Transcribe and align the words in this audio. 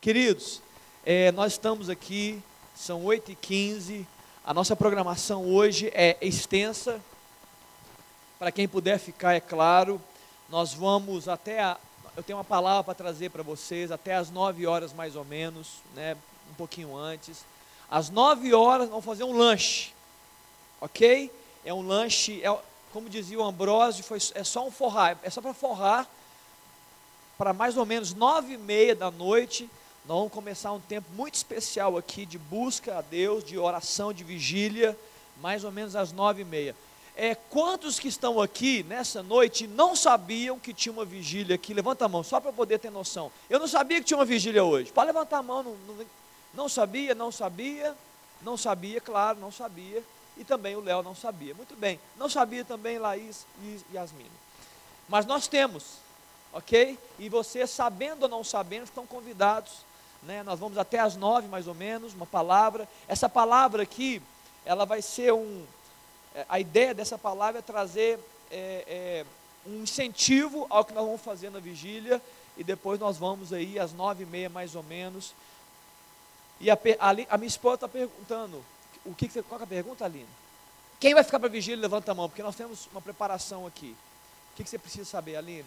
Queridos, 0.00 0.62
é, 1.04 1.32
nós 1.32 1.54
estamos 1.54 1.90
aqui, 1.90 2.40
são 2.72 3.02
8h15, 3.02 4.06
a 4.46 4.54
nossa 4.54 4.76
programação 4.76 5.44
hoje 5.44 5.90
é 5.92 6.16
extensa, 6.20 7.00
para 8.38 8.52
quem 8.52 8.68
puder 8.68 9.00
ficar, 9.00 9.34
é 9.34 9.40
claro, 9.40 10.00
nós 10.48 10.72
vamos 10.72 11.26
até, 11.28 11.60
a, 11.60 11.76
eu 12.16 12.22
tenho 12.22 12.38
uma 12.38 12.44
palavra 12.44 12.84
para 12.84 12.94
trazer 12.94 13.30
para 13.30 13.42
vocês, 13.42 13.90
até 13.90 14.14
as 14.14 14.30
9 14.30 14.68
horas 14.68 14.92
mais 14.92 15.16
ou 15.16 15.24
menos, 15.24 15.78
né, 15.96 16.16
um 16.48 16.54
pouquinho 16.54 16.96
antes, 16.96 17.44
às 17.90 18.08
9 18.08 18.54
horas 18.54 18.88
vamos 18.88 19.04
fazer 19.04 19.24
um 19.24 19.36
lanche, 19.36 19.92
ok? 20.80 21.28
É 21.64 21.74
um 21.74 21.84
lanche, 21.84 22.40
é, 22.44 22.56
como 22.92 23.10
dizia 23.10 23.40
o 23.40 23.42
Ambrósio, 23.42 24.04
foi, 24.04 24.18
é 24.36 24.44
só 24.44 24.64
um 24.64 24.70
forrar, 24.70 25.18
é 25.24 25.28
só 25.28 25.40
para 25.40 25.52
forrar, 25.52 26.08
para 27.36 27.52
mais 27.52 27.76
ou 27.76 27.84
menos 27.84 28.14
nove 28.14 28.54
e 28.54 28.58
meia 28.58 28.94
da 28.94 29.10
noite, 29.10 29.68
nós 30.08 30.16
vamos 30.16 30.32
começar 30.32 30.72
um 30.72 30.80
tempo 30.80 31.06
muito 31.12 31.34
especial 31.34 31.98
aqui 31.98 32.24
de 32.24 32.38
busca 32.38 32.96
a 32.96 33.02
Deus, 33.02 33.44
de 33.44 33.58
oração, 33.58 34.10
de 34.10 34.24
vigília, 34.24 34.98
mais 35.38 35.64
ou 35.64 35.70
menos 35.70 35.94
às 35.94 36.12
nove 36.12 36.40
e 36.40 36.44
meia. 36.46 36.74
É, 37.14 37.34
quantos 37.34 37.98
que 37.98 38.08
estão 38.08 38.40
aqui 38.40 38.82
nessa 38.84 39.22
noite 39.22 39.66
não 39.66 39.94
sabiam 39.94 40.58
que 40.58 40.72
tinha 40.72 40.94
uma 40.94 41.04
vigília 41.04 41.56
aqui? 41.56 41.74
Levanta 41.74 42.06
a 42.06 42.08
mão, 42.08 42.22
só 42.22 42.40
para 42.40 42.50
poder 42.50 42.78
ter 42.78 42.90
noção. 42.90 43.30
Eu 43.50 43.58
não 43.58 43.68
sabia 43.68 43.98
que 43.98 44.06
tinha 44.06 44.16
uma 44.16 44.24
vigília 44.24 44.64
hoje. 44.64 44.90
Pode 44.90 45.08
levantar 45.08 45.38
a 45.38 45.42
mão. 45.42 45.62
Não, 45.62 45.76
não, 45.86 46.06
não 46.54 46.68
sabia, 46.70 47.14
não 47.14 47.30
sabia, 47.30 47.94
não 48.40 48.56
sabia, 48.56 49.02
claro, 49.02 49.38
não 49.38 49.52
sabia. 49.52 50.02
E 50.38 50.44
também 50.44 50.74
o 50.74 50.80
Léo 50.80 51.02
não 51.02 51.14
sabia. 51.14 51.54
Muito 51.54 51.76
bem. 51.76 52.00
Não 52.16 52.30
sabia 52.30 52.64
também 52.64 52.98
Laís 52.98 53.44
e 53.62 53.78
Yasmina. 53.92 54.30
Mas 55.06 55.26
nós 55.26 55.48
temos, 55.48 55.84
ok? 56.50 56.98
E 57.18 57.28
vocês, 57.28 57.68
sabendo 57.68 58.22
ou 58.22 58.28
não 58.30 58.42
sabendo, 58.42 58.84
estão 58.84 59.06
convidados. 59.06 59.86
Né? 60.22 60.42
Nós 60.42 60.58
vamos 60.58 60.78
até 60.78 60.98
às 60.98 61.16
nove, 61.16 61.48
mais 61.48 61.66
ou 61.66 61.74
menos, 61.74 62.14
uma 62.14 62.26
palavra. 62.26 62.88
Essa 63.06 63.28
palavra 63.28 63.82
aqui, 63.82 64.22
ela 64.64 64.84
vai 64.84 65.02
ser 65.02 65.32
um. 65.32 65.64
É, 66.34 66.44
a 66.48 66.60
ideia 66.60 66.94
dessa 66.94 67.16
palavra 67.16 67.60
é 67.60 67.62
trazer 67.62 68.18
é, 68.50 68.84
é, 68.86 69.26
um 69.66 69.82
incentivo 69.82 70.66
ao 70.68 70.84
que 70.84 70.92
nós 70.92 71.04
vamos 71.04 71.20
fazer 71.20 71.50
na 71.50 71.60
vigília. 71.60 72.20
E 72.56 72.64
depois 72.64 72.98
nós 72.98 73.16
vamos 73.16 73.52
aí 73.52 73.78
às 73.78 73.92
nove 73.92 74.24
e 74.24 74.26
meia, 74.26 74.48
mais 74.48 74.74
ou 74.74 74.82
menos. 74.82 75.32
E 76.60 76.70
a, 76.70 76.74
a, 76.74 77.34
a 77.34 77.38
minha 77.38 77.46
esposa 77.46 77.76
está 77.76 77.88
perguntando 77.88 78.64
o 79.04 79.14
que, 79.14 79.28
você, 79.28 79.42
qual 79.42 79.60
é 79.60 79.64
a 79.64 79.66
pergunta, 79.66 80.04
Aline? 80.04 80.28
Quem 80.98 81.14
vai 81.14 81.22
ficar 81.22 81.38
para 81.38 81.48
vigília, 81.48 81.80
levanta 81.80 82.10
a 82.10 82.14
mão, 82.14 82.28
porque 82.28 82.42
nós 82.42 82.56
temos 82.56 82.88
uma 82.90 83.00
preparação 83.00 83.66
aqui. 83.66 83.96
O 84.52 84.56
que, 84.56 84.64
que 84.64 84.70
você 84.70 84.78
precisa 84.78 85.04
saber, 85.04 85.36
Aline? 85.36 85.64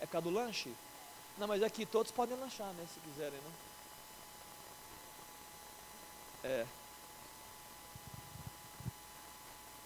É 0.00 0.06
por 0.06 0.12
causa 0.12 0.28
do 0.28 0.34
lanche? 0.34 0.72
Não, 1.36 1.48
mas 1.48 1.62
aqui 1.62 1.84
todos 1.84 2.12
podem 2.12 2.36
lanchar, 2.38 2.72
né? 2.74 2.84
Se 2.92 3.00
quiserem, 3.00 3.38
não? 3.44 3.52
É. 6.50 6.66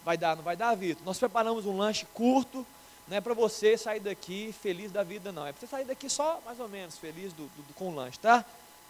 Vai 0.04 0.16
dar, 0.16 0.36
não 0.36 0.42
vai 0.42 0.56
dar, 0.56 0.74
Vitor? 0.74 1.04
Nós 1.04 1.18
preparamos 1.18 1.66
um 1.66 1.76
lanche 1.76 2.06
curto, 2.14 2.66
não 3.06 3.16
é 3.16 3.20
para 3.20 3.34
você 3.34 3.76
sair 3.76 4.00
daqui 4.00 4.54
feliz 4.60 4.90
da 4.92 5.02
vida, 5.02 5.32
não. 5.32 5.46
É 5.46 5.52
para 5.52 5.60
você 5.60 5.66
sair 5.66 5.84
daqui 5.84 6.10
só 6.10 6.40
mais 6.44 6.60
ou 6.60 6.68
menos 6.68 6.98
feliz 6.98 7.32
do, 7.32 7.44
do, 7.44 7.62
do 7.62 7.74
com 7.74 7.90
o 7.90 7.94
lanche, 7.94 8.18
tá? 8.18 8.44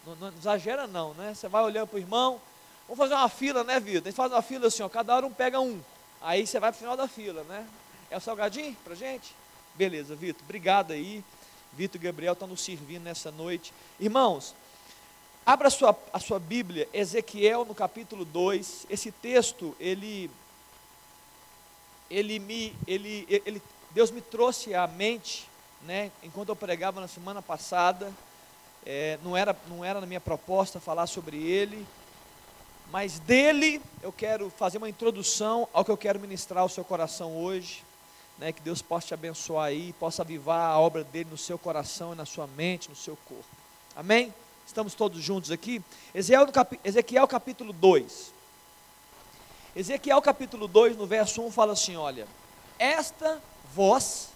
Não, 0.06 0.16
não, 0.16 0.28
exagera 0.28 0.86
não, 0.86 1.14
né? 1.14 1.34
Você 1.34 1.48
vai 1.48 1.62
olhando 1.62 1.88
para 1.88 1.96
o 1.96 2.00
irmão, 2.00 2.40
vamos 2.88 2.98
fazer 2.98 3.14
uma 3.14 3.28
fila, 3.28 3.62
né, 3.62 3.78
Vitor? 3.78 4.02
A 4.02 4.10
gente 4.10 4.16
faz 4.16 4.32
uma 4.32 4.42
fila 4.42 4.66
assim, 4.66 4.82
ó, 4.82 4.88
cada 4.88 5.14
hora 5.14 5.26
um 5.26 5.32
pega 5.32 5.60
um. 5.60 5.80
Aí 6.20 6.46
você 6.46 6.58
vai 6.58 6.70
para 6.70 6.76
o 6.76 6.80
final 6.80 6.96
da 6.96 7.06
fila, 7.06 7.44
né? 7.44 7.66
É 8.10 8.16
o 8.16 8.20
salgadinho 8.20 8.76
para 8.82 8.94
gente? 8.94 9.34
Beleza, 9.74 10.16
Vitor, 10.16 10.42
obrigado 10.44 10.92
aí. 10.92 11.22
Vitor 11.78 12.00
e 12.00 12.04
Gabriel 12.06 12.32
estão 12.32 12.48
nos 12.48 12.60
servindo 12.60 13.04
nessa 13.04 13.30
noite. 13.30 13.72
Irmãos, 14.00 14.52
abra 15.46 15.68
a 15.68 15.70
sua, 15.70 15.96
a 16.12 16.18
sua 16.18 16.40
Bíblia, 16.40 16.88
Ezequiel 16.92 17.64
no 17.64 17.72
capítulo 17.72 18.24
2. 18.24 18.88
Esse 18.90 19.12
texto, 19.12 19.76
ele, 19.78 20.28
ele 22.10 22.40
me, 22.40 22.74
ele, 22.84 23.24
ele, 23.28 23.62
Deus 23.92 24.10
me 24.10 24.20
trouxe 24.20 24.74
à 24.74 24.88
mente, 24.88 25.48
né, 25.86 26.10
enquanto 26.20 26.48
eu 26.48 26.56
pregava 26.56 27.00
na 27.00 27.06
semana 27.06 27.40
passada, 27.40 28.12
é, 28.84 29.16
não, 29.22 29.36
era, 29.36 29.56
não 29.68 29.84
era 29.84 30.00
na 30.00 30.06
minha 30.06 30.20
proposta 30.20 30.80
falar 30.80 31.06
sobre 31.06 31.40
ele, 31.40 31.86
mas 32.90 33.20
dele 33.20 33.80
eu 34.02 34.10
quero 34.10 34.50
fazer 34.50 34.78
uma 34.78 34.88
introdução 34.88 35.68
ao 35.72 35.84
que 35.84 35.92
eu 35.92 35.96
quero 35.96 36.18
ministrar 36.18 36.62
ao 36.62 36.68
seu 36.68 36.82
coração 36.82 37.36
hoje. 37.36 37.84
Né, 38.38 38.52
que 38.52 38.60
Deus 38.62 38.80
possa 38.80 39.08
te 39.08 39.14
abençoar 39.14 39.66
aí, 39.66 39.92
possa 39.94 40.22
avivar 40.22 40.70
a 40.70 40.78
obra 40.78 41.02
dele 41.02 41.28
no 41.30 41.36
seu 41.36 41.58
coração 41.58 42.12
e 42.12 42.16
na 42.16 42.24
sua 42.24 42.46
mente, 42.46 42.88
no 42.88 42.94
seu 42.94 43.16
corpo. 43.28 43.44
Amém? 43.96 44.32
Estamos 44.64 44.94
todos 44.94 45.20
juntos 45.20 45.50
aqui? 45.50 45.82
Ezequiel, 46.14 47.26
capítulo 47.26 47.72
2. 47.72 48.32
Ezequiel 49.74 50.22
capítulo 50.22 50.68
2, 50.68 50.96
no 50.96 51.06
verso 51.06 51.42
1, 51.42 51.50
fala 51.50 51.72
assim: 51.72 51.96
Olha, 51.96 52.28
esta 52.78 53.42
voz, 53.74 54.28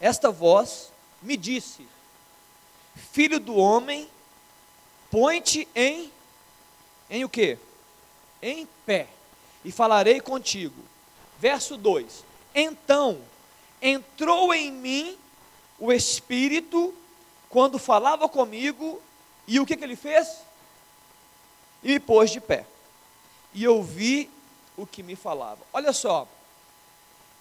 esta 0.00 0.30
voz 0.30 0.90
me 1.22 1.36
disse, 1.36 1.86
filho 2.96 3.38
do 3.38 3.54
homem, 3.56 4.08
põe-te 5.10 5.68
em, 5.74 6.12
em 7.08 7.24
o 7.24 7.28
que? 7.28 7.58
Em 8.42 8.66
pé, 8.84 9.08
e 9.64 9.70
falarei 9.70 10.20
contigo. 10.20 10.82
Verso 11.38 11.76
2: 11.76 12.24
Então 12.54 13.20
entrou 13.80 14.52
em 14.52 14.72
mim 14.72 15.18
o 15.78 15.92
Espírito 15.92 16.94
quando 17.48 17.78
falava 17.78 18.28
comigo, 18.28 19.00
e 19.46 19.58
o 19.58 19.64
que, 19.64 19.76
que 19.76 19.84
ele 19.84 19.96
fez? 19.96 20.28
E 21.82 21.88
me 21.88 22.00
pôs 22.00 22.30
de 22.30 22.40
pé, 22.40 22.66
e 23.54 23.66
ouvi 23.66 24.30
o 24.76 24.86
que 24.86 25.02
me 25.02 25.16
falava. 25.16 25.60
Olha 25.72 25.92
só, 25.92 26.28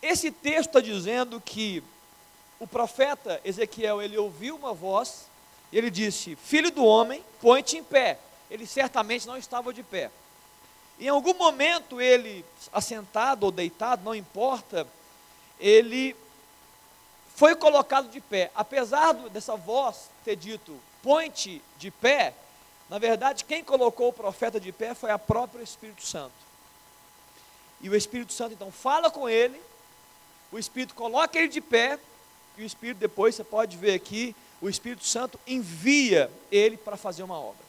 esse 0.01 0.31
texto 0.31 0.69
está 0.69 0.79
dizendo 0.79 1.41
que 1.41 1.83
o 2.59 2.65
profeta 2.65 3.41
Ezequiel, 3.43 4.01
ele 4.01 4.17
ouviu 4.17 4.55
uma 4.55 4.73
voz, 4.73 5.27
e 5.71 5.77
ele 5.77 5.89
disse: 5.89 6.35
Filho 6.35 6.71
do 6.71 6.85
homem, 6.85 7.23
põe-te 7.41 7.77
em 7.77 7.83
pé. 7.83 8.19
Ele 8.49 8.65
certamente 8.65 9.27
não 9.27 9.35
estava 9.35 9.73
de 9.73 9.83
pé. 9.83 10.09
Em 10.99 11.09
algum 11.09 11.33
momento 11.33 11.99
ele, 11.99 12.45
assentado 12.71 13.45
ou 13.45 13.51
deitado, 13.51 14.03
não 14.03 14.15
importa, 14.15 14.87
ele 15.59 16.15
foi 17.35 17.55
colocado 17.55 18.09
de 18.09 18.19
pé. 18.19 18.51
Apesar 18.55 19.13
dessa 19.29 19.55
voz 19.55 20.09
ter 20.23 20.35
dito, 20.35 20.79
põe-te 21.03 21.61
de 21.77 21.91
pé, 21.91 22.33
na 22.89 22.97
verdade, 22.97 23.43
quem 23.43 23.63
colocou 23.63 24.09
o 24.09 24.13
profeta 24.13 24.59
de 24.59 24.71
pé 24.71 24.93
foi 24.93 25.11
a 25.11 25.19
própria 25.19 25.61
Espírito 25.61 26.05
Santo. 26.05 26.33
E 27.81 27.89
o 27.89 27.95
Espírito 27.95 28.33
Santo 28.33 28.53
então 28.53 28.71
fala 28.71 29.11
com 29.11 29.27
ele, 29.27 29.59
o 30.51 30.57
Espírito 30.57 30.95
coloca 30.95 31.37
ele 31.37 31.49
de 31.49 31.61
pé, 31.61 31.99
e 32.57 32.63
o 32.63 32.65
Espírito 32.65 32.97
depois, 32.97 33.35
você 33.35 33.43
pode 33.43 33.77
ver 33.77 33.93
aqui, 33.93 34.35
o 34.61 34.69
Espírito 34.69 35.05
Santo 35.05 35.39
envia 35.45 36.31
ele 36.51 36.77
para 36.77 36.97
fazer 36.97 37.23
uma 37.23 37.37
obra. 37.39 37.67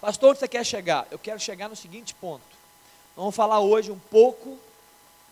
Pastor, 0.00 0.30
onde 0.30 0.38
você 0.38 0.46
quer 0.46 0.64
chegar? 0.64 1.08
Eu 1.10 1.18
quero 1.18 1.40
chegar 1.40 1.68
no 1.68 1.74
seguinte 1.74 2.14
ponto. 2.14 2.44
Vamos 3.16 3.34
falar 3.34 3.60
hoje 3.60 3.90
um 3.90 3.98
pouco, 3.98 4.58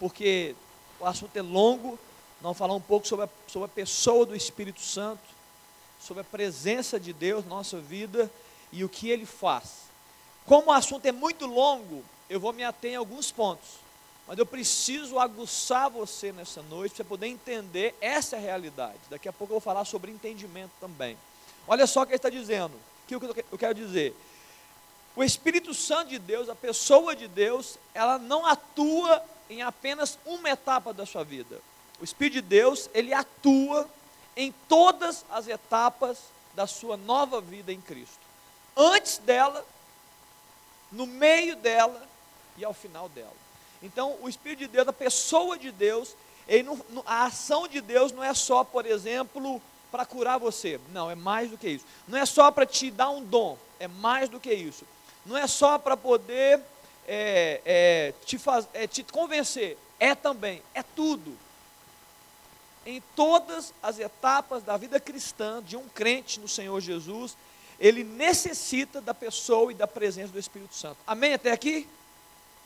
porque 0.01 0.57
o 1.03 1.07
assunto 1.07 1.37
é 1.37 1.43
longo, 1.43 1.99
vamos 2.41 2.57
falar 2.57 2.75
um 2.75 2.81
pouco 2.81 3.07
sobre 3.09 3.25
a, 3.25 3.29
sobre 3.49 3.67
a 3.67 3.69
pessoa 3.69 4.25
do 4.25 4.37
Espírito 4.37 4.81
Santo, 4.81 5.23
sobre 6.01 6.21
a 6.21 6.25
presença 6.25 6.99
de 6.99 7.13
Deus 7.13 7.45
na 7.45 7.51
nossa 7.57 7.79
vida 7.79 8.31
e 8.71 8.85
o 8.85 8.89
que 8.89 9.11
ele 9.11 9.27
faz. 9.27 9.83
Como 10.47 10.69
o 10.69 10.73
assunto 10.73 11.05
é 11.07 11.13
muito 11.13 11.45
longo, 11.47 12.05
eu 12.31 12.39
vou 12.39 12.53
me 12.53 12.63
ater 12.63 12.93
em 12.93 12.97
alguns 12.97 13.33
pontos. 13.33 13.83
Mas 14.29 14.39
eu 14.39 14.47
preciso 14.47 15.19
aguçar 15.19 15.91
você 15.91 16.31
nessa 16.31 16.63
noite 16.63 16.95
para 16.95 17.05
poder 17.05 17.27
entender 17.27 17.97
essa 18.01 18.37
realidade. 18.37 18.99
Daqui 19.11 19.29
a 19.29 19.33
pouco 19.33 19.53
eu 19.53 19.57
vou 19.57 19.61
falar 19.61 19.85
sobre 19.85 20.13
entendimento 20.13 20.71
também. 20.81 21.19
Olha 21.67 21.87
só 21.87 22.03
o 22.03 22.07
que 22.07 22.13
ele 22.13 22.17
está 22.17 22.31
dizendo. 22.31 22.75
O 22.75 23.07
que 23.07 23.15
eu 23.51 23.59
quero 23.59 23.75
dizer? 23.75 24.15
O 25.17 25.25
Espírito 25.25 25.75
Santo 25.75 26.11
de 26.11 26.19
Deus, 26.21 26.49
a 26.49 26.55
pessoa 26.55 27.15
de 27.15 27.27
Deus, 27.27 27.77
ela 27.93 28.19
não 28.19 28.47
atua 28.47 29.23
em 29.53 29.63
apenas 29.63 30.19
uma 30.25 30.51
etapa 30.51 30.93
da 30.93 31.07
sua 31.07 31.25
vida. 31.25 31.61
O 32.01 32.05
Espírito 32.05 32.35
de 32.35 32.43
Deus, 32.43 32.89
ele 32.95 33.13
atua 33.13 33.89
em 34.37 34.53
todas 34.69 35.25
as 35.31 35.47
etapas 35.47 36.19
da 36.55 36.67
sua 36.67 36.97
nova 36.97 37.41
vida 37.41 37.73
em 37.73 37.81
Cristo. 37.81 38.21
Antes 38.77 39.19
dela, 39.19 39.65
no 40.91 41.07
meio 41.07 41.57
dela 41.57 42.07
e 42.57 42.65
ao 42.65 42.75
final 42.75 43.09
dela. 43.09 43.33
Então, 43.83 44.17
o 44.23 44.29
Espírito 44.29 44.61
de 44.61 44.69
Deus, 44.69 44.89
a 44.89 44.93
pessoa 44.93 45.59
de 45.59 45.71
Deus, 45.71 46.15
não, 46.65 47.03
a 47.07 47.25
ação 47.25 47.67
de 47.67 47.81
Deus 47.81 48.13
não 48.13 48.23
é 48.23 48.35
só, 48.35 48.65
por 48.65 48.87
exemplo, 48.87 49.61
para 49.91 50.07
curar 50.07 50.39
você. 50.39 50.81
Não, 50.93 51.11
é 51.11 51.15
mais 51.15 51.51
do 51.51 51.59
que 51.59 51.69
isso. 51.69 51.85
Não 52.09 52.19
é 52.19 52.25
só 52.25 52.51
para 52.51 52.65
te 52.65 52.91
dar 52.91 53.11
um 53.11 53.23
dom. 53.23 53.59
É 53.79 53.89
mais 53.89 54.29
do 54.29 54.41
que 54.41 54.53
isso. 54.53 54.85
Não 55.27 55.37
é 55.37 55.47
só 55.47 55.79
para 55.79 55.97
poder 55.97 56.61
é, 57.07 57.61
é, 57.65 58.15
te, 58.25 58.39
faz, 58.39 58.69
é, 58.73 58.87
te 58.87 59.03
convencer. 59.03 59.77
É 59.99 60.15
também. 60.15 60.63
É 60.75 60.83
tudo. 60.83 61.37
em 62.85 63.01
todas 63.15 63.73
as 63.83 63.99
etapas 63.99 64.63
da 64.63 64.77
vida 64.77 64.99
cristã 64.99 65.63
de 65.63 65.77
um 65.77 65.89
crente 65.89 66.41
no 66.41 66.49
Senhor 66.49 66.81
Jesus, 66.81 67.37
ele 67.79 68.05
necessita 68.05 69.01
da 69.01 69.15
pessoa 69.15 69.71
e 69.73 69.75
da 69.75 69.87
presença 69.87 70.33
do 70.33 70.39
Espírito 70.39 70.75
Santo. 70.75 70.99
Amém 71.07 71.35
até 71.35 71.53
aqui? 71.53 71.89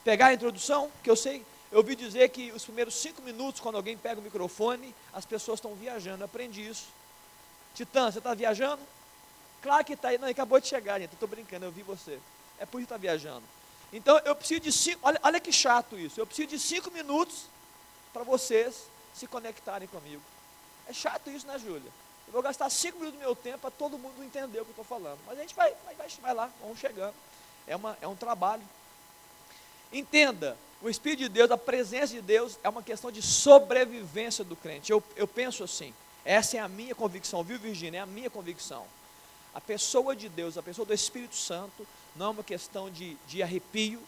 Pegar 0.04 0.26
a 0.26 0.34
introdução? 0.34 0.90
Que 1.02 1.10
eu 1.10 1.16
sei, 1.16 1.44
eu 1.70 1.78
ouvi 1.78 1.96
dizer 1.96 2.28
que 2.30 2.52
os 2.52 2.64
primeiros 2.64 2.94
cinco 2.94 3.22
minutos, 3.22 3.60
quando 3.60 3.76
alguém 3.76 3.96
pega 3.96 4.20
o 4.20 4.22
microfone, 4.22 4.94
as 5.12 5.26
pessoas 5.26 5.58
estão 5.58 5.74
viajando. 5.74 6.22
Eu 6.22 6.26
aprendi 6.26 6.66
isso. 6.66 6.86
Titã, 7.74 8.10
você 8.10 8.18
está 8.18 8.32
viajando? 8.34 8.82
Claro 9.60 9.84
que 9.84 9.94
está 9.94 10.08
aí. 10.08 10.18
Não, 10.18 10.28
acabou 10.28 10.60
de 10.60 10.66
chegar, 10.66 10.98
gente. 11.00 11.12
Estou 11.12 11.28
brincando, 11.28 11.66
eu 11.66 11.72
vi 11.72 11.82
você. 11.82 12.18
É 12.58 12.64
por 12.64 12.78
isso 12.78 12.86
que 12.86 12.94
está 12.94 12.96
viajando. 12.96 13.42
Então 13.92 14.18
eu 14.24 14.34
preciso 14.34 14.60
de 14.60 14.72
cinco. 14.72 15.00
Olha, 15.02 15.20
olha 15.22 15.40
que 15.40 15.52
chato 15.52 15.98
isso. 15.98 16.20
Eu 16.20 16.26
preciso 16.26 16.48
de 16.48 16.58
cinco 16.58 16.90
minutos 16.90 17.46
para 18.12 18.24
vocês 18.24 18.88
se 19.14 19.26
conectarem 19.26 19.88
comigo. 19.88 20.22
É 20.88 20.92
chato 20.92 21.30
isso, 21.30 21.46
né, 21.46 21.58
Júlia? 21.58 21.90
Eu 22.26 22.32
vou 22.32 22.42
gastar 22.42 22.68
cinco 22.70 22.98
minutos 22.98 23.18
do 23.18 23.24
meu 23.24 23.34
tempo 23.36 23.58
para 23.58 23.70
todo 23.70 23.98
mundo 23.98 24.22
entender 24.22 24.60
o 24.60 24.64
que 24.64 24.70
eu 24.70 24.82
estou 24.82 24.84
falando. 24.84 25.18
Mas 25.26 25.38
a 25.38 25.40
gente 25.40 25.54
vai, 25.54 25.74
vai, 25.84 26.08
vai 26.08 26.34
lá, 26.34 26.50
vamos 26.60 26.78
chegando. 26.78 27.14
É, 27.66 27.76
uma, 27.76 27.96
é 28.00 28.06
um 28.06 28.16
trabalho. 28.16 28.62
Entenda, 29.92 30.56
o 30.82 30.88
Espírito 30.88 31.20
de 31.20 31.28
Deus, 31.28 31.50
a 31.50 31.56
presença 31.56 32.12
de 32.12 32.20
Deus 32.20 32.58
é 32.62 32.68
uma 32.68 32.82
questão 32.82 33.10
de 33.10 33.22
sobrevivência 33.22 34.44
do 34.44 34.56
crente. 34.56 34.90
Eu, 34.90 35.02
eu 35.14 35.26
penso 35.26 35.64
assim, 35.64 35.94
essa 36.24 36.56
é 36.56 36.60
a 36.60 36.68
minha 36.68 36.94
convicção, 36.94 37.42
viu, 37.42 37.58
Virgínia? 37.58 37.98
É 37.98 38.02
a 38.02 38.06
minha 38.06 38.28
convicção. 38.28 38.84
A 39.54 39.60
pessoa 39.60 40.14
de 40.14 40.28
Deus, 40.28 40.58
a 40.58 40.62
pessoa 40.62 40.84
do 40.84 40.92
Espírito 40.92 41.36
Santo, 41.36 41.86
não 42.18 42.26
é 42.26 42.30
uma 42.30 42.44
questão 42.44 42.90
de, 42.90 43.16
de 43.26 43.42
arrepio, 43.42 44.02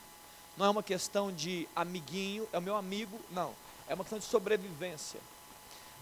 não 0.57 0.67
é 0.67 0.71
uma 0.71 0.83
questão 0.83 1.33
de 1.33 1.69
amiguinho, 1.75 2.49
é 2.53 2.59
o 2.59 2.63
meu 2.63 2.77
amigo, 2.77 3.19
não 3.31 3.55
é 3.89 3.95
uma 3.95 4.05
questão 4.05 4.19
de 4.19 4.27
sobrevivência, 4.27 5.21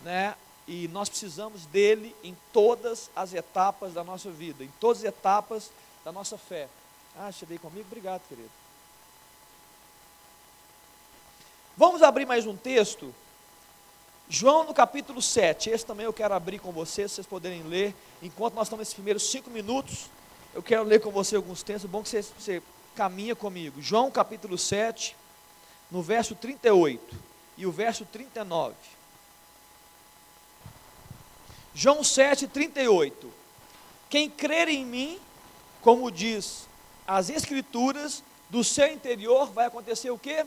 né? 0.02 0.34
E 0.66 0.88
nós 0.88 1.08
precisamos 1.08 1.64
dele 1.66 2.14
em 2.24 2.36
todas 2.52 3.08
as 3.14 3.32
etapas 3.32 3.94
da 3.94 4.02
nossa 4.02 4.30
vida, 4.30 4.64
em 4.64 4.72
todas 4.80 4.98
as 4.98 5.04
etapas 5.04 5.70
da 6.04 6.10
nossa 6.10 6.36
fé. 6.36 6.68
Ah, 7.16 7.30
veio 7.46 7.60
comigo? 7.60 7.86
Obrigado, 7.86 8.22
querido. 8.28 8.50
Vamos 11.76 12.02
abrir 12.02 12.26
mais 12.26 12.46
um 12.46 12.56
texto. 12.56 13.14
João 14.28 14.64
no 14.64 14.74
capítulo 14.74 15.22
7. 15.22 15.70
Esse 15.70 15.86
também 15.86 16.04
eu 16.04 16.12
quero 16.12 16.34
abrir 16.34 16.58
com 16.58 16.72
vocês, 16.72 17.12
vocês 17.12 17.26
poderem 17.26 17.62
ler. 17.62 17.94
Enquanto 18.20 18.54
nós 18.54 18.66
estamos 18.66 18.80
nesses 18.80 18.94
primeiros 18.94 19.30
cinco 19.30 19.50
minutos, 19.50 20.10
eu 20.56 20.62
quero 20.62 20.84
ler 20.84 21.02
com 21.02 21.10
você 21.10 21.36
alguns 21.36 21.62
textos. 21.62 21.90
Bom 21.90 22.02
que 22.02 22.08
você, 22.08 22.22
você 22.22 22.62
caminha 22.94 23.36
comigo. 23.36 23.82
João 23.82 24.10
capítulo 24.10 24.56
7, 24.56 25.14
no 25.90 26.00
verso 26.00 26.34
38 26.34 27.14
e 27.58 27.66
o 27.66 27.70
verso 27.70 28.06
39. 28.06 28.74
João 31.74 32.02
7, 32.02 32.48
38. 32.48 33.30
Quem 34.08 34.30
crer 34.30 34.68
em 34.70 34.82
mim, 34.82 35.20
como 35.82 36.10
diz 36.10 36.66
as 37.06 37.28
Escrituras, 37.28 38.22
do 38.48 38.64
seu 38.64 38.90
interior 38.90 39.50
vai 39.50 39.66
acontecer 39.66 40.10
o 40.10 40.18
quê? 40.18 40.46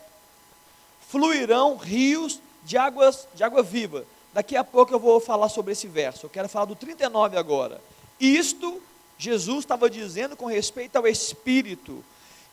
Fluirão 1.07 1.77
rios 1.77 2.39
de 2.63 2.77
águas 2.77 3.27
de 3.35 3.43
água 3.43 3.61
viva. 3.61 4.03
Daqui 4.33 4.57
a 4.57 4.63
pouco 4.63 4.91
eu 4.91 4.99
vou 4.99 5.19
falar 5.19 5.49
sobre 5.49 5.73
esse 5.73 5.87
verso. 5.87 6.25
Eu 6.25 6.31
quero 6.31 6.49
falar 6.49 6.65
do 6.65 6.75
39 6.75 7.37
agora. 7.37 7.79
Isto 8.19 8.81
Jesus 9.19 9.59
estava 9.59 9.89
dizendo 9.89 10.37
com 10.37 10.45
respeito 10.45 10.95
ao 10.95 11.05
Espírito 11.05 12.03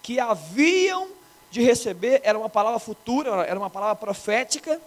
que 0.02 0.18
haviam 0.18 1.08
de 1.48 1.62
receber 1.62 2.20
era 2.24 2.36
uma 2.36 2.48
palavra 2.48 2.80
futura, 2.80 3.30
era 3.46 3.58
uma 3.58 3.70
palavra 3.70 3.94
profética. 3.94 4.80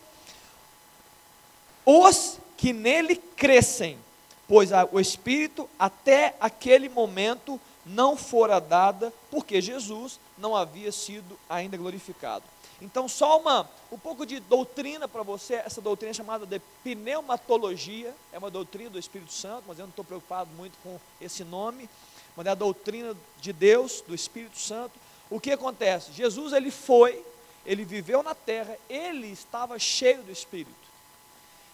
Os 1.86 2.38
que 2.58 2.74
nele 2.74 3.16
crescem, 3.16 3.98
pois 4.46 4.72
o 4.92 5.00
Espírito 5.00 5.70
até 5.80 6.36
aquele 6.42 6.90
momento 6.90 7.60
não 7.86 8.18
fora 8.18 8.60
dada, 8.60 9.14
porque 9.32 9.62
Jesus 9.62 10.20
não 10.38 10.56
havia 10.56 10.92
sido 10.92 11.40
ainda 11.50 11.78
glorificado. 11.78 12.44
Então, 12.82 13.08
só 13.08 13.40
uma, 13.40 13.70
um 13.92 13.98
pouco 13.98 14.26
de 14.26 14.40
doutrina 14.40 15.08
para 15.08 15.22
você, 15.22 15.56
essa 15.56 15.82
doutrina 15.82 16.12
é 16.12 16.14
chamada 16.14 16.46
de 16.46 16.60
pneumatologia, 16.84 18.16
é 18.32 18.38
uma 18.38 18.50
doutrina 18.50 18.90
do 18.90 19.00
Espírito 19.00 19.34
Santo, 19.34 19.66
mas 19.68 19.78
eu 19.78 19.84
não 19.84 19.90
estou 19.90 20.06
preocupado 20.06 20.50
muito 20.56 20.78
com 20.82 21.00
esse 21.20 21.44
nome, 21.44 21.90
mas 22.36 22.46
é 22.46 22.50
a 22.52 22.56
doutrina 22.56 23.16
de 23.42 23.52
Deus, 23.52 24.02
do 24.08 24.16
Espírito 24.16 24.58
Santo, 24.58 24.94
o 25.30 25.40
que 25.40 25.52
acontece? 25.52 26.14
Jesus 26.14 26.54
ele 26.54 26.72
foi, 26.72 27.24
ele 27.66 27.84
viveu 27.84 28.24
na 28.24 28.34
terra, 28.34 28.78
ele 28.90 29.28
estava 29.28 29.78
cheio 29.78 30.24
do 30.24 30.32
Espírito. 30.32 30.90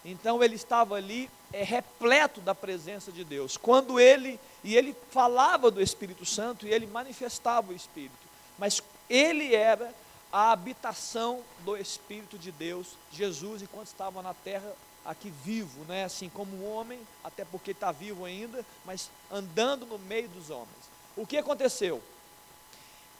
Então 0.04 0.42
ele 0.42 0.54
estava 0.54 0.96
ali 0.96 1.30
é, 1.52 1.62
repleto 1.62 2.40
da 2.40 2.54
presença 2.54 3.10
de 3.10 3.24
Deus. 3.24 3.56
Quando 3.56 3.98
ele 3.98 4.38
e 4.62 4.76
ele 4.76 4.94
falava 5.10 5.70
do 5.70 5.80
Espírito 5.80 6.24
Santo 6.24 6.66
e 6.66 6.72
ele 6.72 6.86
manifestava 6.86 7.72
o 7.72 7.74
Espírito, 7.74 8.14
mas 8.58 8.82
ele 9.08 9.54
era 9.54 9.92
a 10.32 10.52
habitação 10.52 11.42
do 11.60 11.76
Espírito 11.76 12.38
de 12.38 12.52
Deus, 12.52 12.88
Jesus, 13.12 13.62
enquanto 13.62 13.86
estava 13.86 14.22
na 14.22 14.34
terra 14.34 14.72
aqui 15.04 15.30
vivo, 15.44 15.84
né? 15.84 16.04
assim 16.04 16.28
como 16.28 16.56
um 16.56 16.72
homem, 16.72 16.98
até 17.22 17.44
porque 17.44 17.70
está 17.70 17.92
vivo 17.92 18.24
ainda, 18.24 18.64
mas 18.84 19.10
andando 19.30 19.86
no 19.86 19.98
meio 19.98 20.28
dos 20.28 20.50
homens. 20.50 20.90
O 21.16 21.26
que 21.26 21.36
aconteceu? 21.36 22.02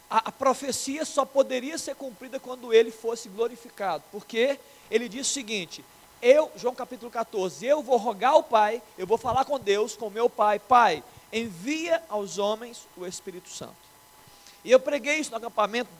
a, 0.08 0.28
a 0.28 0.32
profecia 0.32 1.04
só 1.04 1.24
poderia 1.24 1.76
ser 1.78 1.94
cumprida 1.94 2.38
quando 2.38 2.72
ele 2.72 2.90
fosse 2.90 3.28
glorificado, 3.28 4.04
porque 4.10 4.58
ele 4.90 5.08
diz 5.08 5.28
o 5.28 5.32
seguinte: 5.32 5.84
eu, 6.22 6.50
João 6.56 6.74
capítulo 6.74 7.10
14, 7.10 7.64
eu 7.64 7.82
vou 7.82 7.96
rogar 7.96 8.32
ao 8.32 8.42
Pai, 8.42 8.82
eu 8.96 9.06
vou 9.06 9.18
falar 9.18 9.44
com 9.44 9.58
Deus, 9.58 9.96
com 9.96 10.08
meu 10.08 10.30
Pai, 10.30 10.58
Pai, 10.58 11.02
envia 11.32 12.02
aos 12.08 12.38
homens 12.38 12.86
o 12.96 13.06
Espírito 13.06 13.48
Santo. 13.48 13.74
E 14.64 14.70
eu 14.70 14.80
preguei 14.80 15.18
isso 15.18 15.30
no 15.30 15.36
acampamento 15.36 15.90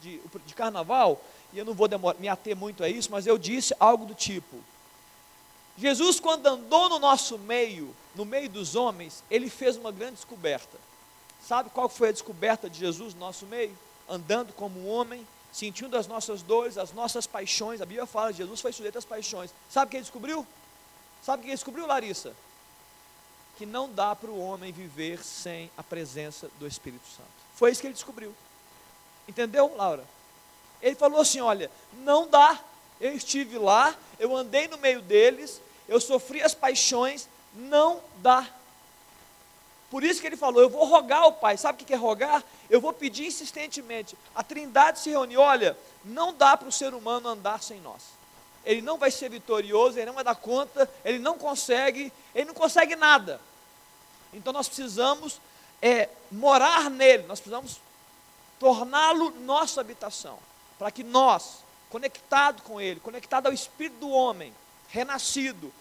de, 0.00 0.20
de 0.44 0.54
carnaval, 0.54 1.22
e 1.52 1.58
eu 1.58 1.64
não 1.64 1.74
vou 1.74 1.88
me 2.18 2.28
ater 2.28 2.56
muito 2.56 2.82
a 2.82 2.88
isso, 2.88 3.10
mas 3.10 3.26
eu 3.26 3.38
disse 3.38 3.74
algo 3.78 4.04
do 4.04 4.14
tipo: 4.14 4.56
Jesus, 5.78 6.18
quando 6.18 6.46
andou 6.46 6.88
no 6.88 6.98
nosso 6.98 7.38
meio, 7.38 7.94
no 8.14 8.24
meio 8.24 8.48
dos 8.48 8.74
homens, 8.74 9.22
ele 9.30 9.50
fez 9.50 9.76
uma 9.76 9.92
grande 9.92 10.14
descoberta. 10.14 10.78
Sabe 11.46 11.70
qual 11.70 11.88
foi 11.88 12.08
a 12.08 12.12
descoberta 12.12 12.68
de 12.68 12.78
Jesus 12.78 13.14
no 13.14 13.20
nosso 13.20 13.46
meio? 13.46 13.76
Andando 14.08 14.52
como 14.52 14.80
um 14.80 14.88
homem, 14.88 15.26
sentindo 15.52 15.96
as 15.96 16.06
nossas 16.06 16.42
dores, 16.42 16.78
as 16.78 16.92
nossas 16.92 17.26
paixões. 17.26 17.80
A 17.80 17.86
Bíblia 17.86 18.06
fala 18.06 18.32
Jesus 18.32 18.60
foi 18.60 18.72
sujeito 18.72 18.98
às 18.98 19.04
paixões. 19.04 19.50
Sabe 19.70 19.86
o 19.86 19.90
que 19.90 19.96
ele 19.96 20.02
descobriu? 20.02 20.46
Sabe 21.22 21.40
o 21.40 21.42
que 21.42 21.48
ele 21.48 21.56
descobriu, 21.56 21.86
Larissa? 21.86 22.34
Que 23.56 23.66
não 23.66 23.90
dá 23.92 24.14
para 24.16 24.30
o 24.30 24.38
homem 24.38 24.72
viver 24.72 25.22
sem 25.22 25.70
a 25.76 25.82
presença 25.82 26.50
do 26.58 26.66
Espírito 26.66 27.06
Santo. 27.06 27.28
Foi 27.54 27.70
isso 27.70 27.80
que 27.80 27.86
ele 27.86 27.94
descobriu. 27.94 28.34
Entendeu, 29.28 29.74
Laura? 29.76 30.04
Ele 30.80 30.94
falou 30.94 31.20
assim: 31.20 31.40
olha, 31.40 31.70
não 31.92 32.28
dá. 32.28 32.58
Eu 33.00 33.12
estive 33.12 33.58
lá, 33.58 33.94
eu 34.18 34.34
andei 34.34 34.68
no 34.68 34.78
meio 34.78 35.02
deles, 35.02 35.60
eu 35.86 36.00
sofri 36.00 36.42
as 36.42 36.54
paixões, 36.54 37.28
não 37.54 38.00
dá. 38.18 38.48
Por 39.90 40.02
isso 40.02 40.20
que 40.20 40.26
ele 40.26 40.36
falou: 40.36 40.62
Eu 40.62 40.70
vou 40.70 40.84
rogar 40.84 41.20
ao 41.20 41.32
Pai. 41.32 41.56
Sabe 41.56 41.82
o 41.82 41.86
que 41.86 41.92
é 41.92 41.96
rogar? 41.96 42.42
Eu 42.68 42.80
vou 42.80 42.92
pedir 42.92 43.26
insistentemente. 43.26 44.16
A 44.34 44.42
Trindade 44.42 44.98
se 44.98 45.10
reuniu: 45.10 45.40
olha, 45.40 45.76
não 46.04 46.32
dá 46.32 46.56
para 46.56 46.68
o 46.68 46.72
ser 46.72 46.94
humano 46.94 47.28
andar 47.28 47.62
sem 47.62 47.80
nós. 47.80 48.02
Ele 48.64 48.82
não 48.82 48.98
vai 48.98 49.12
ser 49.12 49.30
vitorioso, 49.30 49.96
ele 49.96 50.06
não 50.06 50.14
vai 50.14 50.24
dar 50.24 50.34
conta, 50.34 50.90
ele 51.04 51.20
não 51.20 51.38
consegue, 51.38 52.12
ele 52.34 52.46
não 52.46 52.54
consegue 52.54 52.96
nada. 52.96 53.40
Então 54.32 54.52
nós 54.52 54.66
precisamos 54.66 55.40
é, 55.80 56.08
morar 56.32 56.90
nele, 56.90 57.24
nós 57.28 57.38
precisamos 57.38 57.80
torná-lo 58.58 59.30
nossa 59.40 59.80
habitação, 59.80 60.38
para 60.78 60.90
que 60.90 61.04
nós, 61.04 61.58
conectado 61.90 62.62
com 62.62 62.80
ele, 62.80 63.00
conectado 63.00 63.46
ao 63.46 63.52
Espírito 63.52 63.98
do 64.00 64.10
homem, 64.10 64.52
renascido, 64.88 65.72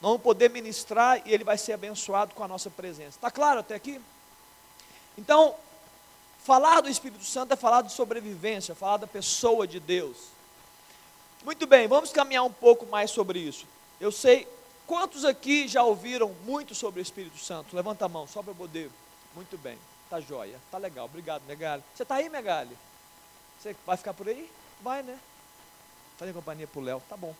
vamos 0.00 0.20
poder 0.20 0.50
ministrar 0.50 1.22
e 1.26 1.32
ele 1.32 1.44
vai 1.44 1.56
ser 1.58 1.72
abençoado 1.72 2.34
com 2.34 2.42
a 2.42 2.48
nossa 2.48 2.70
presença. 2.70 3.16
Está 3.18 3.30
claro 3.30 3.60
até 3.60 3.74
aqui? 3.74 4.00
Então, 5.16 5.54
falar 6.44 6.80
do 6.80 6.88
Espírito 6.88 7.24
Santo 7.24 7.52
é 7.52 7.56
falar 7.56 7.82
de 7.82 7.92
sobrevivência, 7.92 8.74
falar 8.74 8.96
da 8.96 9.06
pessoa 9.06 9.66
de 9.66 9.78
Deus. 9.78 10.16
Muito 11.44 11.66
bem, 11.66 11.88
vamos 11.88 12.12
caminhar 12.12 12.44
um 12.44 12.52
pouco 12.52 12.86
mais 12.86 13.10
sobre 13.10 13.38
isso. 13.38 13.66
Eu 14.00 14.12
sei, 14.12 14.48
quantos 14.86 15.24
aqui 15.24 15.68
já 15.68 15.82
ouviram 15.82 16.34
muito 16.44 16.74
sobre 16.74 17.00
o 17.00 17.02
Espírito 17.02 17.38
Santo? 17.38 17.74
Levanta 17.74 18.04
a 18.04 18.08
mão, 18.08 18.26
só 18.26 18.42
para 18.42 18.54
poder. 18.54 18.90
Muito 19.34 19.56
bem, 19.58 19.78
tá 20.12 20.20
joia, 20.20 20.60
tá 20.70 20.76
legal, 20.76 21.06
obrigado, 21.06 21.42
Megali. 21.48 21.82
Você 21.94 22.02
está 22.02 22.16
aí, 22.16 22.28
Megali? 22.28 22.76
Você 23.58 23.74
vai 23.86 23.96
ficar 23.96 24.12
por 24.12 24.28
aí? 24.28 24.50
Vai, 24.82 25.02
né? 25.02 25.18
Fazer 26.18 26.34
companhia 26.34 26.66
para 26.66 26.80
o 26.80 26.84
Léo, 26.84 27.02
tá 27.08 27.16
bom. 27.16 27.34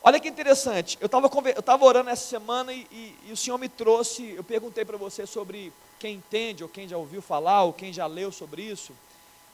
Olha 0.00 0.20
que 0.20 0.28
interessante, 0.28 0.96
eu 1.00 1.06
estava 1.06 1.28
eu 1.56 1.62
tava 1.62 1.84
orando 1.84 2.08
essa 2.08 2.28
semana 2.28 2.72
e, 2.72 2.86
e, 2.92 3.18
e 3.26 3.32
o 3.32 3.36
Senhor 3.36 3.58
me 3.58 3.68
trouxe, 3.68 4.30
eu 4.30 4.44
perguntei 4.44 4.84
para 4.84 4.96
você 4.96 5.26
sobre 5.26 5.72
quem 5.98 6.14
entende, 6.14 6.62
ou 6.62 6.68
quem 6.68 6.86
já 6.86 6.96
ouviu 6.96 7.20
falar, 7.20 7.64
ou 7.64 7.72
quem 7.72 7.92
já 7.92 8.06
leu 8.06 8.30
sobre 8.30 8.62
isso. 8.62 8.92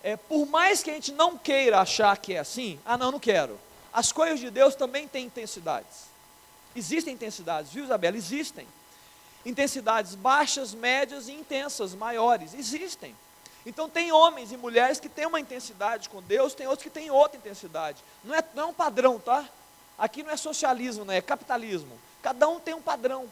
É, 0.03 0.19
por 0.19 0.45
mais 0.45 0.83
que 0.83 0.91
a 0.91 0.95
gente 0.95 1.13
não 1.13 1.39
queira 1.39 1.81
achar 1.81 2.19
que 2.19 2.35
é 2.35 2.41
assim, 2.41 2.79
ah 2.85 2.99
não, 2.99 3.11
não 3.11 3.19
quero. 3.19 3.59
as 3.91 4.13
coisas 4.13 4.39
de 4.39 4.51
Deus 4.51 4.75
também 4.75 5.09
têm 5.09 5.25
intensidades. 5.25 6.09
Existem 6.77 7.15
intensidades, 7.15 7.73
viu, 7.73 7.85
Isabela? 7.85 8.19
Existem. 8.19 8.67
Intensidades 9.45 10.15
baixas, 10.15 10.75
médias 10.75 11.29
e 11.29 11.33
intensas, 11.33 11.95
maiores. 11.95 12.55
Existem. 12.55 13.15
Então, 13.65 13.89
tem 13.89 14.13
homens 14.13 14.53
e 14.53 14.57
mulheres 14.57 14.99
que 14.99 15.09
têm 15.09 15.27
uma 15.27 15.41
intensidade 15.41 16.09
com 16.09 16.23
Deus, 16.23 16.55
tem 16.55 16.67
outros 16.67 16.85
que 16.85 16.91
têm 16.91 17.11
outra 17.11 17.37
intensidade. 17.37 18.03
Não 18.25 18.35
é, 18.35 18.43
não 18.55 18.63
é 18.65 18.67
um 18.67 18.75
padrão, 18.75 19.19
tá? 19.19 19.47
Aqui 19.99 20.23
não 20.23 20.31
é 20.31 20.37
socialismo, 20.37 21.05
não 21.05 21.13
é 21.13 21.21
capitalismo. 21.21 21.99
Cada 22.23 22.49
um 22.49 22.61
tem 22.61 22.75
um 22.75 22.81
padrão, 22.81 23.29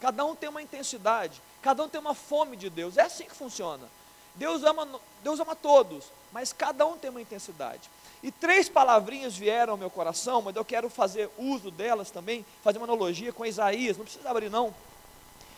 cada 0.00 0.24
um 0.24 0.34
tem 0.34 0.48
uma 0.48 0.62
intensidade, 0.62 1.40
cada 1.60 1.82
um 1.82 1.88
tem 1.88 2.00
uma 2.00 2.14
fome 2.14 2.56
de 2.56 2.70
Deus. 2.70 2.96
É 2.96 3.02
assim 3.02 3.24
que 3.24 3.34
funciona. 3.34 3.88
Deus 4.34 4.62
ama, 4.62 4.88
Deus 5.22 5.40
ama 5.40 5.56
todos, 5.56 6.04
mas 6.32 6.52
cada 6.52 6.86
um 6.86 6.96
tem 6.96 7.10
uma 7.10 7.20
intensidade. 7.20 7.90
E 8.22 8.30
três 8.30 8.68
palavrinhas 8.68 9.36
vieram 9.36 9.72
ao 9.72 9.76
meu 9.76 9.90
coração, 9.90 10.42
mas 10.42 10.54
eu 10.56 10.64
quero 10.64 10.88
fazer 10.88 11.30
uso 11.38 11.70
delas 11.70 12.10
também, 12.10 12.44
fazer 12.62 12.78
uma 12.78 12.86
analogia 12.86 13.32
com 13.32 13.44
Isaías, 13.44 13.96
não 13.96 14.04
precisa 14.04 14.30
abrir 14.30 14.50
não. 14.50 14.74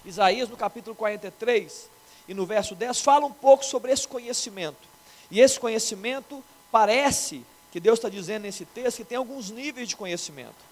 Isaías 0.08 0.48
no 0.48 0.56
capítulo 0.56 0.96
43 0.96 1.90
e 2.26 2.34
no 2.34 2.46
verso 2.46 2.74
10 2.74 3.00
fala 3.00 3.26
um 3.26 3.32
pouco 3.32 3.64
sobre 3.64 3.92
esse 3.92 4.08
conhecimento. 4.08 4.88
E 5.30 5.40
esse 5.40 5.60
conhecimento 5.60 6.42
parece 6.72 7.44
que 7.70 7.78
Deus 7.78 7.98
está 7.98 8.08
dizendo 8.08 8.42
nesse 8.44 8.64
texto 8.64 8.98
que 8.98 9.04
tem 9.04 9.18
alguns 9.18 9.50
níveis 9.50 9.88
de 9.88 9.96
conhecimento. 9.96 10.68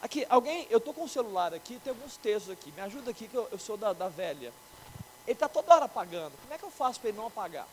Aqui, 0.00 0.26
alguém, 0.30 0.66
eu 0.70 0.78
estou 0.78 0.94
com 0.94 1.04
o 1.04 1.08
celular 1.08 1.52
aqui, 1.52 1.78
tem 1.84 1.90
alguns 1.90 2.16
textos 2.16 2.52
aqui, 2.52 2.72
me 2.72 2.80
ajuda 2.80 3.10
aqui 3.10 3.28
que 3.28 3.34
eu, 3.34 3.46
eu 3.50 3.58
sou 3.58 3.76
da, 3.76 3.92
da 3.92 4.08
velha. 4.08 4.52
Ele 5.26 5.34
está 5.34 5.48
toda 5.48 5.74
hora 5.74 5.84
apagando, 5.84 6.32
como 6.40 6.54
é 6.54 6.58
que 6.58 6.64
eu 6.64 6.70
faço 6.70 7.00
para 7.00 7.10
ele 7.10 7.18
não 7.18 7.26
apagar? 7.26 7.66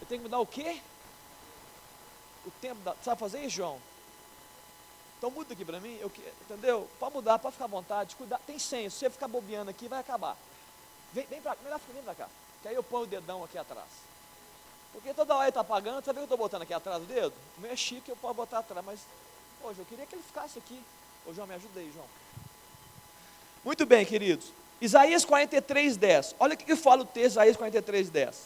Eu 0.00 0.06
tenho 0.06 0.20
que 0.20 0.24
mudar 0.24 0.40
o 0.40 0.46
quê? 0.46 0.78
O 2.44 2.50
tempo 2.60 2.80
da. 2.82 2.94
Sabe 3.02 3.18
fazer 3.18 3.48
João? 3.48 3.80
Então 5.24 5.32
muda 5.32 5.54
aqui 5.54 5.64
para 5.64 5.80
mim, 5.80 5.96
eu, 6.02 6.12
entendeu? 6.42 6.86
Pode 7.00 7.14
mudar, 7.14 7.38
pode 7.38 7.54
ficar 7.54 7.64
à 7.64 7.68
vontade, 7.68 8.14
cuidar. 8.14 8.38
Tem 8.46 8.58
senha, 8.58 8.90
se 8.90 8.98
você 8.98 9.08
ficar 9.08 9.26
bobeando 9.26 9.70
aqui, 9.70 9.88
vai 9.88 10.00
acabar. 10.00 10.36
Vem, 11.14 11.24
vem 11.24 11.40
para 11.40 11.56
melhor 11.64 11.80
vem 11.94 12.02
para 12.02 12.14
cá. 12.14 12.28
Que 12.60 12.68
aí 12.68 12.74
eu 12.74 12.82
ponho 12.82 13.04
o 13.04 13.06
dedão 13.06 13.42
aqui 13.42 13.56
atrás. 13.56 13.88
Porque 14.92 15.14
toda 15.14 15.32
hora 15.32 15.44
ele 15.44 15.48
está 15.48 15.62
apagando, 15.62 16.04
sabe 16.04 16.10
o 16.10 16.12
que 16.12 16.18
eu 16.18 16.24
estou 16.24 16.36
botando 16.36 16.60
aqui 16.60 16.74
atrás 16.74 17.00
do 17.00 17.06
dedo? 17.06 17.32
O 17.56 17.62
meu 17.62 17.70
é 17.70 17.76
chique, 17.76 18.10
eu 18.10 18.16
posso 18.16 18.34
botar 18.34 18.58
atrás, 18.58 18.84
mas, 18.84 19.00
hoje 19.62 19.78
eu 19.78 19.86
queria 19.86 20.04
que 20.04 20.14
ele 20.14 20.22
ficasse 20.22 20.58
aqui. 20.58 20.78
Ô 21.24 21.32
João, 21.32 21.46
me 21.46 21.54
ajuda 21.54 21.80
aí, 21.80 21.90
João. 21.90 22.06
Muito 23.64 23.86
bem, 23.86 24.04
queridos. 24.04 24.52
Isaías 24.78 25.24
43, 25.24 25.96
10. 25.96 26.34
Olha 26.38 26.52
o 26.52 26.58
que 26.58 26.76
fala 26.76 27.00
o 27.00 27.06
texto, 27.06 27.36
Isaías 27.36 27.56
43, 27.56 28.10
10. 28.10 28.42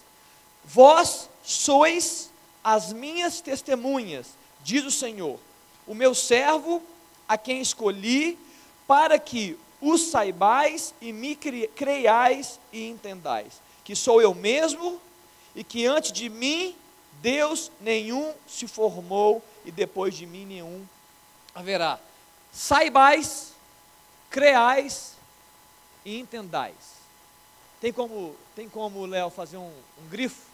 Vós 0.65 1.29
sois 1.43 2.31
as 2.63 2.93
minhas 2.93 3.41
testemunhas, 3.41 4.29
diz 4.63 4.85
o 4.85 4.93
Senhor, 4.93 5.41
o 5.89 5.95
meu 5.95 6.15
servo, 6.15 6.81
a 7.27 7.37
quem 7.37 7.61
escolhi, 7.61 8.39
para 8.87 9.19
que 9.19 9.59
os 9.81 10.03
saibais 10.11 10.95
e 11.01 11.13
me 11.13 11.35
creiais 11.37 12.61
e 12.73 12.89
entendais, 12.89 13.61
que 13.83 13.97
sou 13.97 14.23
eu 14.23 14.35
mesmo 14.35 15.01
e 15.55 15.65
que 15.65 15.87
antes 15.87 16.13
de 16.13 16.29
mim 16.29 16.77
Deus 17.21 17.73
nenhum 17.81 18.33
se 18.47 18.69
formou 18.69 19.43
e 19.65 19.73
depois 19.73 20.15
de 20.15 20.27
mim 20.27 20.47
nenhum 20.47 20.87
haverá. 21.55 21.99
Saibais, 22.53 23.53
creais 24.31 25.15
e 26.05 26.19
entendais. 26.19 26.99
Tem 27.81 27.93
como, 27.93 28.37
tem 28.55 28.69
como 28.69 29.07
Léo 29.07 29.31
fazer 29.31 29.57
um, 29.57 29.73
um 30.01 30.09
grifo? 30.09 30.49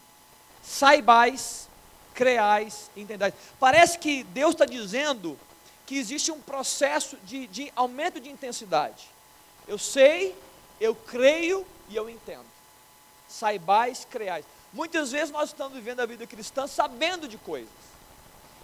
saibais, 0.65 1.69
creais, 2.15 2.91
entendais. 2.97 3.35
Parece 3.59 3.99
que 3.99 4.23
Deus 4.25 4.53
está 4.53 4.65
dizendo 4.65 5.39
que 5.87 5.97
existe 5.97 6.33
um 6.33 6.41
processo 6.41 7.17
de, 7.25 7.47
de 7.49 7.73
aumento 7.77 8.21
de 8.21 8.31
intensidade. 8.31 9.09
Eu 9.67 9.79
sei, 9.79 10.35
eu 10.81 10.95
creio 10.95 11.67
e 11.89 11.97
eu 11.97 12.09
entendo. 12.09 12.47
Saibais, 13.29 14.07
creais. 14.11 14.45
Muitas 14.73 15.13
vezes 15.13 15.31
nós 15.31 15.51
estamos 15.51 15.75
vivendo 15.75 16.01
a 16.01 16.07
vida 16.07 16.27
cristã 16.27 16.67
sabendo 16.67 17.29
de 17.29 17.37
coisas. 17.37 17.71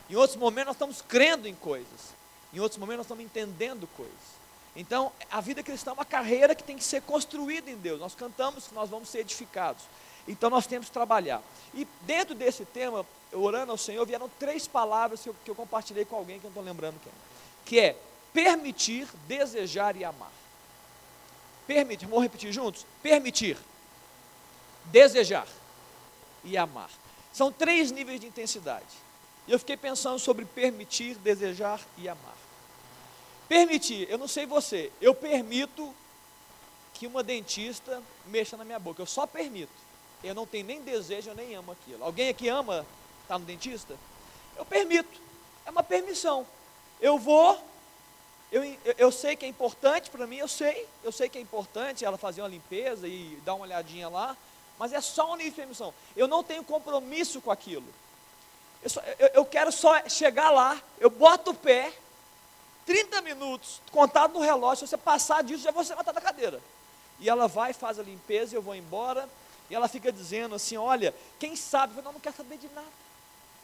Em 0.09 0.17
outros 0.17 0.37
momentos 0.37 0.67
nós 0.67 0.77
estamos 0.77 1.03
crendo 1.03 1.47
em 1.47 1.55
coisas. 1.55 2.15
Em 2.53 2.61
outros 2.61 2.79
momentos 2.79 2.99
nós 2.99 3.07
estamos 3.07 3.25
entendendo 3.25 3.87
coisas. 3.97 4.41
Então, 4.75 5.13
a 5.31 5.41
vida 5.41 5.63
cristã 5.63 5.91
é 5.91 5.95
uma 5.95 6.05
carreira 6.05 6.55
que 6.55 6.63
tem 6.63 6.77
que 6.77 6.85
ser 6.85 7.03
construída 7.03 7.71
em 7.71 7.77
Deus. 7.77 8.01
Nós 8.01 8.15
cantamos 8.15 8.69
que 8.69 8.75
nós 8.75 8.89
vamos 8.89 9.09
ser 9.09 9.21
edificados. 9.21 9.83
Então 10.27 10.51
nós 10.51 10.67
temos 10.67 10.87
que 10.87 10.93
trabalhar. 10.93 11.43
E 11.75 11.87
dentro 12.03 12.35
desse 12.35 12.65
tema, 12.65 13.07
orando 13.33 13.73
ao 13.73 13.79
Senhor, 13.79 14.05
vieram 14.07 14.31
três 14.39 14.67
palavras 14.67 15.23
que 15.23 15.29
eu, 15.29 15.37
que 15.45 15.51
eu 15.51 15.55
compartilhei 15.55 16.05
com 16.05 16.17
alguém 16.17 16.39
que 16.39 16.47
eu 16.47 16.51
não 16.51 16.61
estou 16.61 16.65
lembrando 16.65 17.01
quem. 17.03 17.13
Que 17.65 17.81
é 17.81 17.97
permitir, 18.33 19.09
desejar 19.27 19.97
e 19.97 20.05
amar. 20.05 20.33
Permitir, 21.67 22.07
vamos 22.07 22.23
repetir 22.23 22.53
juntos? 22.53 22.85
Permitir, 23.03 23.57
desejar 24.87 25.47
e 26.45 26.57
amar. 26.57 26.91
São 27.33 27.53
três 27.53 27.91
níveis 27.91 28.21
de 28.21 28.27
intensidade. 28.27 28.87
E 29.47 29.53
eu 29.53 29.59
fiquei 29.59 29.77
pensando 29.77 30.19
sobre 30.19 30.45
permitir, 30.45 31.17
desejar 31.17 31.81
e 31.97 32.09
amar. 32.09 32.37
Permitir, 33.49 34.09
eu 34.09 34.19
não 34.19 34.29
sei 34.29 34.47
você, 34.47 34.93
eu 35.01 35.15
permito 35.15 35.95
que 36.95 37.07
uma 37.07 37.23
dentista 37.23 38.03
mexa 38.27 38.57
na 38.57 38.65
minha 38.65 38.79
boca, 38.79 39.03
eu 39.03 39.07
só 39.07 39.27
permito 39.27 39.90
eu 40.23 40.35
não 40.35 40.47
tenho 40.47 40.67
nem 40.67 40.83
desejo, 40.83 41.31
eu 41.31 41.35
nem 41.35 41.55
amo 41.55 41.73
aquilo. 41.73 42.05
Alguém 42.05 42.29
aqui 42.29 42.49
ama 42.49 42.87
estar 43.23 43.39
no 43.39 43.45
dentista? 43.45 43.97
Eu 44.57 44.65
permito, 44.65 45.21
é 45.65 45.71
uma 45.71 45.83
permissão. 45.83 46.47
Eu 47.01 47.19
vou, 47.19 47.59
eu, 48.53 48.63
eu 48.99 49.11
sei 49.11 49.37
que 49.37 49.45
é 49.45 49.49
importante 49.49 50.11
para 50.11 50.27
mim, 50.27 50.37
eu 50.37 50.49
sei, 50.49 50.87
eu 51.03 51.11
sei 51.11 51.29
que 51.29 51.39
é 51.39 51.41
importante 51.41 52.05
ela 52.05 52.19
fazer 52.19 52.43
uma 52.43 52.49
limpeza 52.49 53.09
e 53.09 53.41
dar 53.45 53.55
uma 53.55 53.65
olhadinha 53.65 54.09
lá, 54.09 54.37
mas 54.79 54.93
é 54.93 55.01
só 55.01 55.33
um 55.33 55.37
nível 55.37 55.51
de 55.51 55.57
permissão. 55.57 55.95
Eu 56.17 56.29
não 56.29 56.43
tenho 56.43 56.63
compromisso 56.65 57.41
com 57.41 57.51
aquilo. 57.51 57.87
Eu, 58.83 58.91
só, 58.91 59.01
eu, 59.19 59.29
eu 59.35 59.45
quero 59.45 59.71
só 59.71 60.09
chegar 60.09 60.51
lá, 60.51 60.81
eu 60.99 61.11
boto 61.11 61.53
o 61.53 61.55
pé, 61.55 61.93
30 62.87 63.23
minutos, 63.23 63.81
contado 63.93 64.35
no 64.35 64.41
relógio, 64.41 64.87
se 64.87 64.91
você 64.91 64.97
passar 64.97 65.45
disso, 65.45 65.63
já 65.63 65.71
vou 65.71 65.85
ser 65.85 65.95
matar 65.95 66.13
da 66.13 66.21
cadeira. 66.21 66.61
E 67.21 67.29
ela 67.29 67.47
vai, 67.47 67.73
faz 67.73 67.99
a 67.99 68.03
limpeza, 68.03 68.57
eu 68.57 68.63
vou 68.63 68.75
embora, 68.75 69.29
e 69.71 69.75
ela 69.75 69.89
fica 69.89 70.11
dizendo 70.11 70.55
assim: 70.57 70.77
Olha, 70.77 71.15
quem 71.39 71.57
sabe, 71.57 71.97
eu 71.97 72.03
não, 72.03 72.13
não 72.13 72.21
quer 72.21 72.33
saber 72.33 72.59
de 72.59 72.69
nada. 72.69 73.01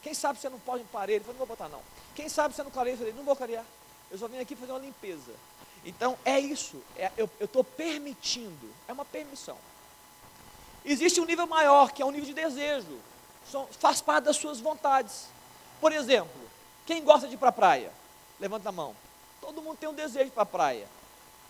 Quem 0.01 0.13
sabe 0.13 0.39
você 0.39 0.49
não 0.49 0.59
pode 0.59 0.83
em 0.83 0.87
parede? 0.87 1.19
Eu 1.19 1.25
falei, 1.25 1.39
não 1.39 1.45
vou 1.45 1.55
botar 1.55 1.67
não. 1.67 1.81
Quem 2.15 2.29
sabe 2.29 2.55
você 2.55 2.63
não 2.63 2.71
clareia? 2.71 2.93
Eu 2.93 2.97
falei, 2.97 3.13
não 3.13 3.23
vou 3.23 3.35
clarear. 3.35 3.65
Eu 4.09 4.17
só 4.17 4.27
vim 4.27 4.39
aqui 4.39 4.55
fazer 4.55 4.71
uma 4.71 4.79
limpeza. 4.79 5.33
Então 5.83 6.17
é 6.23 6.39
isso. 6.39 6.81
É, 6.95 7.11
eu 7.17 7.29
estou 7.41 7.63
permitindo. 7.63 8.73
É 8.87 8.93
uma 8.93 9.03
permissão. 9.03 9.57
Existe 10.85 11.19
um 11.19 11.25
nível 11.25 11.45
maior, 11.45 11.91
que 11.91 12.01
é 12.01 12.05
um 12.05 12.11
nível 12.11 12.27
de 12.27 12.33
desejo. 12.33 12.99
São, 13.51 13.67
faz 13.67 14.01
parte 14.01 14.25
das 14.25 14.37
suas 14.37 14.61
vontades. 14.61 15.27
Por 15.81 15.91
exemplo, 15.91 16.41
quem 16.85 17.03
gosta 17.03 17.27
de 17.27 17.33
ir 17.33 17.37
para 17.37 17.49
a 17.49 17.51
praia? 17.51 17.91
Levanta 18.39 18.69
a 18.69 18.71
mão. 18.71 18.95
Todo 19.41 19.61
mundo 19.61 19.77
tem 19.77 19.89
um 19.89 19.93
desejo 19.93 20.31
para 20.31 20.43
a 20.43 20.45
praia. 20.45 20.87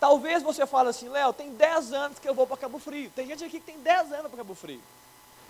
Talvez 0.00 0.42
você 0.42 0.66
fale 0.66 0.88
assim, 0.88 1.08
Léo, 1.08 1.32
tem 1.32 1.52
10 1.52 1.92
anos 1.92 2.18
que 2.18 2.28
eu 2.28 2.34
vou 2.34 2.46
para 2.46 2.56
Cabo 2.56 2.78
Frio. 2.78 3.10
Tem 3.10 3.26
gente 3.26 3.44
aqui 3.44 3.58
que 3.58 3.66
tem 3.66 3.78
10 3.78 4.12
anos 4.12 4.28
para 4.28 4.38
Cabo 4.38 4.54
Frio. 4.54 4.80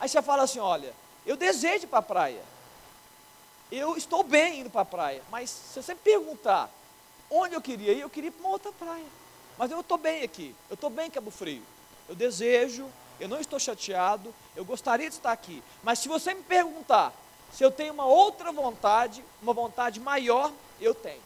Aí 0.00 0.08
você 0.08 0.22
fala 0.22 0.44
assim, 0.44 0.58
olha, 0.58 0.94
eu 1.26 1.36
desejo 1.36 1.84
ir 1.84 1.88
para 1.88 1.98
a 1.98 2.02
praia. 2.02 2.42
Eu 3.70 3.96
estou 3.96 4.22
bem 4.22 4.60
indo 4.60 4.70
para 4.70 4.80
a 4.80 4.86
praia. 4.86 5.22
Mas 5.30 5.50
se 5.50 5.82
você 5.82 5.94
perguntar 5.94 6.70
onde 7.30 7.54
eu 7.54 7.60
queria 7.60 7.92
ir, 7.92 8.00
eu 8.00 8.08
queria 8.08 8.28
ir 8.28 8.30
para 8.30 8.40
uma 8.40 8.52
outra 8.52 8.72
praia. 8.72 9.04
Mas 9.58 9.70
eu 9.70 9.80
estou 9.80 9.98
bem 9.98 10.22
aqui. 10.22 10.54
Eu 10.70 10.74
estou 10.74 10.88
bem 10.88 11.08
em 11.08 11.10
Cabo 11.10 11.30
Frio. 11.30 11.62
Eu 12.08 12.14
desejo, 12.14 12.88
eu 13.20 13.28
não 13.28 13.38
estou 13.38 13.58
chateado, 13.58 14.34
eu 14.56 14.64
gostaria 14.64 15.10
de 15.10 15.16
estar 15.16 15.32
aqui. 15.32 15.62
Mas 15.82 15.98
se 15.98 16.08
você 16.08 16.32
me 16.32 16.42
perguntar 16.42 17.12
se 17.52 17.62
eu 17.64 17.70
tenho 17.70 17.92
uma 17.92 18.06
outra 18.06 18.52
vontade, 18.52 19.24
uma 19.42 19.52
vontade 19.52 20.00
maior, 20.00 20.52
eu 20.80 20.94
tenho. 20.94 21.22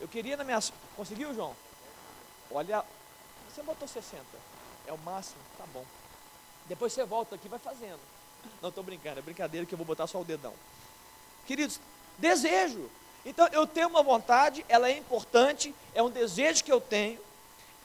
Eu 0.00 0.08
queria 0.08 0.36
na 0.36 0.44
minha. 0.44 0.58
Conseguiu, 0.96 1.34
João? 1.34 1.54
Olha, 2.50 2.84
você 3.48 3.62
botou 3.62 3.86
60, 3.86 4.22
é 4.86 4.92
o 4.92 4.98
máximo, 4.98 5.40
tá 5.56 5.64
bom. 5.72 5.84
Depois 6.66 6.92
você 6.92 7.04
volta 7.04 7.34
aqui 7.34 7.46
e 7.46 7.50
vai 7.50 7.58
fazendo. 7.58 8.00
Não 8.60 8.68
estou 8.68 8.82
brincando, 8.82 9.18
é 9.18 9.22
brincadeira 9.22 9.66
que 9.66 9.74
eu 9.74 9.78
vou 9.78 9.86
botar 9.86 10.06
só 10.06 10.20
o 10.20 10.24
dedão. 10.24 10.52
Queridos, 11.46 11.80
desejo. 12.18 12.90
Então 13.24 13.46
eu 13.52 13.66
tenho 13.66 13.88
uma 13.88 14.02
vontade, 14.02 14.64
ela 14.68 14.88
é 14.88 14.96
importante, 14.96 15.74
é 15.94 16.02
um 16.02 16.10
desejo 16.10 16.64
que 16.64 16.72
eu 16.72 16.80
tenho, 16.80 17.20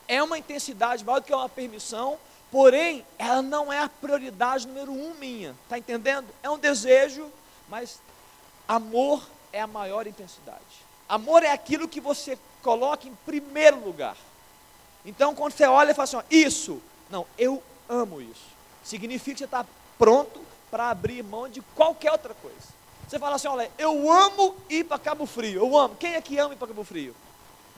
é 0.07 0.21
uma 0.21 0.37
intensidade 0.37 1.03
maior 1.03 1.19
do 1.19 1.25
que 1.25 1.33
uma 1.33 1.49
permissão, 1.49 2.17
porém 2.51 3.05
ela 3.17 3.41
não 3.41 3.71
é 3.71 3.79
a 3.79 3.89
prioridade 3.89 4.67
número 4.67 4.91
um 4.91 5.13
minha. 5.15 5.55
Está 5.63 5.77
entendendo? 5.77 6.27
É 6.41 6.49
um 6.49 6.57
desejo, 6.57 7.29
mas 7.67 7.99
amor 8.67 9.27
é 9.51 9.61
a 9.61 9.67
maior 9.67 10.07
intensidade. 10.07 10.85
Amor 11.07 11.43
é 11.43 11.51
aquilo 11.51 11.87
que 11.87 11.99
você 11.99 12.37
coloca 12.61 13.07
em 13.07 13.15
primeiro 13.25 13.83
lugar. 13.83 14.17
Então, 15.05 15.35
quando 15.35 15.53
você 15.53 15.65
olha 15.65 15.91
e 15.91 15.93
fala 15.93 16.03
assim, 16.03 16.17
ó, 16.17 16.23
isso, 16.29 16.81
não, 17.09 17.25
eu 17.37 17.61
amo 17.87 18.21
isso. 18.21 18.55
Significa 18.83 19.33
que 19.33 19.39
você 19.39 19.45
está 19.45 19.65
pronto 19.97 20.41
para 20.69 20.89
abrir 20.89 21.23
mão 21.23 21.47
de 21.47 21.61
qualquer 21.61 22.11
outra 22.11 22.33
coisa. 22.33 22.75
Você 23.07 23.19
fala 23.19 23.35
assim: 23.35 23.47
olha, 23.47 23.71
eu 23.77 24.11
amo 24.11 24.55
ir 24.69 24.83
para 24.83 24.97
Cabo 24.97 25.25
Frio. 25.25 25.59
Eu 25.59 25.77
amo. 25.77 25.95
Quem 25.95 26.15
é 26.15 26.21
que 26.21 26.37
ama 26.37 26.53
ir 26.53 26.57
para 26.57 26.67
Cabo 26.67 26.83
Frio? 26.83 27.15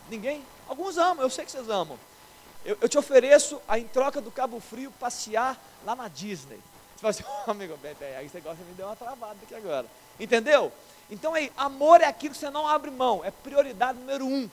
Ninguém? 0.10 0.44
Alguns 0.68 0.98
amam, 0.98 1.24
eu 1.24 1.30
sei 1.30 1.46
que 1.46 1.52
vocês 1.52 1.70
amam. 1.70 2.00
Eu, 2.66 2.78
eu 2.82 2.90
te 2.90 2.98
ofereço, 2.98 3.62
a, 3.68 3.78
em 3.78 3.88
troca 3.88 4.20
do 4.20 4.32
Cabo 4.32 4.60
Frio, 4.60 4.92
passear 5.00 5.58
lá 5.86 5.96
na 5.96 6.08
Disney. 6.08 6.60
Você 6.96 7.02
fala 7.02 7.12
assim, 7.12 7.24
oh, 7.48 7.52
amigo, 7.52 7.78
aí 8.18 8.30
você 8.30 8.40
gosta 8.40 8.64
me 8.64 8.74
dar 8.74 8.88
uma 8.88 8.96
travada 8.96 9.38
aqui 9.44 9.54
agora. 9.54 9.86
Entendeu? 10.20 10.72
Então 11.10 11.34
aí, 11.34 11.52
amor 11.56 12.02
é 12.02 12.06
aquilo 12.06 12.34
que 12.34 12.40
você 12.40 12.50
não 12.50 12.68
abre 12.68 12.90
mão, 12.90 13.24
é 13.24 13.32
prioridade 13.32 14.00
número 14.00 14.26
um. 14.26 14.50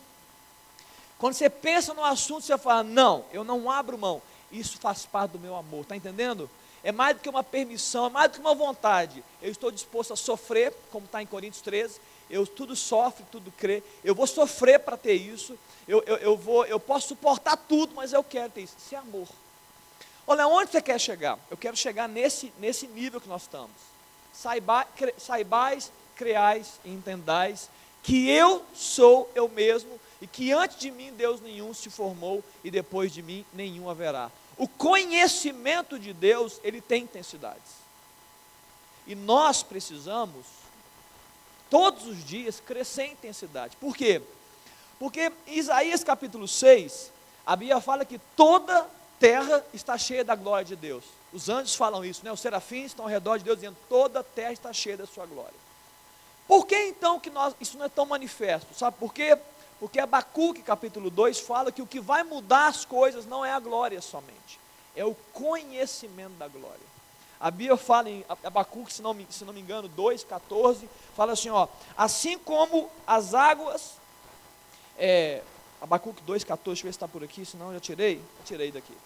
Quando 1.19 1.35
você 1.35 1.49
pensa 1.49 1.95
no 1.95 2.05
assunto, 2.05 2.43
você 2.43 2.59
fala, 2.59 2.83
não, 2.83 3.25
eu 3.33 3.45
não 3.45 3.71
abro 3.71 3.97
mão. 3.97 4.21
Isso 4.51 4.79
faz 4.79 5.07
parte 5.07 5.33
do 5.33 5.39
meu 5.39 5.57
amor, 5.57 5.83
está 5.83 5.97
entendendo? 5.97 6.49
É 6.83 6.93
mais 6.93 7.17
do 7.17 7.23
que 7.23 7.29
uma 7.29 7.43
permissão, 7.43 8.07
é 8.07 8.11
mais 8.11 8.31
do 8.31 8.35
que 8.35 8.41
uma 8.41 8.55
vontade. 8.55 9.25
Eu 9.41 9.51
estou 9.51 9.71
disposto 9.71 10.13
a 10.13 10.17
sofrer, 10.17 10.73
como 10.93 11.07
está 11.07 11.23
em 11.23 11.27
Coríntios 11.27 11.63
13. 11.63 11.99
Eu 12.29 12.47
tudo 12.47 12.77
sofre, 12.77 13.25
tudo 13.31 13.51
crê. 13.53 13.83
Eu 14.03 14.15
vou 14.15 14.27
sofrer 14.27 14.81
para 14.81 14.97
ter 14.97 15.15
isso. 15.15 15.59
Eu, 15.89 16.03
eu, 16.07 16.17
eu, 16.19 16.37
vou, 16.37 16.65
eu 16.67 16.79
posso 16.79 17.09
suportar 17.09 17.57
tudo, 17.57 17.95
mas 17.95 18.13
eu 18.13 18.23
quero 18.23 18.51
ter 18.51 18.63
isso. 18.63 18.75
Isso 18.79 18.95
é 18.95 18.99
amor. 18.99 19.29
Olha, 20.27 20.47
onde 20.47 20.71
você 20.71 20.81
quer 20.81 20.99
chegar? 20.99 21.39
Eu 21.51 21.57
quero 21.57 21.77
chegar 21.77 22.09
nesse, 22.09 22.53
nesse 22.59 22.87
nível 22.87 23.21
que 23.21 23.29
nós 23.29 23.43
estamos. 23.43 23.77
Saiba, 24.33 24.85
cre, 24.97 25.15
saibais, 25.19 25.93
creais 26.15 26.81
e 26.85 26.91
entendais 26.91 27.69
que 28.03 28.29
eu 28.29 28.63
sou 28.75 29.31
eu 29.35 29.49
mesmo 29.49 29.99
e 30.25 30.27
que 30.27 30.53
antes 30.53 30.79
de 30.79 30.91
mim 30.91 31.13
Deus 31.13 31.39
nenhum 31.43 31.75
se 31.75 31.91
formou 31.91 32.43
e 32.65 32.71
depois 32.71 33.13
de 33.13 33.21
mim 33.21 33.45
nenhum 33.53 33.91
haverá. 33.91 34.31
O 34.57 34.67
conhecimento 34.67 35.99
de 35.99 36.15
Deus, 36.15 36.59
ele 36.65 36.81
tem 36.81 37.03
intensidades. 37.03 37.73
E 39.07 39.15
nós 39.15 39.63
precisamos, 39.63 40.47
todos 41.69 42.07
os 42.07 42.25
dias, 42.25 42.59
crescer 42.59 43.03
em 43.03 43.13
intensidade. 43.13 43.77
Por 43.77 43.95
quê? 43.95 44.23
Porque 44.99 45.31
Isaías 45.47 46.03
capítulo 46.03 46.49
6, 46.49 47.13
a 47.45 47.55
Bíblia 47.55 47.83
fala 47.83 48.03
que 48.07 48.19
toda 48.35 48.89
terra 49.21 49.63
está 49.75 49.99
cheia 49.99 50.25
da 50.25 50.35
glória 50.35 50.65
de 50.65 50.75
Deus. 50.75 51.05
Os 51.35 51.51
anjos 51.51 51.75
falam 51.75 52.03
isso, 52.03 52.25
né? 52.25 52.33
Os 52.33 52.41
serafins 52.41 52.87
estão 52.87 53.05
ao 53.05 53.11
redor 53.11 53.37
de 53.37 53.45
Deus 53.45 53.59
dizendo: 53.59 53.77
toda 53.91 54.21
a 54.21 54.25
terra 54.25 54.53
está 54.53 54.73
cheia 54.73 54.97
da 54.97 55.07
sua 55.07 55.27
glória. 55.27 55.65
Por 56.49 56.67
que 56.67 56.77
então 56.77 57.21
que 57.21 57.29
nós, 57.29 57.55
isso 57.61 57.77
não 57.77 57.85
é 57.85 57.91
tão 57.91 58.07
manifesto? 58.07 58.75
Sabe 58.75 58.97
por 58.99 59.13
quê? 59.13 59.37
Porque 59.81 59.99
Abacuque, 59.99 60.63
capítulo 60.63 61.11
2, 61.11 61.41
fala 61.41 61.73
que 61.73 61.83
o 61.83 61.87
que 61.87 62.01
vai 62.01 62.23
mudar 62.23 62.69
as 62.69 62.85
coisas 62.85 63.27
não 63.27 63.45
é 63.45 63.53
a 63.53 63.61
glória 63.61 64.01
somente, 64.01 64.59
é 64.95 65.05
o 65.05 65.15
conhecimento 65.33 66.35
da 66.35 66.49
glória. 66.49 66.95
A 67.41 67.51
Bíblia 67.51 67.77
fala 67.77 68.09
em 68.09 68.25
Abacuque, 68.43 68.93
se 68.93 69.03
não, 69.03 69.13
me, 69.13 69.27
se 69.29 69.45
não 69.45 69.53
me 69.53 69.61
engano, 69.61 69.89
2,14, 69.91 70.89
fala 71.15 71.33
assim, 71.33 71.51
ó, 71.51 71.69
assim 71.97 72.39
como 72.39 72.89
as 73.07 73.35
águas, 73.35 73.95
é, 74.97 75.43
Abacuque 75.81 76.23
2,14, 76.23 76.27
deixa 76.27 76.47
eu 76.47 76.75
ver 76.75 76.79
se 76.81 76.89
está 76.89 77.09
por 77.09 77.23
aqui, 77.23 77.45
senão 77.45 77.67
eu 77.67 77.75
já 77.75 77.81
tirei, 77.81 78.17
já 78.17 78.45
tirei 78.45 78.73
daqui. 78.73 78.97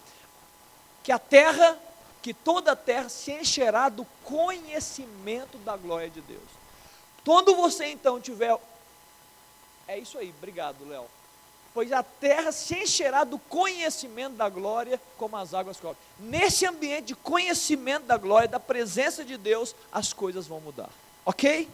Que 1.03 1.11
a 1.11 1.19
terra, 1.19 1.77
que 2.23 2.33
toda 2.35 2.73
a 2.73 2.77
terra 2.77 3.09
se 3.09 3.33
encherá 3.33 3.89
do 3.89 4.05
conhecimento 4.23 5.59
da 5.59 5.77
glória 5.77 6.11
de 6.11 6.21
Deus. 6.21 6.59
Quando 7.25 7.57
você 7.57 7.87
então 7.87 8.21
tiver 8.21 8.57
é 9.89 9.99
isso 9.99 10.19
aí, 10.19 10.33
obrigado, 10.37 10.87
Léo. 10.87 11.07
Pois 11.75 11.93
a 11.93 12.03
terra 12.03 12.53
se 12.53 12.75
encherá 12.75 13.25
do 13.25 13.39
conhecimento 13.39 14.35
da 14.35 14.49
glória, 14.49 15.01
como 15.17 15.37
as 15.37 15.55
águas 15.55 15.79
cobrem. 15.79 15.99
Nesse 16.19 16.67
ambiente 16.67 17.07
de 17.07 17.15
conhecimento 17.15 18.05
da 18.05 18.17
glória, 18.17 18.49
da 18.49 18.61
presença 18.61 19.25
de 19.25 19.37
Deus, 19.37 19.75
as 19.91 20.13
coisas 20.13 20.47
vão 20.47 20.61
mudar. 20.61 20.91
Ok? 21.25 21.69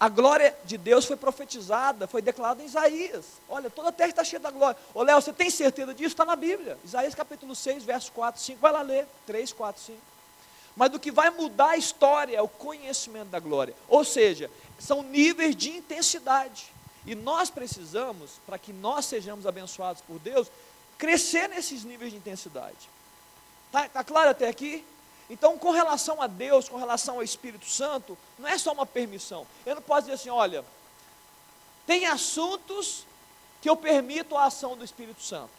A 0.00 0.08
glória 0.08 0.56
de 0.64 0.76
Deus 0.76 1.04
foi 1.04 1.16
profetizada, 1.16 2.08
foi 2.08 2.20
declarada 2.20 2.62
em 2.62 2.66
Isaías. 2.66 3.24
Olha, 3.48 3.70
toda 3.70 3.90
a 3.90 3.92
terra 3.92 4.10
está 4.10 4.24
cheia 4.24 4.40
da 4.40 4.50
glória. 4.50 4.76
Ô 4.92 5.02
Léo, 5.02 5.20
você 5.20 5.32
tem 5.32 5.48
certeza 5.48 5.94
disso? 5.94 6.08
Está 6.08 6.24
na 6.24 6.34
Bíblia. 6.34 6.76
Isaías 6.84 7.14
capítulo 7.14 7.54
6, 7.54 7.84
verso 7.84 8.10
4, 8.10 8.40
5. 8.40 8.60
Vai 8.60 8.72
lá 8.72 8.82
ler. 8.82 9.06
3, 9.26 9.52
4, 9.52 9.80
5. 9.80 9.98
Mas 10.74 10.90
do 10.90 10.98
que 10.98 11.12
vai 11.12 11.30
mudar 11.30 11.70
a 11.70 11.76
história 11.76 12.36
é 12.36 12.42
o 12.42 12.48
conhecimento 12.48 13.28
da 13.28 13.38
glória. 13.38 13.76
Ou 13.88 14.04
seja, 14.04 14.50
são 14.78 15.04
níveis 15.04 15.54
de 15.54 15.70
intensidade. 15.70 16.72
E 17.06 17.14
nós 17.14 17.50
precisamos, 17.50 18.32
para 18.46 18.58
que 18.58 18.72
nós 18.72 19.06
sejamos 19.06 19.46
abençoados 19.46 20.02
por 20.02 20.18
Deus, 20.18 20.48
crescer 20.98 21.48
nesses 21.48 21.84
níveis 21.84 22.12
de 22.12 22.18
intensidade. 22.18 22.88
Está 23.66 23.88
tá 23.88 24.04
claro 24.04 24.30
até 24.30 24.48
aqui? 24.48 24.84
Então, 25.28 25.58
com 25.58 25.70
relação 25.70 26.20
a 26.20 26.26
Deus, 26.26 26.68
com 26.68 26.76
relação 26.76 27.16
ao 27.16 27.22
Espírito 27.22 27.66
Santo, 27.66 28.16
não 28.38 28.48
é 28.48 28.58
só 28.58 28.72
uma 28.72 28.86
permissão. 28.86 29.46
Eu 29.64 29.74
não 29.74 29.82
posso 29.82 30.02
dizer 30.02 30.14
assim, 30.14 30.30
olha, 30.30 30.64
tem 31.86 32.06
assuntos 32.06 33.04
que 33.60 33.68
eu 33.68 33.76
permito 33.76 34.36
a 34.36 34.44
ação 34.44 34.76
do 34.76 34.84
Espírito 34.84 35.22
Santo. 35.22 35.50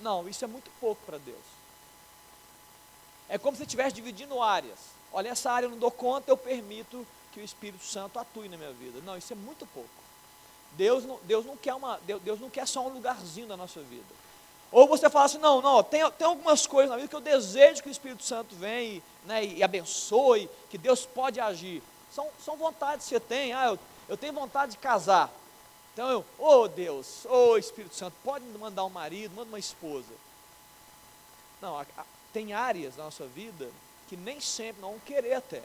Não, 0.00 0.28
isso 0.28 0.44
é 0.44 0.48
muito 0.48 0.70
pouco 0.80 1.02
para 1.04 1.18
Deus. 1.18 1.44
É 3.28 3.36
como 3.36 3.56
se 3.56 3.64
estivesse 3.64 3.94
dividindo 3.94 4.40
áreas. 4.42 4.78
Olha, 5.12 5.28
essa 5.28 5.50
área 5.52 5.66
eu 5.66 5.70
não 5.70 5.78
dou 5.78 5.90
conta, 5.90 6.30
eu 6.30 6.36
permito 6.36 7.06
que 7.32 7.40
o 7.40 7.44
Espírito 7.44 7.84
Santo 7.84 8.18
atue 8.18 8.48
na 8.48 8.56
minha 8.56 8.72
vida. 8.72 9.00
Não, 9.04 9.16
isso 9.16 9.32
é 9.32 9.36
muito 9.36 9.66
pouco. 9.66 10.07
Deus 10.72 11.04
não, 11.04 11.18
Deus 11.24 11.44
não 11.44 11.56
quer 11.56 11.74
uma, 11.74 11.98
Deus, 12.06 12.22
Deus 12.22 12.40
não 12.40 12.50
quer 12.50 12.66
só 12.66 12.86
um 12.86 12.90
lugarzinho 12.90 13.46
da 13.46 13.56
nossa 13.56 13.80
vida. 13.80 14.04
Ou 14.70 14.86
você 14.86 15.08
fala 15.08 15.24
assim, 15.24 15.38
não, 15.38 15.62
não, 15.62 15.82
tem, 15.82 16.08
tem 16.12 16.26
algumas 16.26 16.66
coisas 16.66 16.90
na 16.90 16.96
vida 16.96 17.08
que 17.08 17.16
eu 17.16 17.20
desejo 17.20 17.82
que 17.82 17.88
o 17.88 17.92
Espírito 17.92 18.22
Santo 18.22 18.54
venha 18.54 18.96
e, 18.96 19.02
né, 19.24 19.44
e 19.44 19.62
abençoe, 19.62 20.48
que 20.68 20.76
Deus 20.76 21.06
pode 21.06 21.40
agir. 21.40 21.82
São, 22.12 22.28
são 22.44 22.56
vontades 22.56 23.06
que 23.06 23.14
você 23.14 23.20
tem, 23.20 23.52
ah, 23.52 23.68
eu, 23.68 23.78
eu 24.08 24.16
tenho 24.16 24.32
vontade 24.32 24.72
de 24.72 24.78
casar. 24.78 25.32
Então 25.94 26.08
eu, 26.10 26.24
oh 26.38 26.68
Deus, 26.68 27.26
oh 27.28 27.56
Espírito 27.56 27.94
Santo, 27.94 28.14
pode 28.22 28.44
mandar 28.44 28.84
um 28.84 28.90
marido, 28.90 29.34
manda 29.34 29.48
uma 29.48 29.58
esposa. 29.58 30.12
Não, 31.62 31.78
a, 31.78 31.86
a, 31.96 32.04
tem 32.32 32.52
áreas 32.52 32.94
da 32.94 33.04
nossa 33.04 33.26
vida 33.26 33.68
que 34.06 34.16
nem 34.16 34.40
sempre 34.40 34.82
não 34.82 34.90
vão 34.90 35.00
querer 35.00 35.34
até 35.34 35.62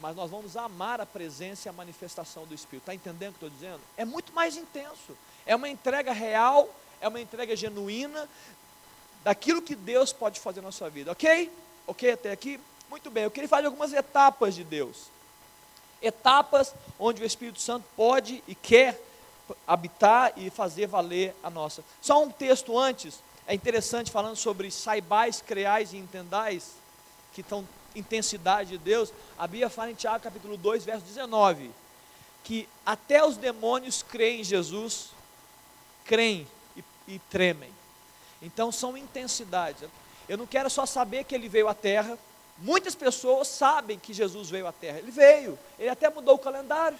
mas 0.00 0.14
nós 0.14 0.30
vamos 0.30 0.56
amar 0.56 1.00
a 1.00 1.06
presença 1.06 1.68
e 1.68 1.70
a 1.70 1.72
manifestação 1.72 2.46
do 2.46 2.54
Espírito. 2.54 2.82
Está 2.82 2.94
entendendo 2.94 3.30
o 3.30 3.38
que 3.38 3.44
estou 3.44 3.50
dizendo? 3.50 3.80
É 3.96 4.04
muito 4.04 4.32
mais 4.32 4.56
intenso. 4.56 5.16
É 5.44 5.56
uma 5.56 5.68
entrega 5.68 6.12
real, 6.12 6.68
é 7.00 7.08
uma 7.08 7.20
entrega 7.20 7.56
genuína 7.56 8.28
daquilo 9.24 9.60
que 9.60 9.74
Deus 9.74 10.12
pode 10.12 10.40
fazer 10.40 10.60
na 10.60 10.70
sua 10.70 10.88
vida. 10.88 11.12
Ok? 11.12 11.50
Ok 11.86 12.12
até 12.12 12.30
aqui? 12.30 12.60
Muito 12.88 13.10
bem. 13.10 13.24
Eu 13.24 13.30
queria 13.30 13.48
falar 13.48 13.62
de 13.62 13.66
algumas 13.66 13.92
etapas 13.92 14.54
de 14.54 14.64
Deus. 14.64 15.10
Etapas 16.00 16.74
onde 16.98 17.22
o 17.22 17.26
Espírito 17.26 17.60
Santo 17.60 17.84
pode 17.96 18.42
e 18.46 18.54
quer 18.54 19.02
habitar 19.66 20.32
e 20.36 20.50
fazer 20.50 20.86
valer 20.86 21.34
a 21.42 21.50
nossa. 21.50 21.82
Só 22.00 22.22
um 22.22 22.30
texto 22.30 22.78
antes, 22.78 23.20
é 23.46 23.54
interessante 23.54 24.10
falando 24.10 24.36
sobre 24.36 24.70
saibais, 24.70 25.40
creais 25.40 25.92
e 25.92 25.96
entendais, 25.96 26.72
que 27.38 27.42
estão 27.42 27.64
intensidade 27.94 28.70
de 28.70 28.78
Deus, 28.78 29.12
a 29.38 29.46
Bíblia 29.46 29.70
fala 29.70 29.92
em 29.92 29.94
Tiago 29.94 30.24
capítulo 30.24 30.56
2, 30.56 30.84
verso 30.84 31.04
19, 31.04 31.70
que 32.42 32.68
até 32.84 33.24
os 33.24 33.36
demônios 33.36 34.02
creem 34.02 34.40
em 34.40 34.44
Jesus, 34.44 35.10
creem 36.04 36.48
e, 36.76 36.82
e 37.06 37.18
tremem. 37.30 37.70
Então 38.42 38.72
são 38.72 38.96
intensidades. 38.96 39.88
Eu 40.28 40.36
não 40.36 40.48
quero 40.48 40.68
só 40.68 40.84
saber 40.84 41.22
que 41.24 41.34
ele 41.34 41.48
veio 41.48 41.68
à 41.68 41.74
terra. 41.74 42.18
Muitas 42.58 42.96
pessoas 42.96 43.46
sabem 43.46 44.00
que 44.00 44.12
Jesus 44.12 44.50
veio 44.50 44.66
à 44.66 44.72
terra. 44.72 44.98
Ele 44.98 45.12
veio. 45.12 45.56
Ele 45.78 45.88
até 45.88 46.10
mudou 46.10 46.34
o 46.34 46.40
calendário. 46.40 46.98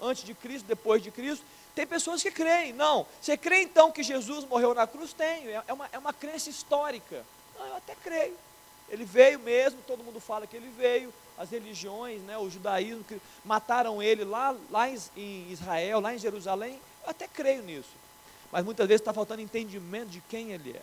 Antes 0.00 0.22
de 0.22 0.34
Cristo, 0.34 0.66
depois 0.66 1.02
de 1.02 1.10
Cristo. 1.10 1.44
Tem 1.74 1.84
pessoas 1.84 2.22
que 2.22 2.30
creem. 2.30 2.72
Não. 2.72 3.06
Você 3.20 3.36
crê 3.36 3.62
então 3.62 3.90
que 3.90 4.04
Jesus 4.04 4.44
morreu 4.44 4.72
na 4.72 4.86
cruz? 4.86 5.12
Tenho. 5.12 5.50
É, 5.50 5.62
é 5.66 5.72
uma, 5.72 5.88
é 5.90 5.98
uma 5.98 6.12
crença 6.12 6.48
histórica. 6.48 7.24
Não, 7.58 7.66
eu 7.66 7.76
até 7.76 7.96
creio. 7.96 8.36
Ele 8.88 9.04
veio 9.04 9.38
mesmo, 9.38 9.80
todo 9.86 10.04
mundo 10.04 10.20
fala 10.20 10.46
que 10.46 10.56
ele 10.56 10.70
veio. 10.76 11.12
As 11.38 11.50
religiões, 11.50 12.20
né, 12.22 12.36
o 12.36 12.48
judaísmo, 12.50 13.04
mataram 13.44 14.02
ele 14.02 14.24
lá, 14.24 14.54
lá 14.70 14.88
em 14.88 15.46
Israel, 15.50 16.00
lá 16.00 16.14
em 16.14 16.18
Jerusalém. 16.18 16.78
Eu 17.02 17.10
até 17.10 17.26
creio 17.26 17.62
nisso. 17.62 17.90
Mas 18.52 18.64
muitas 18.64 18.86
vezes 18.86 19.00
está 19.00 19.12
faltando 19.12 19.40
entendimento 19.40 20.08
de 20.08 20.20
quem 20.28 20.52
ele 20.52 20.76
é. 20.76 20.82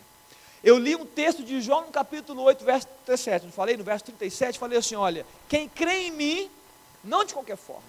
Eu 0.62 0.76
li 0.76 0.94
um 0.94 1.06
texto 1.06 1.42
de 1.42 1.60
João 1.60 1.86
no 1.86 1.92
capítulo 1.92 2.42
8, 2.42 2.64
verso 2.64 2.86
37. 3.06 3.46
Não 3.46 3.52
falei? 3.52 3.76
No 3.76 3.84
verso 3.84 4.04
37, 4.06 4.58
falei 4.58 4.78
assim: 4.78 4.96
olha, 4.96 5.24
quem 5.48 5.68
crê 5.68 6.08
em 6.08 6.10
mim, 6.10 6.50
não 7.02 7.24
de 7.24 7.32
qualquer 7.32 7.56
forma. 7.56 7.82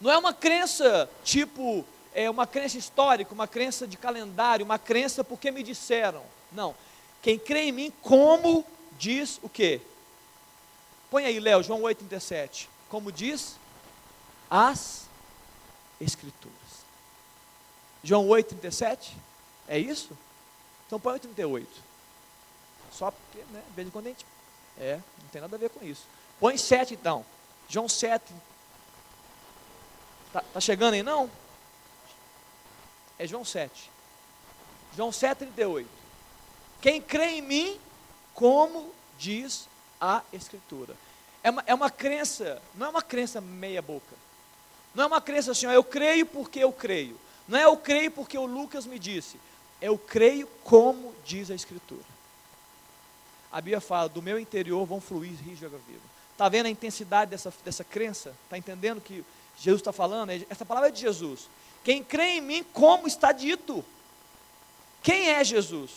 Não 0.00 0.10
é 0.10 0.18
uma 0.18 0.34
crença 0.34 1.08
tipo, 1.22 1.84
é 2.12 2.28
uma 2.28 2.46
crença 2.46 2.76
histórica, 2.76 3.32
uma 3.32 3.46
crença 3.46 3.86
de 3.86 3.96
calendário, 3.96 4.64
uma 4.64 4.78
crença 4.78 5.22
porque 5.22 5.50
me 5.50 5.62
disseram. 5.62 6.22
Não. 6.50 6.74
Quem 7.22 7.38
crê 7.38 7.64
em 7.64 7.72
mim, 7.72 7.92
como 8.02 8.64
diz 8.98 9.38
o 9.42 9.48
quê? 9.48 9.80
Põe 11.10 11.26
aí, 11.26 11.38
Léo, 11.38 11.62
João 11.62 11.80
8,37. 11.82 12.68
Como 12.88 13.12
diz? 13.12 13.56
As 14.50 15.04
Escrituras. 16.00 16.54
João 18.02 18.26
8,37? 18.26 19.12
É 19.68 19.78
isso? 19.78 20.16
Então 20.86 21.00
põe 21.00 21.18
8,38. 21.18 21.66
Só 22.92 23.10
porque, 23.10 23.44
né, 23.50 23.62
de 23.68 23.74
vez 23.74 23.88
em 23.88 23.90
quando 23.90 24.06
a 24.06 24.08
gente. 24.10 24.26
É, 24.78 24.96
não 25.22 25.28
tem 25.30 25.40
nada 25.40 25.56
a 25.56 25.58
ver 25.58 25.70
com 25.70 25.84
isso. 25.84 26.04
Põe 26.40 26.58
7 26.58 26.94
então. 26.94 27.24
João 27.68 27.88
7, 27.88 28.34
Tá, 30.34 30.42
tá 30.52 30.60
chegando 30.60 30.94
aí 30.94 31.02
não? 31.04 31.30
É 33.16 33.24
João 33.24 33.44
7. 33.44 33.88
João 34.96 35.12
7, 35.12 35.38
38. 35.38 35.88
Quem 36.80 37.00
crê 37.00 37.36
em 37.36 37.40
mim, 37.40 37.80
como 38.34 38.92
diz 39.18 39.68
a 40.00 40.22
Escritura. 40.32 40.94
É 41.42 41.50
uma, 41.50 41.64
é 41.66 41.74
uma 41.74 41.90
crença, 41.90 42.60
não 42.74 42.86
é 42.86 42.90
uma 42.90 43.02
crença 43.02 43.40
meia 43.40 43.80
boca. 43.80 44.14
Não 44.94 45.04
é 45.04 45.06
uma 45.06 45.20
crença 45.20 45.52
assim, 45.52 45.66
ó, 45.66 45.72
eu 45.72 45.84
creio 45.84 46.26
porque 46.26 46.60
eu 46.60 46.72
creio. 46.72 47.18
Não 47.48 47.58
é 47.58 47.64
eu 47.64 47.76
creio 47.76 48.10
porque 48.10 48.36
o 48.36 48.46
Lucas 48.46 48.86
me 48.86 48.98
disse. 48.98 49.38
Eu 49.80 49.98
creio 49.98 50.46
como 50.62 51.14
diz 51.24 51.50
a 51.50 51.54
Escritura. 51.54 52.04
A 53.50 53.60
Bíblia 53.60 53.80
fala, 53.80 54.08
do 54.08 54.22
meu 54.22 54.38
interior 54.38 54.84
vão 54.84 55.00
fluir 55.00 55.32
rios 55.42 55.58
de 55.58 55.66
água 55.66 55.80
viva. 55.86 56.00
Está 56.32 56.48
vendo 56.48 56.66
a 56.66 56.70
intensidade 56.70 57.30
dessa, 57.30 57.52
dessa 57.64 57.84
crença? 57.84 58.34
Está 58.44 58.58
entendendo 58.58 59.00
que 59.00 59.24
Jesus 59.58 59.80
está 59.80 59.92
falando? 59.92 60.30
Essa 60.48 60.64
palavra 60.64 60.88
é 60.88 60.92
de 60.92 61.00
Jesus. 61.00 61.48
Quem 61.84 62.02
crê 62.02 62.38
em 62.38 62.40
mim, 62.40 62.64
como 62.72 63.06
está 63.06 63.30
dito. 63.30 63.84
Quem 65.02 65.30
é 65.30 65.44
Jesus? 65.44 65.90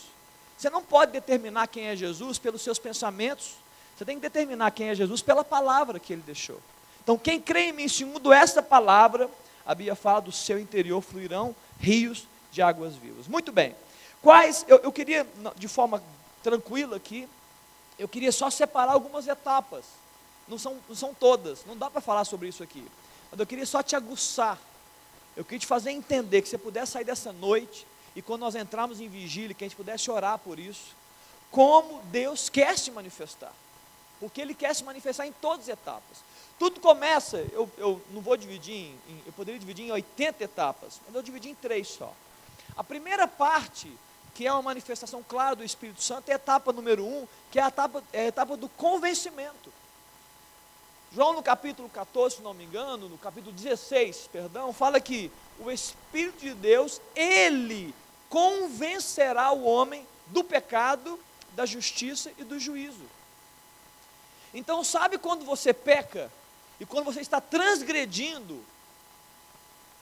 Você 0.58 0.68
não 0.68 0.82
pode 0.82 1.12
determinar 1.12 1.68
quem 1.68 1.86
é 1.86 1.94
Jesus 1.94 2.36
pelos 2.36 2.62
seus 2.62 2.80
pensamentos. 2.80 3.52
Você 3.96 4.04
tem 4.04 4.16
que 4.16 4.22
determinar 4.22 4.72
quem 4.72 4.88
é 4.88 4.94
Jesus 4.94 5.22
pela 5.22 5.44
palavra 5.44 6.00
que 6.00 6.12
ele 6.12 6.22
deixou. 6.22 6.60
Então, 7.00 7.16
quem 7.16 7.40
crê 7.40 7.68
em 7.68 7.72
mim, 7.72 7.88
segundo 7.88 8.32
essa 8.32 8.60
palavra, 8.60 9.30
a 9.64 9.72
Bíblia 9.72 9.94
fala 9.94 10.20
do 10.20 10.32
seu 10.32 10.58
interior 10.58 11.00
fluirão 11.00 11.54
rios 11.78 12.26
de 12.50 12.60
águas 12.60 12.96
vivas. 12.96 13.28
Muito 13.28 13.52
bem. 13.52 13.74
Quais, 14.20 14.64
eu, 14.66 14.78
eu 14.78 14.90
queria, 14.90 15.24
de 15.54 15.68
forma 15.68 16.02
tranquila 16.42 16.96
aqui, 16.96 17.28
eu 17.96 18.08
queria 18.08 18.32
só 18.32 18.50
separar 18.50 18.92
algumas 18.92 19.28
etapas. 19.28 19.84
Não 20.48 20.58
são, 20.58 20.78
não 20.88 20.96
são 20.96 21.14
todas, 21.14 21.64
não 21.66 21.76
dá 21.76 21.88
para 21.88 22.00
falar 22.00 22.24
sobre 22.24 22.48
isso 22.48 22.64
aqui. 22.64 22.84
Mas 23.30 23.38
eu 23.38 23.46
queria 23.46 23.66
só 23.66 23.80
te 23.80 23.94
aguçar. 23.94 24.58
Eu 25.36 25.44
queria 25.44 25.60
te 25.60 25.66
fazer 25.66 25.92
entender 25.92 26.42
que 26.42 26.48
você 26.48 26.58
pudesse 26.58 26.92
sair 26.92 27.04
dessa 27.04 27.32
noite 27.32 27.86
e 28.14 28.22
quando 28.22 28.40
nós 28.40 28.54
entrarmos 28.54 29.00
em 29.00 29.08
vigília, 29.08 29.54
que 29.54 29.64
a 29.64 29.68
gente 29.68 29.76
pudesse 29.76 30.10
orar 30.10 30.38
por 30.38 30.58
isso, 30.58 30.96
como 31.50 32.02
Deus 32.04 32.48
quer 32.48 32.78
se 32.78 32.90
manifestar. 32.90 33.52
Porque 34.20 34.40
Ele 34.40 34.54
quer 34.54 34.74
se 34.74 34.84
manifestar 34.84 35.26
em 35.26 35.32
todas 35.32 35.68
as 35.68 35.68
etapas. 35.68 36.18
Tudo 36.58 36.80
começa, 36.80 37.38
eu, 37.52 37.70
eu 37.78 38.02
não 38.10 38.20
vou 38.20 38.36
dividir 38.36 38.74
em, 38.74 39.22
eu 39.24 39.32
poderia 39.32 39.60
dividir 39.60 39.86
em 39.86 39.92
80 39.92 40.42
etapas, 40.42 41.00
mas 41.06 41.14
eu 41.14 41.22
dividi 41.22 41.50
em 41.50 41.54
três 41.54 41.88
só. 41.88 42.12
A 42.76 42.82
primeira 42.82 43.28
parte, 43.28 43.90
que 44.34 44.46
é 44.46 44.52
uma 44.52 44.62
manifestação 44.62 45.22
clara 45.22 45.54
do 45.54 45.64
Espírito 45.64 46.02
Santo, 46.02 46.28
é 46.28 46.32
a 46.32 46.36
etapa 46.36 46.72
número 46.72 47.04
um, 47.04 47.28
que 47.50 47.60
é 47.60 47.62
a 47.62 47.68
etapa, 47.68 48.02
é 48.12 48.22
a 48.22 48.26
etapa 48.26 48.56
do 48.56 48.68
convencimento. 48.68 49.72
João 51.12 51.32
no 51.32 51.42
capítulo 51.42 51.88
14, 51.88 52.36
se 52.36 52.42
não 52.42 52.52
me 52.52 52.64
engano, 52.64 53.08
no 53.08 53.16
capítulo 53.16 53.52
16, 53.52 54.28
perdão, 54.30 54.72
fala 54.72 55.00
que 55.00 55.30
o 55.58 55.70
Espírito 55.70 56.40
de 56.40 56.54
Deus, 56.54 57.00
ele 57.16 57.94
convencerá 58.28 59.50
o 59.50 59.64
homem 59.64 60.06
do 60.26 60.44
pecado, 60.44 61.18
da 61.52 61.64
justiça 61.64 62.30
e 62.38 62.44
do 62.44 62.58
juízo. 62.58 63.04
Então, 64.52 64.84
sabe 64.84 65.18
quando 65.18 65.44
você 65.44 65.72
peca 65.72 66.30
e 66.78 66.86
quando 66.86 67.06
você 67.06 67.20
está 67.20 67.40
transgredindo 67.40 68.62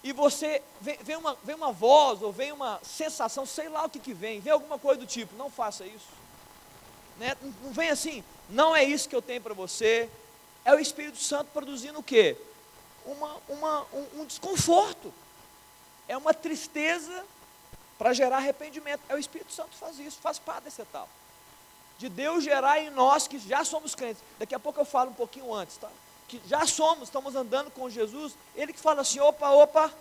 e 0.03 0.13
você 0.13 0.63
vem, 0.81 1.17
uma, 1.17 1.37
vem 1.43 1.57
uma 1.57 1.73
voz 1.73 2.21
ou 2.23 2.33
vem 2.33 2.53
uma 2.53 2.81
sensação, 2.83 3.47
sei 3.47 3.69
lá 3.69 3.85
o 3.85 3.91
que, 3.91 3.99
que 3.99 4.13
vem, 4.13 4.41
vem 4.41 4.53
alguma 4.53 4.79
coisa 4.79 5.01
do 5.01 5.07
tipo, 5.07 5.37
não 5.37 5.51
faça 5.51 5.85
isso. 5.87 6.09
Né? 7.19 7.37
Não 7.63 7.73
vem 7.73 7.91
assim, 7.91 8.23
não 8.49 8.75
é 8.75 8.85
isso 8.85 9.09
que 9.09 9.17
eu 9.17 9.23
tenho 9.23 9.41
para 9.41 9.55
você. 9.55 10.11
É 10.67 10.75
o 10.75 10.81
Espírito 10.81 11.19
Santo 11.19 11.49
produzindo 11.53 12.01
o 12.01 12.03
quê? 12.03 12.37
Uma, 13.05 13.37
uma, 13.49 13.83
um, 13.93 14.21
um 14.21 14.25
desconforto. 14.25 15.15
É 16.09 16.17
uma 16.17 16.35
tristeza 16.35 17.25
para 17.97 18.13
gerar 18.13 18.39
arrependimento. 18.39 19.01
É 19.09 19.15
o 19.15 19.19
Espírito 19.19 19.53
Santo 19.53 19.71
que 19.71 19.77
faz 19.77 19.97
isso, 20.01 20.19
faz 20.21 20.41
parte 20.41 20.65
dessa 20.65 20.83
etapa. 20.83 21.09
De 21.99 22.09
Deus 22.09 22.43
gerar 22.43 22.81
em 22.81 22.91
nós 22.91 23.29
que 23.29 23.39
já 23.39 23.65
somos 23.65 23.95
crentes. 23.95 24.21
Daqui 24.41 24.57
a 24.57 24.59
pouco 24.59 24.81
eu 24.81 24.85
falo 24.85 25.13
um 25.13 25.15
pouquinho 25.15 25.55
antes, 25.55 25.77
tá? 25.77 25.89
Que 26.27 26.43
já 26.47 26.67
somos, 26.67 27.05
estamos 27.05 27.37
andando 27.37 27.71
com 27.71 27.89
Jesus. 27.89 28.35
Ele 28.57 28.73
que 28.73 28.81
fala 28.81 29.03
assim: 29.03 29.21
opa, 29.21 29.49
opa, 29.51 29.95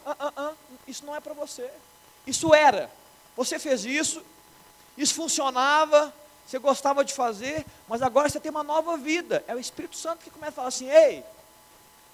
isso 0.87 1.05
não 1.05 1.15
é 1.15 1.19
para 1.19 1.33
você. 1.33 1.69
Isso 2.25 2.55
era. 2.55 2.89
Você 3.37 3.59
fez 3.59 3.85
isso, 3.85 4.23
isso 4.97 5.13
funcionava, 5.13 6.11
você 6.45 6.59
gostava 6.59 7.03
de 7.03 7.13
fazer, 7.13 7.65
mas 7.87 8.01
agora 8.01 8.29
você 8.29 8.39
tem 8.39 8.51
uma 8.51 8.63
nova 8.63 8.97
vida. 8.97 9.43
É 9.47 9.55
o 9.55 9.59
Espírito 9.59 9.97
Santo 9.97 10.23
que 10.23 10.29
começa 10.29 10.51
a 10.51 10.55
falar 10.55 10.67
assim: 10.67 10.89
ei, 10.89 11.23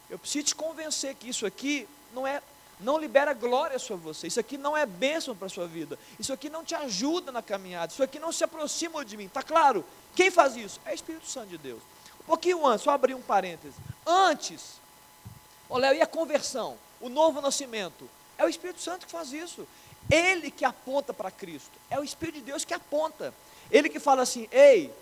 eu 0.09 0.17
preciso 0.17 0.47
te 0.47 0.55
convencer 0.55 1.15
que 1.15 1.29
isso 1.29 1.45
aqui 1.45 1.87
não 2.13 2.25
é 2.25 2.41
não 2.81 2.97
libera 2.97 3.33
glória 3.33 3.77
sobre 3.77 4.03
você. 4.03 4.27
Isso 4.27 4.39
aqui 4.39 4.57
não 4.57 4.75
é 4.75 4.85
bênção 4.85 5.35
para 5.35 5.45
a 5.45 5.49
sua 5.49 5.67
vida. 5.67 5.97
Isso 6.19 6.33
aqui 6.33 6.49
não 6.49 6.63
te 6.63 6.73
ajuda 6.73 7.31
na 7.31 7.41
caminhada. 7.41 7.91
Isso 7.91 8.01
aqui 8.01 8.19
não 8.19 8.31
se 8.31 8.43
aproxima 8.43 9.05
de 9.05 9.15
mim. 9.15 9.25
Está 9.25 9.43
claro? 9.43 9.85
Quem 10.15 10.31
faz 10.31 10.55
isso? 10.55 10.79
É 10.83 10.91
o 10.91 10.95
Espírito 10.95 11.27
Santo 11.27 11.49
de 11.49 11.57
Deus. 11.57 11.81
Um 12.21 12.23
pouquinho 12.23 12.65
antes, 12.65 12.83
só 12.83 12.91
abrir 12.91 13.13
um 13.13 13.21
parêntese. 13.21 13.75
Antes, 14.05 14.79
olha, 15.69 15.93
e 15.93 16.01
a 16.01 16.07
conversão? 16.07 16.77
O 16.99 17.07
novo 17.07 17.39
nascimento? 17.39 18.09
É 18.37 18.45
o 18.45 18.49
Espírito 18.49 18.81
Santo 18.81 19.05
que 19.05 19.11
faz 19.11 19.31
isso. 19.31 19.67
Ele 20.09 20.49
que 20.49 20.65
aponta 20.65 21.13
para 21.13 21.29
Cristo. 21.29 21.71
É 21.89 21.99
o 21.99 22.03
Espírito 22.03 22.39
de 22.39 22.45
Deus 22.45 22.65
que 22.65 22.73
aponta. 22.73 23.33
Ele 23.71 23.89
que 23.89 23.99
fala 23.99 24.21
assim: 24.21 24.47
ei, 24.51 24.93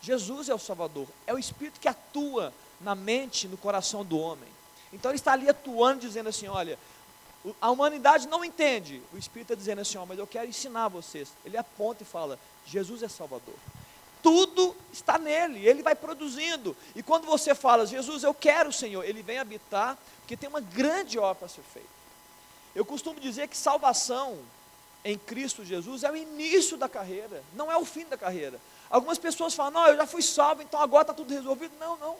Jesus 0.00 0.48
é 0.48 0.54
o 0.54 0.58
Salvador. 0.58 1.06
É 1.26 1.32
o 1.32 1.38
Espírito 1.38 1.80
que 1.80 1.88
atua 1.88 2.52
na 2.80 2.94
mente, 2.94 3.48
no 3.48 3.56
coração 3.56 4.04
do 4.04 4.18
homem. 4.18 4.48
Então 4.92 5.10
ele 5.10 5.18
está 5.18 5.32
ali 5.32 5.48
atuando, 5.48 6.00
dizendo 6.00 6.28
assim: 6.28 6.48
olha, 6.48 6.78
a 7.60 7.70
humanidade 7.70 8.28
não 8.28 8.44
entende. 8.44 9.02
O 9.12 9.18
Espírito 9.18 9.52
está 9.52 9.54
dizendo 9.54 9.80
assim: 9.80 9.98
ó, 9.98 10.04
mas 10.04 10.18
eu 10.18 10.26
quero 10.26 10.48
ensinar 10.48 10.88
vocês. 10.88 11.32
Ele 11.44 11.56
aponta 11.56 12.02
e 12.02 12.06
fala: 12.06 12.38
Jesus 12.66 13.02
é 13.02 13.08
Salvador. 13.08 13.54
Tudo 14.22 14.76
está 14.92 15.18
nele, 15.18 15.66
ele 15.66 15.82
vai 15.82 15.96
produzindo. 15.96 16.76
E 16.94 17.02
quando 17.02 17.26
você 17.26 17.56
fala, 17.56 17.84
Jesus, 17.84 18.22
eu 18.22 18.32
quero 18.32 18.70
o 18.70 18.72
Senhor, 18.72 19.02
ele 19.04 19.20
vem 19.20 19.38
habitar, 19.38 19.98
porque 20.20 20.36
tem 20.36 20.48
uma 20.48 20.60
grande 20.60 21.18
obra 21.18 21.34
para 21.34 21.48
ser 21.48 21.62
feita. 21.62 21.88
Eu 22.72 22.84
costumo 22.84 23.18
dizer 23.18 23.48
que 23.48 23.56
salvação 23.56 24.38
em 25.04 25.18
Cristo 25.18 25.64
Jesus 25.64 26.04
é 26.04 26.10
o 26.10 26.16
início 26.16 26.76
da 26.76 26.88
carreira, 26.88 27.42
não 27.54 27.70
é 27.70 27.76
o 27.76 27.84
fim 27.84 28.04
da 28.04 28.16
carreira. 28.16 28.60
Algumas 28.88 29.18
pessoas 29.18 29.54
falam, 29.54 29.72
não, 29.72 29.88
eu 29.88 29.96
já 29.96 30.06
fui 30.06 30.22
salvo, 30.22 30.62
então 30.62 30.80
agora 30.80 31.02
está 31.02 31.14
tudo 31.14 31.32
resolvido. 31.32 31.72
Não, 31.80 31.96
não. 31.96 32.16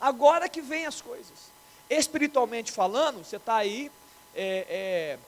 Agora 0.00 0.48
que 0.48 0.60
vem 0.60 0.86
as 0.86 1.00
coisas. 1.00 1.52
Espiritualmente 1.88 2.72
falando, 2.72 3.24
você 3.24 3.36
está 3.36 3.56
aí 3.56 3.90
é, 4.34 4.66
é, 4.68 5.18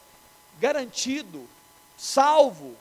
garantido, 0.59 1.49
salvo 1.97 2.77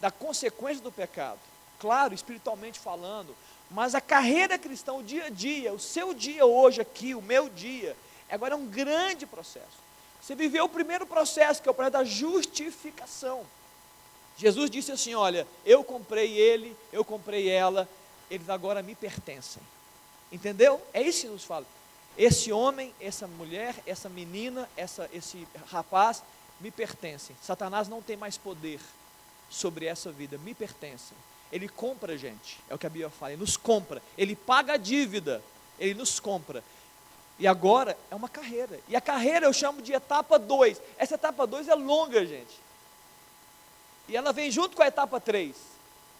da 0.00 0.10
consequência 0.10 0.82
do 0.82 0.92
pecado. 0.92 1.38
Claro, 1.78 2.12
espiritualmente 2.12 2.78
falando, 2.78 3.34
mas 3.70 3.94
a 3.94 4.00
carreira 4.00 4.58
cristã, 4.58 4.92
o 4.92 5.02
dia 5.02 5.26
a 5.26 5.30
dia, 5.30 5.72
o 5.72 5.78
seu 5.78 6.12
dia 6.12 6.44
hoje 6.44 6.80
aqui, 6.80 7.14
o 7.14 7.22
meu 7.22 7.48
dia, 7.48 7.96
agora 8.28 8.54
é 8.54 8.56
um 8.56 8.66
grande 8.66 9.26
processo. 9.26 9.89
Você 10.20 10.34
viveu 10.34 10.64
o 10.64 10.68
primeiro 10.68 11.06
processo, 11.06 11.62
que 11.62 11.68
é 11.68 11.72
o 11.72 11.74
processo 11.74 11.92
da 11.92 12.04
justificação. 12.04 13.44
Jesus 14.36 14.70
disse 14.70 14.92
assim: 14.92 15.14
Olha, 15.14 15.46
eu 15.64 15.82
comprei 15.84 16.36
ele, 16.36 16.76
eu 16.92 17.04
comprei 17.04 17.48
ela, 17.48 17.88
eles 18.30 18.48
agora 18.48 18.82
me 18.82 18.94
pertencem. 18.94 19.62
Entendeu? 20.32 20.80
É 20.92 21.02
isso 21.02 21.22
que 21.22 21.28
nos 21.28 21.44
fala. 21.44 21.66
Esse 22.16 22.52
homem, 22.52 22.94
essa 23.00 23.26
mulher, 23.26 23.74
essa 23.86 24.08
menina, 24.08 24.68
essa, 24.76 25.08
esse 25.12 25.46
rapaz 25.66 26.22
me 26.60 26.70
pertencem. 26.70 27.34
Satanás 27.42 27.88
não 27.88 28.02
tem 28.02 28.16
mais 28.16 28.36
poder 28.36 28.80
sobre 29.48 29.86
essa 29.86 30.12
vida, 30.12 30.38
me 30.38 30.54
pertencem. 30.54 31.16
Ele 31.50 31.68
compra 31.68 32.12
a 32.12 32.16
gente, 32.16 32.60
é 32.68 32.74
o 32.74 32.78
que 32.78 32.86
a 32.86 32.90
Bíblia 32.90 33.10
fala, 33.10 33.32
ele 33.32 33.40
nos 33.40 33.56
compra, 33.56 34.00
ele 34.16 34.36
paga 34.36 34.74
a 34.74 34.76
dívida, 34.76 35.42
ele 35.78 35.94
nos 35.94 36.20
compra. 36.20 36.62
E 37.40 37.46
agora 37.46 37.96
é 38.10 38.14
uma 38.14 38.28
carreira. 38.28 38.78
E 38.86 38.94
a 38.94 39.00
carreira 39.00 39.46
eu 39.46 39.52
chamo 39.52 39.80
de 39.80 39.94
etapa 39.94 40.38
2. 40.38 40.80
Essa 40.98 41.14
etapa 41.14 41.46
2 41.46 41.68
é 41.68 41.74
longa, 41.74 42.24
gente. 42.26 42.60
E 44.06 44.14
ela 44.14 44.30
vem 44.30 44.50
junto 44.50 44.76
com 44.76 44.82
a 44.82 44.86
etapa 44.86 45.18
3. 45.18 45.56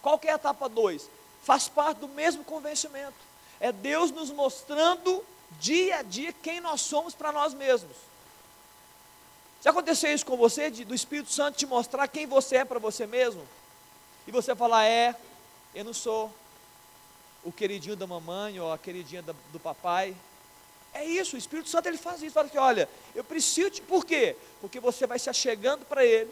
Qual 0.01 0.17
que 0.17 0.27
é 0.27 0.31
a 0.31 0.35
etapa 0.35 0.67
2? 0.67 1.07
Faz 1.43 1.69
parte 1.69 1.99
do 1.99 2.07
mesmo 2.07 2.43
convencimento. 2.43 3.13
É 3.59 3.71
Deus 3.71 4.09
nos 4.09 4.31
mostrando 4.31 5.23
dia 5.59 5.97
a 5.97 6.01
dia 6.01 6.33
quem 6.33 6.59
nós 6.59 6.81
somos 6.81 7.13
para 7.13 7.31
nós 7.31 7.53
mesmos. 7.53 7.95
Já 9.61 9.69
aconteceu 9.69 10.11
isso 10.11 10.25
com 10.25 10.35
você, 10.35 10.71
de, 10.71 10.83
do 10.83 10.95
Espírito 10.95 11.31
Santo 11.31 11.59
te 11.59 11.67
mostrar 11.67 12.07
quem 12.07 12.25
você 12.25 12.57
é 12.57 12.65
para 12.65 12.79
você 12.79 13.05
mesmo? 13.05 13.47
E 14.25 14.31
você 14.31 14.55
falar, 14.55 14.85
é, 14.85 15.15
eu 15.75 15.85
não 15.85 15.93
sou 15.93 16.33
o 17.43 17.51
queridinho 17.51 17.95
da 17.95 18.07
mamãe 18.07 18.59
ou 18.59 18.71
a 18.71 18.77
queridinha 18.79 19.21
da, 19.21 19.35
do 19.51 19.59
papai. 19.59 20.15
É 20.93 21.05
isso, 21.05 21.35
o 21.35 21.39
Espírito 21.39 21.69
Santo 21.69 21.87
ele 21.87 21.97
faz 21.97 22.21
isso. 22.21 22.33
Fala 22.33 22.49
que, 22.49 22.57
olha, 22.57 22.87
eu 23.15 23.23
preciso 23.23 23.69
de. 23.69 23.81
Por 23.81 24.05
quê? 24.05 24.35
Porque 24.59 24.79
você 24.79 25.07
vai 25.07 25.17
se 25.17 25.29
achegando 25.29 25.85
para 25.85 26.05
Ele. 26.05 26.29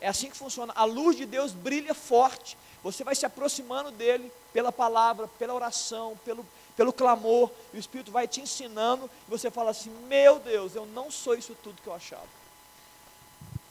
É 0.00 0.08
assim 0.08 0.30
que 0.30 0.36
funciona. 0.36 0.72
A 0.76 0.84
luz 0.84 1.16
de 1.16 1.26
Deus 1.26 1.52
brilha 1.52 1.94
forte. 1.94 2.56
Você 2.82 3.04
vai 3.04 3.14
se 3.14 3.26
aproximando 3.26 3.90
dele 3.90 4.32
pela 4.52 4.72
palavra, 4.72 5.28
pela 5.38 5.52
oração, 5.52 6.18
pelo, 6.24 6.46
pelo 6.76 6.92
clamor, 6.92 7.50
e 7.74 7.76
o 7.76 7.80
Espírito 7.80 8.10
vai 8.10 8.26
te 8.26 8.40
ensinando, 8.40 9.10
e 9.28 9.30
você 9.30 9.50
fala 9.50 9.70
assim: 9.70 9.90
Meu 10.06 10.38
Deus, 10.38 10.74
eu 10.74 10.86
não 10.86 11.10
sou 11.10 11.34
isso 11.34 11.54
tudo 11.62 11.82
que 11.82 11.88
eu 11.88 11.94
achava. 11.94 12.28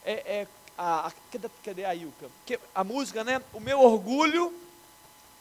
É, 0.06 0.12
é 0.42 0.48
a, 0.78 1.08
a, 1.08 1.12
cadê, 1.64 1.86
a 1.86 1.96
Ilka? 1.96 2.30
Que, 2.46 2.60
a 2.76 2.84
música, 2.84 3.24
né? 3.24 3.42
O 3.52 3.60
meu 3.60 3.82
orgulho 3.82 4.54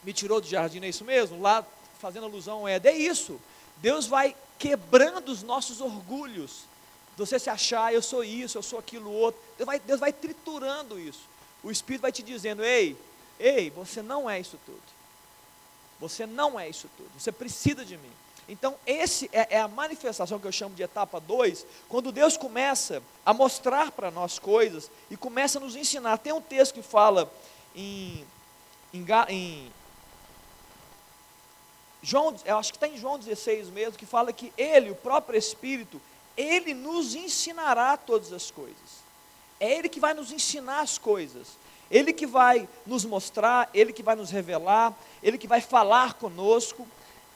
me 0.03 0.13
tirou 0.13 0.41
do 0.41 0.47
jardim, 0.47 0.81
é 0.83 0.89
isso 0.89 1.05
mesmo? 1.05 1.41
Lá 1.41 1.65
fazendo 2.01 2.25
alusão 2.25 2.67
Éden, 2.67 2.93
é 2.93 2.97
isso. 2.97 3.41
Deus 3.79 4.07
vai 4.07 4.35
quebrando 4.59 5.31
os 5.31 5.43
nossos 5.43 5.81
orgulhos. 5.81 6.65
Você 7.17 7.39
se 7.39 7.51
achar, 7.51 7.93
eu 7.93 8.03
sou 8.03 8.23
isso, 8.23 8.59
eu 8.59 8.63
sou 8.63 8.79
aquilo 8.79 9.11
outro. 9.11 9.41
Deus 9.57 9.67
vai, 9.67 9.81
Deus 9.81 10.01
vai 10.01 10.13
triturando 10.13 10.99
isso. 10.99 11.23
O 11.63 11.71
Espírito 11.71 12.03
vai 12.03 12.13
te 12.13 12.23
dizendo: 12.23 12.63
ei, 12.65 12.97
ei, 13.39 13.71
você 13.71 14.03
não 14.03 14.29
é 14.29 14.39
isso 14.39 14.59
tudo. 14.65 14.83
Você 16.01 16.27
não 16.27 16.59
é 16.59 16.69
isso 16.69 16.89
tudo. 16.97 17.11
Você 17.19 17.33
precisa 17.33 17.85
de 17.85 17.97
mim. 17.97 18.13
Então, 18.49 18.77
esse 18.87 19.29
é, 19.33 19.57
é 19.57 19.61
a 19.61 19.69
manifestação 19.69 20.39
que 20.39 20.47
eu 20.47 20.53
chamo 20.53 20.75
de 20.75 20.83
etapa 20.83 21.21
2, 21.21 21.67
quando 21.89 22.11
Deus 22.11 22.37
começa 22.37 23.03
a 23.27 23.35
mostrar 23.35 23.91
para 23.91 24.11
nós 24.11 24.39
coisas 24.39 24.91
e 25.11 25.17
começa 25.17 25.59
a 25.59 25.61
nos 25.61 25.77
ensinar. 25.77 26.17
Tem 26.19 26.33
um 26.33 26.41
texto 26.41 26.75
que 26.75 26.83
fala 26.83 27.31
em, 27.75 28.25
em, 28.95 29.05
em 29.29 29.73
João, 32.09 32.35
eu 32.47 32.57
acho 32.57 32.73
que 32.73 32.79
está 32.79 32.89
em 32.89 32.97
João 32.97 33.19
16 33.19 33.69
mesmo, 33.69 33.99
que 33.99 34.07
fala 34.07 34.33
que 34.33 34.51
Ele, 34.57 34.91
o 34.91 34.95
próprio 34.95 35.39
Espírito, 35.39 36.01
Ele 36.35 36.73
nos 36.73 37.15
ensinará 37.15 37.99
todas 37.99 38.33
as 38.33 38.51
coisas. 38.51 39.05
É 39.61 39.75
Ele 39.75 39.91
que 39.91 40.01
vai 40.01 40.15
nos 40.15 40.33
ensinar 40.33 40.81
as 40.81 40.97
coisas. 40.97 41.49
Ele 41.91 42.15
que 42.15 42.27
vai 42.27 42.67
nos 42.87 43.05
mostrar, 43.05 43.69
Ele 43.75 43.93
que 43.93 44.03
vai 44.03 44.17
nos 44.17 44.31
revelar, 44.31 44.97
Ele 45.23 45.37
que 45.37 45.47
vai 45.47 45.61
falar 45.61 46.15
conosco. 46.15 46.89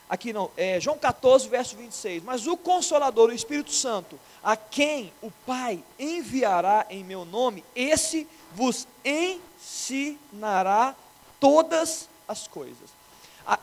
Aqui 0.08 0.32
não, 0.32 0.50
é 0.56 0.80
João 0.80 0.96
14, 0.96 1.50
verso 1.50 1.76
26. 1.76 2.22
Mas 2.22 2.46
o 2.46 2.56
Consolador, 2.56 3.28
o 3.28 3.34
Espírito 3.34 3.72
Santo, 3.72 4.18
a 4.42 4.56
quem 4.56 5.12
o 5.20 5.30
Pai 5.46 5.84
enviará 5.98 6.86
em 6.88 7.04
meu 7.04 7.26
nome, 7.26 7.62
esse 7.76 8.26
vos 8.54 8.88
ensinará 9.04 10.96
todas 11.38 12.08
as 12.26 12.48
coisas 12.48 13.01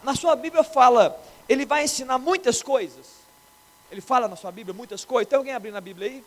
na 0.04 0.16
sua 0.16 0.36
Bíblia 0.36 0.64
fala, 0.64 1.20
ele 1.48 1.66
vai 1.66 1.84
ensinar 1.84 2.18
muitas 2.18 2.62
coisas. 2.62 3.20
Ele 3.92 4.02
fala 4.02 4.28
na 4.28 4.36
sua 4.36 4.52
Bíblia 4.52 4.74
muitas 4.74 5.04
coisas. 5.04 5.30
Tem 5.30 5.38
alguém 5.38 5.54
abrindo 5.54 5.78
a 5.78 5.82
Bíblia 5.82 6.08
aí? 6.08 6.24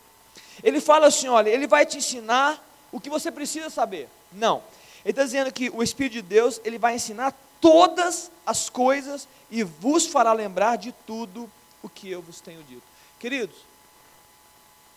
Ele 0.63 0.81
fala 0.81 1.07
assim: 1.07 1.29
olha, 1.29 1.49
ele 1.49 1.67
vai 1.67 1.87
te 1.87 1.99
ensinar 1.99 2.63
o 2.91 3.01
que 3.01 3.09
você 3.09 3.31
precisa 3.31 3.71
saber. 3.71 4.09
Não. 4.33 4.63
Ele 5.05 5.11
está 5.11 5.25
dizendo 5.25 5.53
que 5.53 5.71
o 5.71 5.83
Espírito 5.83 6.15
de 6.15 6.23
Deus, 6.23 6.61
ele 6.65 6.79
vai 6.79 6.95
ensinar 6.95 7.35
todas 7.61 8.31
as 8.45 8.69
coisas 8.69 9.29
e 9.51 9.63
vos 9.63 10.07
fará 10.07 10.33
lembrar 10.33 10.77
de 10.77 10.93
tudo 11.07 11.51
o 11.83 11.89
que 11.89 12.11
eu 12.11 12.21
vos 12.21 12.41
tenho 12.41 12.63
dito. 12.65 12.83
Queridos, 13.19 13.57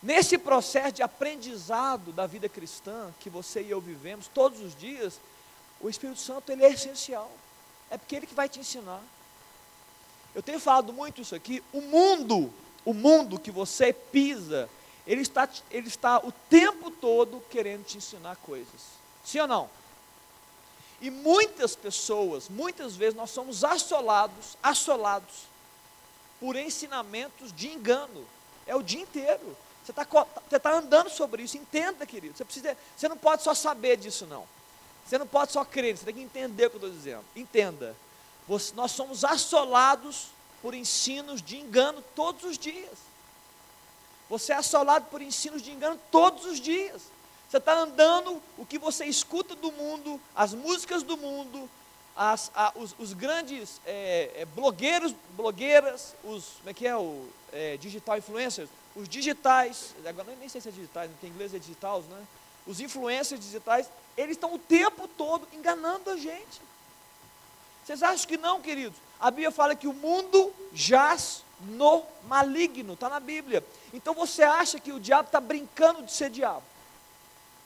nesse 0.02 0.38
processo 0.38 0.94
de 0.94 1.04
aprendizado 1.04 2.12
da 2.12 2.26
vida 2.26 2.50
cristã 2.50 3.14
que 3.20 3.30
você 3.30 3.62
e 3.62 3.70
eu 3.70 3.80
vivemos 3.80 4.28
todos 4.28 4.60
os 4.62 4.76
dias, 4.76 5.20
o 5.80 5.90
Espírito 5.90 6.20
Santo 6.20 6.52
ele 6.52 6.64
é 6.64 6.72
essencial. 6.72 7.32
É 7.90 7.98
porque 7.98 8.16
Ele 8.16 8.28
que 8.28 8.34
vai 8.34 8.50
te 8.50 8.60
ensinar. 8.60 9.02
Eu 10.34 10.44
tenho 10.44 10.60
falado 10.60 10.92
muito 10.92 11.22
isso 11.22 11.34
aqui. 11.34 11.64
O 11.72 11.82
mundo, 11.82 12.54
o 12.84 12.94
mundo 12.94 13.40
que 13.40 13.52
você 13.52 13.94
pisa, 13.94 14.70
ele 15.08 15.22
está, 15.22 15.48
ele 15.72 15.88
está 15.88 16.18
o 16.20 16.32
tempo 16.50 16.92
todo 16.92 17.42
querendo 17.50 17.86
te 17.86 17.98
ensinar 17.98 18.36
coisas. 18.38 18.82
Sim 19.24 19.40
ou 19.40 19.48
não? 19.48 19.70
E 21.00 21.10
muitas 21.10 21.76
pessoas, 21.76 22.50
muitas 22.50 22.96
vezes 22.96 23.16
nós 23.16 23.30
somos 23.30 23.64
assolados, 23.64 24.58
assolados 24.62 25.44
por 26.40 26.56
ensinamentos 26.56 27.54
de 27.54 27.68
engano. 27.68 28.26
É 28.66 28.76
o 28.76 28.82
dia 28.82 29.02
inteiro. 29.02 29.56
Você 29.84 29.92
está 29.92 30.06
tá 30.60 30.74
andando 30.74 31.10
sobre 31.10 31.44
isso. 31.44 31.58
Entenda, 31.58 32.06
querido. 32.06 32.36
Você, 32.36 32.44
precisa, 32.44 32.78
você 32.96 33.08
não 33.08 33.18
pode 33.18 33.44
só 33.44 33.54
saber 33.54 33.98
disso, 33.98 34.26
não. 34.26 34.48
Você 35.06 35.18
não 35.18 35.28
pode 35.28 35.52
só 35.52 35.64
crer, 35.64 35.98
você 35.98 36.06
tem 36.06 36.16
que 36.16 36.22
entender 36.22 36.66
o 36.66 36.70
que 36.70 36.76
eu 36.78 36.80
estou 36.80 36.92
dizendo. 36.92 37.24
Entenda. 37.36 37.96
Nós 38.76 38.92
somos 38.92 39.24
assolados 39.24 40.28
por 40.62 40.74
ensinos 40.74 41.42
de 41.42 41.58
engano 41.58 42.04
todos 42.16 42.44
os 42.44 42.58
dias. 42.58 42.98
Você 44.30 44.52
é 44.52 44.56
assolado 44.56 45.06
por 45.06 45.22
ensinos 45.22 45.62
de 45.62 45.72
engano 45.72 46.00
todos 46.12 46.46
os 46.46 46.60
dias. 46.60 47.04
Você 47.48 47.58
está 47.58 47.78
andando, 47.78 48.42
o 48.58 48.66
que 48.66 48.80
você 48.80 49.06
escuta 49.06 49.56
do 49.56 49.72
mundo, 49.72 50.20
as 50.36 50.54
músicas 50.54 51.04
do 51.04 51.16
mundo, 51.16 51.70
as, 52.16 52.52
a, 52.56 52.72
os, 52.76 52.96
os, 52.98 53.14
grandes 53.14 53.80
é, 53.86 54.32
é, 54.38 54.46
blogueiros, 54.46 55.14
blogueiras, 55.36 56.16
os, 56.24 56.46
como 56.58 56.70
é 56.70 56.74
que 56.74 56.88
é, 56.88 56.96
o 56.96 57.28
é, 57.54 57.78
digital 57.78 58.18
influencers, 58.18 58.70
os 58.96 59.08
digitais, 59.08 59.94
agora 60.06 60.36
nem 60.40 60.50
sei 60.50 60.62
se 60.62 60.70
é 60.70 60.72
digitais, 60.72 61.12
porque 61.12 61.28
em 61.28 61.30
inglês 61.30 61.54
é 61.54 61.60
digitais, 61.60 62.06
né? 62.06 62.26
Os 62.68 62.80
influencers 62.80 63.40
digitais, 63.40 63.88
eles 64.18 64.36
estão 64.36 64.54
o 64.54 64.60
tempo 64.60 65.08
todo 65.08 65.48
enganando 65.54 66.10
a 66.10 66.18
gente. 66.18 66.62
Vocês 67.86 68.02
acham 68.02 68.28
que 68.28 68.38
não, 68.38 68.62
queridos? 68.62 68.98
A 69.20 69.30
Bíblia 69.30 69.52
fala 69.52 69.76
que 69.76 69.88
o 69.88 69.94
mundo 69.94 70.52
jaz 70.74 71.44
no 71.62 72.04
maligno, 72.28 72.94
está 72.94 73.10
na 73.10 73.20
Bíblia. 73.20 73.64
Então 73.94 74.14
você 74.14 74.44
acha 74.44 74.80
que 74.80 74.92
o 74.92 75.00
diabo 75.00 75.28
está 75.28 75.40
brincando 75.40 76.04
de 76.04 76.12
ser 76.12 76.30
diabo? 76.30 76.64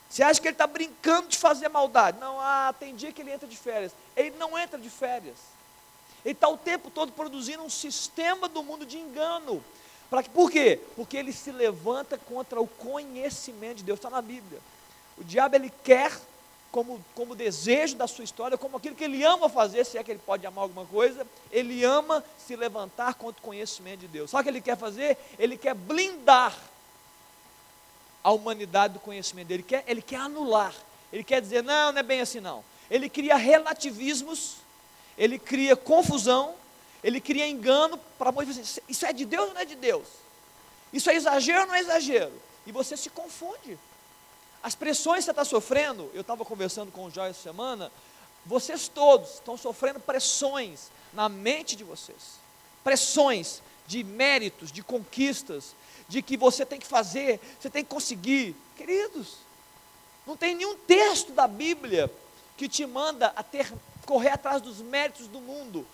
Você 0.08 0.22
acha 0.22 0.40
que 0.40 0.48
ele 0.48 0.54
está 0.54 0.66
brincando 0.66 1.28
de 1.28 1.38
fazer 1.38 1.68
maldade? 1.68 2.18
Não, 2.18 2.38
ah, 2.40 2.74
tem 2.78 2.94
dia 2.94 3.12
que 3.12 3.22
ele 3.22 3.32
entra 3.32 3.46
de 3.46 3.56
férias. 3.56 3.92
Ele 4.16 4.34
não 4.36 4.58
entra 4.58 4.78
de 4.78 4.90
férias. 4.90 5.36
Ele 6.24 6.34
está 6.34 6.48
o 6.48 6.58
tempo 6.58 6.90
todo 6.90 7.12
produzindo 7.12 7.62
um 7.62 7.70
sistema 7.70 8.48
do 8.48 8.62
mundo 8.62 8.84
de 8.84 8.98
engano. 8.98 9.64
Pra, 10.10 10.22
por 10.24 10.50
quê? 10.50 10.80
Porque 10.96 11.16
ele 11.16 11.32
se 11.32 11.52
levanta 11.52 12.18
contra 12.18 12.60
o 12.60 12.66
conhecimento 12.66 13.78
de 13.78 13.84
Deus. 13.84 13.98
Está 13.98 14.10
na 14.10 14.20
Bíblia. 14.20 14.60
O 15.20 15.24
diabo 15.24 15.54
ele 15.54 15.70
quer 15.84 16.10
como, 16.72 17.04
como 17.14 17.34
desejo 17.34 17.96
da 17.96 18.06
sua 18.06 18.24
história, 18.24 18.56
como 18.56 18.76
aquilo 18.76 18.94
que 18.94 19.04
ele 19.04 19.22
ama 19.24 19.48
fazer, 19.48 19.84
se 19.84 19.98
é 19.98 20.04
que 20.04 20.10
ele 20.10 20.20
pode 20.24 20.46
amar 20.46 20.62
alguma 20.62 20.86
coisa, 20.86 21.26
ele 21.50 21.84
ama 21.84 22.24
se 22.38 22.56
levantar 22.56 23.14
contra 23.14 23.40
o 23.40 23.44
conhecimento 23.44 24.00
de 24.00 24.08
Deus. 24.08 24.30
Sabe 24.30 24.40
o 24.40 24.44
que 24.44 24.50
ele 24.50 24.60
quer 24.60 24.76
fazer? 24.76 25.18
Ele 25.38 25.56
quer 25.56 25.74
blindar 25.74 26.56
a 28.22 28.30
humanidade 28.30 28.94
do 28.94 29.00
conhecimento 29.00 29.48
dele, 29.48 29.62
ele 29.62 29.68
quer, 29.68 29.84
ele 29.86 30.02
quer 30.02 30.16
anular, 30.16 30.74
ele 31.12 31.24
quer 31.24 31.40
dizer, 31.40 31.62
não, 31.62 31.92
não 31.92 31.98
é 31.98 32.02
bem 32.02 32.20
assim 32.20 32.40
não. 32.40 32.62
Ele 32.90 33.08
cria 33.08 33.36
relativismos, 33.36 34.56
ele 35.16 35.38
cria 35.38 35.74
confusão, 35.74 36.54
ele 37.02 37.20
cria 37.20 37.48
engano 37.48 37.98
para 38.18 38.30
muitos 38.30 38.80
isso 38.88 39.06
é 39.06 39.12
de 39.12 39.24
Deus 39.24 39.48
ou 39.48 39.54
não 39.54 39.60
é 39.60 39.64
de 39.64 39.74
Deus? 39.74 40.06
Isso 40.92 41.08
é 41.10 41.14
exagero 41.14 41.62
ou 41.62 41.66
não 41.66 41.74
é 41.74 41.80
exagero? 41.80 42.32
E 42.66 42.72
você 42.72 42.96
se 42.96 43.08
confunde. 43.10 43.78
As 44.62 44.74
pressões 44.74 45.20
que 45.20 45.24
você 45.24 45.30
está 45.30 45.44
sofrendo, 45.44 46.10
eu 46.12 46.20
estava 46.20 46.44
conversando 46.44 46.92
com 46.92 47.06
o 47.06 47.10
Jó 47.10 47.24
essa 47.24 47.42
semana, 47.42 47.90
vocês 48.44 48.88
todos 48.88 49.34
estão 49.34 49.56
sofrendo 49.56 50.00
pressões 50.00 50.90
na 51.12 51.28
mente 51.28 51.76
de 51.76 51.84
vocês. 51.84 52.38
Pressões 52.84 53.62
de 53.86 54.04
méritos, 54.04 54.70
de 54.70 54.82
conquistas, 54.82 55.74
de 56.08 56.22
que 56.22 56.36
você 56.36 56.64
tem 56.64 56.78
que 56.78 56.86
fazer, 56.86 57.40
você 57.58 57.70
tem 57.70 57.82
que 57.82 57.90
conseguir. 57.90 58.54
Queridos, 58.76 59.36
não 60.26 60.36
tem 60.36 60.54
nenhum 60.54 60.76
texto 60.76 61.32
da 61.32 61.48
Bíblia 61.48 62.12
que 62.56 62.68
te 62.68 62.84
manda 62.86 63.32
a 63.34 63.42
ter, 63.42 63.72
correr 64.06 64.30
atrás 64.30 64.60
dos 64.60 64.78
méritos 64.78 65.26
do 65.26 65.40
mundo. 65.40 65.86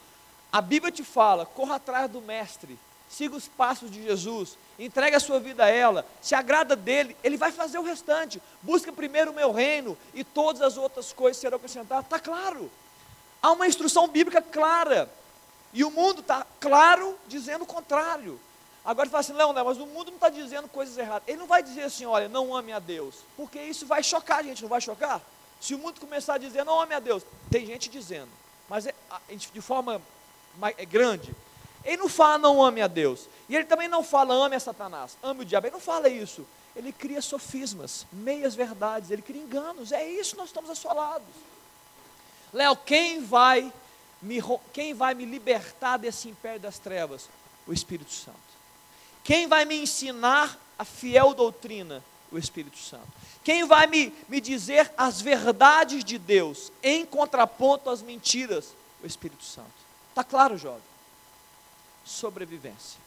A 0.53 0.61
Bíblia 0.61 0.93
te 0.93 1.05
fala, 1.05 1.47
corra 1.47 1.77
atrás 1.77 2.11
do 2.11 2.21
mestre, 2.21 2.79
siga 3.09 3.37
os 3.37 3.49
passos 3.49 3.91
de 3.91 4.03
Jesus, 4.03 4.57
entregue 4.79 5.17
a 5.17 5.21
sua 5.21 5.41
vida 5.41 5.65
a 5.65 5.69
ela, 5.69 6.07
se 6.21 6.35
agrada 6.35 6.77
dele, 6.77 7.17
ele 7.23 7.37
vai 7.37 7.53
fazer 7.53 7.79
o 7.79 7.83
restante. 7.83 8.41
Busca 8.63 8.93
primeiro 8.93 9.31
o 9.31 9.35
meu 9.35 9.53
reino 9.53 9.97
e 10.15 10.23
todas 10.25 10.63
as 10.63 10.77
outras 10.77 11.13
coisas 11.13 11.41
serão 11.41 11.57
acrescentadas. 11.57 12.05
Está 12.05 12.19
claro. 12.19 12.71
Há 13.43 13.53
uma 13.53 13.67
instrução 13.67 14.09
bíblica 14.09 14.43
clara. 14.43 15.11
E 15.73 15.85
o 15.85 15.91
mundo 15.91 16.21
está 16.21 16.47
claro 16.61 17.19
dizendo 17.29 17.63
o 17.63 17.67
contrário. 17.67 18.41
Agora 18.85 19.09
fala 19.09 19.21
assim, 19.21 19.33
Leonel, 19.33 19.65
mas 19.65 19.79
o 19.79 19.87
mundo 19.87 20.09
não 20.09 20.15
está 20.15 20.29
dizendo 20.29 20.69
coisas 20.69 20.97
erradas. 20.97 21.25
Ele 21.27 21.39
não 21.39 21.47
vai 21.47 21.63
dizer 21.63 21.83
assim, 21.83 22.07
olha, 22.07 22.29
não 22.29 22.55
ame 22.55 22.73
a 22.73 22.79
Deus. 22.79 23.17
Porque 23.37 23.61
isso 23.61 23.85
vai 23.85 24.03
chocar 24.03 24.39
a 24.39 24.43
gente, 24.43 24.63
não 24.63 24.69
vai 24.69 24.81
chocar? 24.81 25.21
Se 25.61 25.75
o 25.75 25.79
mundo 25.79 26.01
começar 26.01 26.35
a 26.35 26.39
dizer, 26.39 26.65
não 26.65 26.81
ame 26.81 26.95
a 26.95 27.01
Deus, 27.01 27.25
tem 27.51 27.67
gente 27.67 27.89
dizendo. 27.89 28.31
Mas 28.69 28.87
é, 28.87 28.95
de 29.29 29.61
forma 29.61 30.01
é 30.79 30.85
grande, 30.85 31.35
ele 31.87 31.99
não 31.99 32.09
fala 32.09 32.37
não 32.37 32.63
ame 32.63 32.83
a 32.83 32.89
Deus. 32.89 33.29
E 33.49 33.55
ele 33.55 33.65
também 33.65 33.87
não 33.87 34.03
fala 34.03 34.35
ame 34.35 34.57
a 34.57 34.61
Satanás, 34.61 35.17
ame 35.23 35.43
o 35.43 35.45
diabo. 35.45 35.69
Ele 35.69 35.75
não 35.75 35.81
fala 35.81 36.09
isso. 36.09 36.45
Ele 36.75 36.93
cria 36.93 37.23
sofismas, 37.23 38.05
meias 38.13 38.55
verdades, 38.55 39.11
ele 39.11 39.23
cria 39.23 39.41
enganos. 39.41 39.93
É 39.93 40.07
isso 40.07 40.33
que 40.33 40.37
nós 40.37 40.49
estamos 40.49 40.69
assolados. 40.69 41.27
Léo, 42.53 42.77
quem 42.77 43.25
vai 43.25 43.73
me, 44.21 44.43
quem 44.73 44.93
vai 44.93 45.15
me 45.15 45.25
libertar 45.25 45.97
desse 45.97 46.29
império 46.29 46.61
das 46.61 46.79
trevas? 46.79 47.29
O 47.67 47.73
Espírito 47.73 48.13
Santo. 48.13 48.37
Quem 49.25 49.47
vai 49.47 49.65
me 49.65 49.77
ensinar 49.77 50.59
a 50.79 50.85
fiel 50.85 51.33
doutrina? 51.35 52.03
O 52.31 52.39
Espírito 52.39 52.79
Santo. 52.79 53.07
Quem 53.45 53.65
vai 53.65 53.87
me, 53.87 54.13
me 54.29 54.41
dizer 54.41 54.93
as 54.97 55.21
verdades 55.21 56.05
de 56.05 56.19
Deus 56.19 56.73
em 56.83 57.07
contraponto 57.07 57.89
às 57.89 58.03
mentiras? 58.03 58.75
O 59.03 59.07
Espírito 59.07 59.45
Santo. 59.45 59.71
Está 60.11 60.25
claro, 60.25 60.59
jovem? 60.59 60.96
Sobrevivência. 62.07 62.99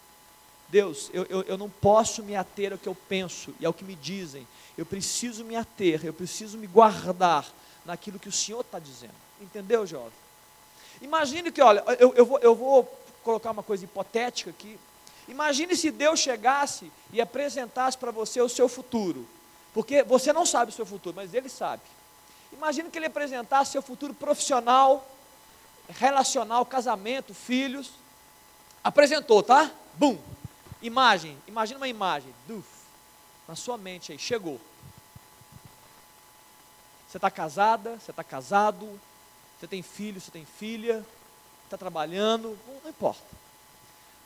Deus, 0.67 1.09
eu, 1.13 1.25
eu, 1.25 1.41
eu 1.43 1.57
não 1.57 1.69
posso 1.69 2.21
me 2.21 2.35
ater 2.35 2.73
ao 2.73 2.77
que 2.77 2.87
eu 2.87 2.95
penso 3.07 3.53
e 3.59 3.65
ao 3.65 3.73
que 3.73 3.83
me 3.83 3.95
dizem. 3.95 4.47
Eu 4.77 4.85
preciso 4.85 5.43
me 5.43 5.55
ater, 5.55 6.05
eu 6.05 6.13
preciso 6.13 6.57
me 6.57 6.67
guardar 6.67 7.45
naquilo 7.83 8.19
que 8.19 8.29
o 8.29 8.31
Senhor 8.31 8.61
está 8.61 8.77
dizendo. 8.77 9.15
Entendeu, 9.41 9.87
jovem? 9.87 10.11
Imagine 11.01 11.51
que, 11.51 11.61
olha, 11.61 11.83
eu, 11.97 12.13
eu, 12.13 12.25
vou, 12.25 12.39
eu 12.39 12.53
vou 12.53 12.83
colocar 13.23 13.51
uma 13.51 13.63
coisa 13.63 13.83
hipotética 13.83 14.51
aqui. 14.51 14.77
Imagine 15.27 15.75
se 15.75 15.91
Deus 15.91 16.19
chegasse 16.19 16.91
e 17.11 17.21
apresentasse 17.21 17.97
para 17.97 18.11
você 18.11 18.41
o 18.41 18.49
seu 18.49 18.67
futuro. 18.67 19.27
Porque 19.73 20.03
você 20.03 20.33
não 20.33 20.45
sabe 20.45 20.71
o 20.71 20.75
seu 20.75 20.85
futuro, 20.85 21.15
mas 21.15 21.33
Ele 21.33 21.49
sabe. 21.49 21.83
Imagine 22.51 22.89
que 22.89 22.97
Ele 22.97 23.05
apresentasse 23.05 23.71
seu 23.71 23.81
futuro 23.81 24.13
profissional, 24.13 25.07
relacional, 25.89 26.65
casamento, 26.65 27.33
filhos. 27.33 27.91
Apresentou, 28.83 29.43
tá? 29.43 29.71
Bum! 29.95 30.17
Imagem, 30.81 31.37
imagina 31.47 31.79
uma 31.79 31.87
imagem. 31.87 32.33
Duf, 32.47 32.67
na 33.47 33.55
sua 33.55 33.77
mente 33.77 34.11
aí, 34.11 34.19
chegou. 34.19 34.59
Você 37.07 37.17
está 37.17 37.29
casada, 37.29 37.99
você 37.99 38.11
está 38.11 38.23
casado, 38.23 38.99
você 39.59 39.67
tem 39.67 39.81
filho, 39.81 40.21
você 40.21 40.31
tem 40.31 40.45
filha, 40.45 41.05
está 41.65 41.77
trabalhando, 41.77 42.57
não, 42.83 42.89
importa. 42.89 43.21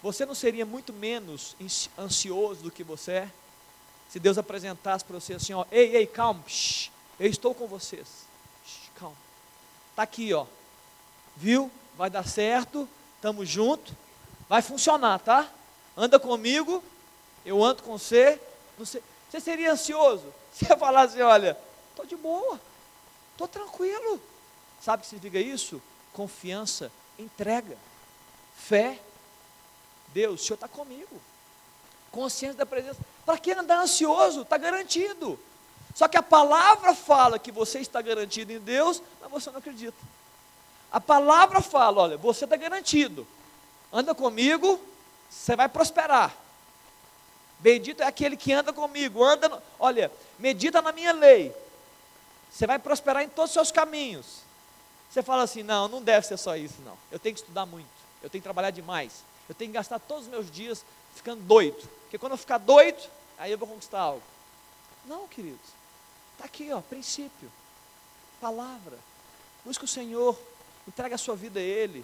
Você 0.03 0.25
não 0.25 0.35
seria 0.35 0.65
muito 0.65 0.93
menos 0.93 1.55
ansioso 1.97 2.63
do 2.63 2.71
que 2.71 2.83
você 2.83 3.11
é? 3.11 3.31
Se 4.09 4.19
Deus 4.19 4.37
apresentasse 4.37 5.03
para 5.03 5.19
você 5.19 5.33
assim, 5.33 5.53
ó, 5.53 5.65
ei, 5.71 5.95
ei, 5.95 6.05
calma, 6.05 6.43
shh, 6.45 6.91
eu 7.19 7.29
estou 7.29 7.55
com 7.55 7.67
vocês. 7.67 8.25
Shh, 8.65 8.89
calma. 8.95 9.15
Está 9.89 10.03
aqui, 10.03 10.33
ó. 10.33 10.45
Viu? 11.35 11.71
Vai 11.97 12.09
dar 12.09 12.27
certo, 12.27 12.87
estamos 13.15 13.47
juntos, 13.47 13.93
vai 14.47 14.61
funcionar, 14.61 15.19
tá? 15.19 15.49
Anda 15.95 16.19
comigo, 16.19 16.83
eu 17.45 17.63
ando 17.63 17.83
com 17.83 17.97
você. 17.97 18.39
Você, 18.77 19.01
você 19.29 19.39
seria 19.39 19.71
ansioso? 19.71 20.25
Se 20.53 20.69
eu 20.69 20.77
falasse, 20.77 21.21
olha, 21.21 21.57
estou 21.89 22.05
de 22.05 22.15
boa, 22.15 22.59
estou 23.31 23.47
tranquilo. 23.47 24.21
Sabe 24.81 24.99
o 24.99 25.01
que 25.01 25.09
significa 25.09 25.39
isso? 25.39 25.81
Confiança, 26.11 26.91
entrega, 27.17 27.77
fé. 28.55 28.99
Deus, 30.09 30.41
o 30.41 30.43
Senhor 30.43 30.55
está 30.55 30.67
comigo. 30.67 31.21
Consciência 32.11 32.57
da 32.57 32.65
presença. 32.65 32.99
Para 33.25 33.37
que 33.37 33.51
andar 33.51 33.81
ansioso? 33.81 34.41
Está 34.41 34.57
garantido. 34.57 35.39
Só 35.95 36.07
que 36.07 36.17
a 36.17 36.23
palavra 36.23 36.93
fala 36.93 37.39
que 37.39 37.51
você 37.51 37.79
está 37.79 38.01
garantido 38.01 38.51
em 38.51 38.59
Deus, 38.59 39.01
mas 39.21 39.31
você 39.31 39.49
não 39.49 39.59
acredita. 39.59 39.97
A 40.91 40.99
palavra 41.01 41.61
fala: 41.61 42.01
olha, 42.01 42.17
você 42.17 42.43
está 42.45 42.55
garantido. 42.55 43.25
Anda 43.93 44.15
comigo, 44.15 44.81
você 45.29 45.55
vai 45.55 45.69
prosperar. 45.69 46.35
Bendito 47.59 48.01
é 48.01 48.07
aquele 48.07 48.35
que 48.35 48.51
anda 48.51 48.73
comigo, 48.73 49.23
anda, 49.23 49.47
no, 49.47 49.61
olha, 49.79 50.11
medita 50.39 50.81
na 50.81 50.91
minha 50.91 51.13
lei. 51.13 51.55
Você 52.51 52.65
vai 52.65 52.79
prosperar 52.79 53.23
em 53.23 53.29
todos 53.29 53.51
os 53.51 53.53
seus 53.53 53.71
caminhos. 53.71 54.39
Você 55.09 55.21
fala 55.21 55.43
assim: 55.43 55.61
não, 55.61 55.87
não 55.87 56.01
deve 56.01 56.25
ser 56.25 56.37
só 56.37 56.57
isso, 56.57 56.81
não. 56.83 56.97
Eu 57.11 57.19
tenho 57.19 57.35
que 57.35 57.41
estudar 57.41 57.67
muito, 57.67 57.87
eu 58.21 58.29
tenho 58.29 58.41
que 58.41 58.47
trabalhar 58.47 58.71
demais, 58.71 59.23
eu 59.47 59.53
tenho 59.53 59.69
que 59.69 59.75
gastar 59.75 59.99
todos 59.99 60.23
os 60.25 60.29
meus 60.29 60.49
dias 60.51 60.83
ficando 61.15 61.41
doido. 61.43 61.87
Porque 62.01 62.17
quando 62.17 62.33
eu 62.33 62.37
ficar 62.37 62.57
doido, 62.57 63.01
aí 63.37 63.51
eu 63.51 63.57
vou 63.57 63.67
conquistar 63.67 63.99
algo. 63.99 64.23
Não, 65.05 65.27
queridos. 65.27 65.69
Está 66.33 66.45
aqui, 66.45 66.71
ó, 66.73 66.81
princípio. 66.81 67.51
Palavra. 68.41 68.97
Busca 69.63 69.85
o 69.85 69.87
Senhor. 69.87 70.37
Entrega 70.87 71.15
a 71.15 71.17
sua 71.17 71.35
vida 71.35 71.59
a 71.59 71.63
Ele. 71.63 72.03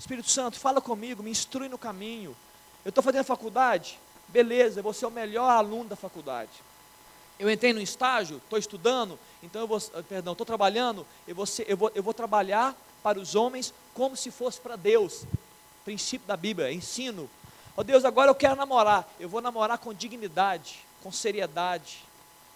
Espírito 0.00 0.30
Santo, 0.30 0.58
fala 0.58 0.80
comigo, 0.80 1.22
me 1.22 1.30
instrui 1.30 1.68
no 1.68 1.76
caminho. 1.76 2.34
Eu 2.82 2.88
estou 2.88 3.04
fazendo 3.04 3.22
faculdade? 3.22 4.00
Beleza, 4.28 4.80
eu 4.80 4.82
vou 4.82 4.94
ser 4.94 5.04
o 5.04 5.10
melhor 5.10 5.50
aluno 5.50 5.90
da 5.90 5.94
faculdade. 5.94 6.50
Eu 7.38 7.50
entrei 7.50 7.74
no 7.74 7.82
estágio, 7.82 8.38
estou 8.38 8.58
estudando, 8.58 9.18
então 9.42 9.60
eu 9.60 9.68
vou, 9.68 9.76
ah, 9.76 10.02
perdão, 10.02 10.32
estou 10.32 10.46
trabalhando, 10.46 11.06
eu 11.28 11.34
vou, 11.34 11.44
ser, 11.44 11.66
eu, 11.68 11.76
vou, 11.76 11.92
eu 11.94 12.02
vou 12.02 12.14
trabalhar 12.14 12.74
para 13.02 13.18
os 13.18 13.34
homens 13.34 13.74
como 13.92 14.16
se 14.16 14.30
fosse 14.30 14.58
para 14.58 14.74
Deus. 14.74 15.26
Princípio 15.84 16.26
da 16.26 16.36
Bíblia, 16.36 16.72
ensino. 16.72 17.28
Ó 17.76 17.82
oh, 17.82 17.84
Deus, 17.84 18.02
agora 18.02 18.30
eu 18.30 18.34
quero 18.34 18.56
namorar. 18.56 19.06
Eu 19.20 19.28
vou 19.28 19.42
namorar 19.42 19.76
com 19.76 19.92
dignidade, 19.92 20.80
com 21.02 21.12
seriedade, 21.12 22.02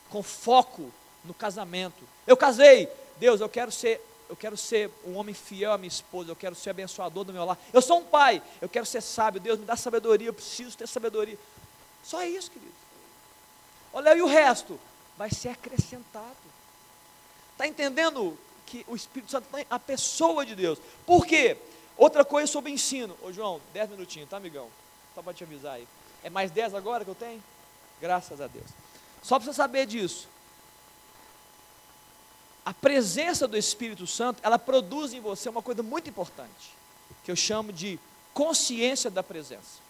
com 0.09 0.23
foco 0.23 0.91
no 1.23 1.35
casamento. 1.35 2.05
Eu 2.27 2.39
casei. 2.39 2.89
Deus, 3.19 3.43
eu 3.43 3.51
quero 3.51 3.71
ser 3.71 4.01
eu 4.29 4.37
quero 4.37 4.57
ser 4.57 4.91
um 5.07 5.17
homem 5.17 5.35
fiel 5.35 5.73
à 5.73 5.79
minha 5.79 5.89
esposa, 5.89 6.31
eu 6.31 6.37
quero 6.37 6.55
ser 6.55 6.71
abençoador 6.71 7.25
do 7.25 7.33
meu 7.33 7.45
lar. 7.45 7.59
Eu 7.73 7.83
sou 7.83 7.99
um 7.99 8.05
pai, 8.05 8.43
eu 8.61 8.69
quero 8.69 8.87
ser 8.87 9.01
sábio. 9.01 9.41
Deus 9.41 9.59
me 9.59 9.65
dá 9.65 9.77
sabedoria, 9.77 10.29
eu 10.29 10.35
preciso 10.35 10.77
ter 10.77 10.89
sabedoria. 10.89 11.39
Só 12.03 12.23
isso, 12.25 12.51
querido. 12.51 12.73
Olha, 13.93 14.17
e 14.17 14.23
o 14.23 14.27
resto 14.27 14.79
vai 15.17 15.31
ser 15.31 15.51
acrescentado. 15.51 16.37
Está 17.53 17.67
entendendo 17.67 18.37
que 18.67 18.85
o 18.89 18.97
Espírito 18.97 19.31
Santo 19.31 19.47
tem 19.53 19.67
a 19.71 19.79
pessoa 19.79 20.45
de 20.45 20.55
Deus? 20.55 20.79
Por 21.07 21.27
quê? 21.27 21.57
Outra 21.97 22.25
coisa 22.25 22.51
sobre 22.51 22.73
ensino. 22.73 23.17
Ô 23.23 23.33
João, 23.33 23.61
dez 23.73 23.89
minutinhos, 23.89 24.29
tá, 24.29 24.39
amigão? 24.39 24.69
Só 25.15 25.23
para 25.23 25.33
te 25.33 25.45
avisar 25.45 25.75
aí. 25.75 25.87
É 26.23 26.31
mais 26.31 26.51
dez 26.51 26.75
agora 26.75 27.05
que 27.05 27.11
eu 27.11 27.15
tenho? 27.15 27.43
Graças 28.01 28.41
a 28.41 28.47
Deus. 28.47 28.67
Só 29.23 29.39
para 29.39 29.47
você 29.47 29.55
saber 29.55 29.87
disso 29.87 30.29
a 32.65 32.73
presença 32.73 33.47
do 33.47 33.57
Espírito 33.57 34.07
Santo, 34.07 34.41
ela 34.43 34.59
produz 34.59 35.13
em 35.13 35.21
você 35.21 35.49
uma 35.49 35.63
coisa 35.63 35.83
muito 35.83 36.09
importante, 36.09 36.73
que 37.23 37.31
eu 37.31 37.37
chamo 37.37 37.73
de 37.73 37.99
consciência 38.33 39.11
da 39.11 39.23
presença. 39.23 39.85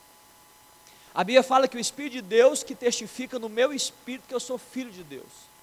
A 1.15 1.23
Bíblia 1.23 1.45
fala 1.45 1.69
que 1.69 1.77
o 1.77 1.81
Espírito 1.81 2.15
de 2.15 2.23
Deus 2.23 2.65
que 2.65 2.75
testifica 2.75 3.39
no 3.39 3.49
meu 3.49 3.73
espírito 3.73 4.27
que 4.27 4.35
eu 4.35 4.41
sou 4.41 4.59
filho 4.59 4.91
de 4.91 5.05
Deus. 5.05 5.55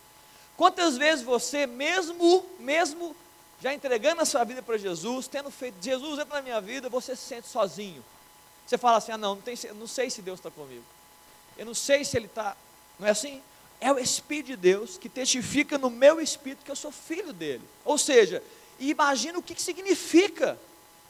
Quantas 0.56 0.97
vezes 0.97 1.26
você, 1.26 1.67
mesmo, 1.67 2.45
mesmo 2.58 3.15
já 3.62 3.74
entregando 3.74 4.21
a 4.21 4.26
sua 4.26 4.43
vida 4.45 4.62
para 4.62 4.78
Jesus, 4.78 5.28
tendo 5.28 5.52
feito, 5.52 5.76
Jesus 5.82 6.19
entra 6.19 6.36
na 6.38 6.41
minha 6.41 6.62
vida, 6.62 6.88
você 6.88 7.15
se 7.15 7.24
sente 7.24 7.47
sozinho. 7.47 8.04
Você 8.65 8.78
fala 8.78 8.97
assim, 8.97 9.12
ah 9.12 9.17
não, 9.17 9.36
não, 9.36 9.41
tem, 9.41 9.56
não 9.76 9.88
sei 9.88 10.10
se 10.10 10.21
Deus 10.21 10.39
está 10.39 10.50
comigo. 10.50 10.84
Eu 11.58 11.65
não 11.65 11.74
sei 11.74 12.06
se 12.06 12.15
Ele 12.15 12.28
está, 12.28 12.56
não 12.97 13.08
é 13.08 13.12
assim? 13.12 13.41
É 13.82 13.91
o 13.91 13.98
Espírito 13.98 14.48
de 14.48 14.56
Deus 14.56 14.98
que 14.98 15.10
testifica 15.10 15.76
no 15.80 15.89
meu 15.89 16.22
espírito 16.22 16.63
que 16.63 16.70
eu 16.70 16.76
sou 16.76 16.91
filho 16.91 17.34
dele. 17.34 17.63
Ou 17.84 17.98
seja, 17.98 18.41
imagina 18.80 19.39
o 19.39 19.44
que, 19.44 19.56
que 19.56 19.62
significa. 19.62 20.58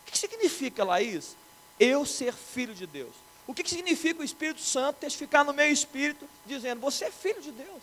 O 0.08 0.12
que, 0.12 0.18
significa, 0.18 0.86
Laís? 0.86 1.36
Eu 1.78 2.06
ser 2.06 2.34
filho 2.34 2.74
de 2.74 2.88
Deus. 2.88 3.14
O 3.46 3.54
que, 3.54 3.62
que 3.62 3.70
significa 3.70 4.22
o 4.22 4.24
Espírito 4.24 4.62
Santo 4.62 4.98
testificar 5.02 5.44
no 5.44 5.54
meu 5.54 5.70
espírito, 5.70 6.26
dizendo, 6.46 6.80
você 6.80 7.06
é 7.06 7.12
filho 7.12 7.42
de 7.42 7.52
Deus. 7.52 7.82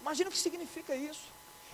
Imagina 0.00 0.28
o 0.28 0.32
que 0.32 0.38
significa 0.38 0.94
isso. 0.94 1.22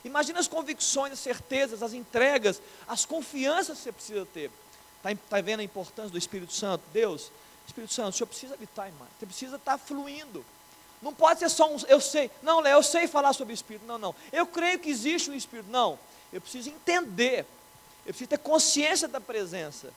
Imagina 0.03 0.41
as 0.41 0.49
convicções, 0.49 1.13
as 1.13 1.19
certezas, 1.19 1.83
as 1.83 1.93
entregas, 1.93 2.63
as 2.89 3.05
confianças 3.05 3.79
que 3.79 3.85
você 3.85 3.93
precisa 3.93 4.27
ter. 4.27 4.51
Está 4.97 5.15
tá 5.29 5.41
vendo 5.43 5.61
a 5.61 5.65
importância 5.65 6.11
do 6.11 6.19
Espírito 6.19 6.53
Santo? 6.53 6.83
Deus, 6.93 7.31
Espírito 7.67 7.93
Santo, 7.93 8.11
o 8.11 8.13
Senhor 8.13 8.27
precisa 8.27 8.55
habitar 8.55 8.89
em 8.89 8.93
mim. 8.93 8.99
Você 9.19 9.27
precisa 9.27 9.57
estar 9.57 9.73
tá 9.73 9.79
fluindo. 9.79 10.45
Não 11.07 11.15
pode 11.15 11.39
ser 11.39 11.49
só 11.49 11.73
um, 11.73 11.77
eu 11.87 12.01
sei, 12.01 12.29
não, 12.43 12.59
Léo, 12.59 12.79
eu 12.79 12.83
sei 12.83 13.07
falar 13.07 13.33
sobre 13.33 13.53
o 13.53 13.55
Espírito. 13.55 13.87
Não, 13.87 13.97
não. 13.97 14.13
Eu 14.33 14.45
creio 14.45 14.77
que 14.81 14.91
existe 14.91 15.31
um 15.31 15.35
Espírito. 15.35 15.71
Não. 15.71 15.97
Eu 16.33 16.41
preciso 16.41 16.69
entender. 16.69 17.47
Eu 18.05 18.13
preciso 18.13 18.29
ter 18.29 18.39
consciência 18.39 19.07
da 19.07 19.21
presença. 19.21 19.93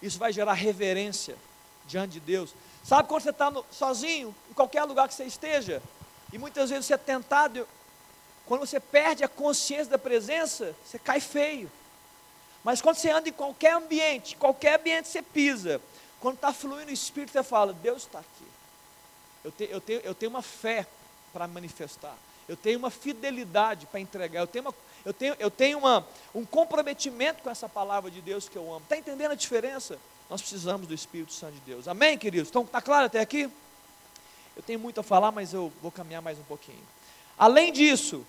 Isso 0.00 0.20
vai 0.20 0.32
gerar 0.32 0.52
reverência 0.52 1.36
diante 1.84 2.12
de 2.12 2.20
Deus. 2.20 2.54
Sabe 2.84 3.08
quando 3.08 3.24
você 3.24 3.30
está 3.30 3.52
sozinho, 3.72 4.32
em 4.48 4.54
qualquer 4.54 4.84
lugar 4.84 5.08
que 5.08 5.14
você 5.14 5.24
esteja, 5.24 5.82
e 6.32 6.38
muitas 6.38 6.70
vezes 6.70 6.86
você 6.86 6.94
é 6.94 6.98
tentado, 6.98 7.66
quando 8.46 8.60
você 8.60 8.78
perde 8.78 9.24
a 9.24 9.28
consciência 9.28 9.86
da 9.86 9.98
presença, 9.98 10.76
você 10.86 10.96
cai 10.96 11.18
feio. 11.18 11.68
Mas 12.62 12.80
quando 12.80 12.98
você 12.98 13.10
anda 13.10 13.28
em 13.28 13.32
qualquer 13.32 13.74
ambiente, 13.74 14.36
qualquer 14.36 14.78
ambiente 14.78 15.08
você 15.08 15.22
pisa, 15.22 15.80
quando 16.20 16.36
está 16.36 16.52
fluindo 16.52 16.92
o 16.92 16.94
Espírito, 16.94 17.32
você 17.32 17.42
fala: 17.42 17.72
Deus 17.72 18.02
está 18.02 18.20
aqui. 18.20 18.52
Eu, 19.44 19.50
te, 19.50 19.68
eu, 19.70 19.80
tenho, 19.80 20.00
eu 20.00 20.14
tenho 20.14 20.30
uma 20.30 20.42
fé 20.42 20.86
para 21.32 21.46
manifestar. 21.46 22.16
Eu 22.48 22.56
tenho 22.56 22.78
uma 22.78 22.90
fidelidade 22.90 23.86
para 23.86 24.00
entregar. 24.00 24.40
Eu 24.40 24.46
tenho, 24.46 24.64
uma, 24.64 24.74
eu 25.04 25.12
tenho, 25.12 25.36
eu 25.38 25.50
tenho 25.50 25.78
uma, 25.78 26.06
um 26.34 26.44
comprometimento 26.44 27.42
com 27.42 27.50
essa 27.50 27.68
palavra 27.68 28.10
de 28.10 28.20
Deus 28.20 28.48
que 28.48 28.56
eu 28.56 28.68
amo. 28.68 28.82
Está 28.82 28.96
entendendo 28.96 29.32
a 29.32 29.36
diferença? 29.36 29.98
Nós 30.28 30.40
precisamos 30.40 30.86
do 30.86 30.94
Espírito 30.94 31.32
Santo 31.32 31.54
de 31.54 31.60
Deus. 31.60 31.88
Amém, 31.88 32.18
queridos? 32.18 32.48
Então, 32.48 32.62
está 32.62 32.80
claro 32.80 33.06
até 33.06 33.20
aqui? 33.20 33.50
Eu 34.56 34.62
tenho 34.62 34.78
muito 34.78 35.00
a 35.00 35.02
falar, 35.02 35.30
mas 35.32 35.52
eu 35.52 35.72
vou 35.80 35.90
caminhar 35.90 36.22
mais 36.22 36.38
um 36.38 36.44
pouquinho. 36.44 36.82
Além 37.38 37.72
disso, 37.72 38.26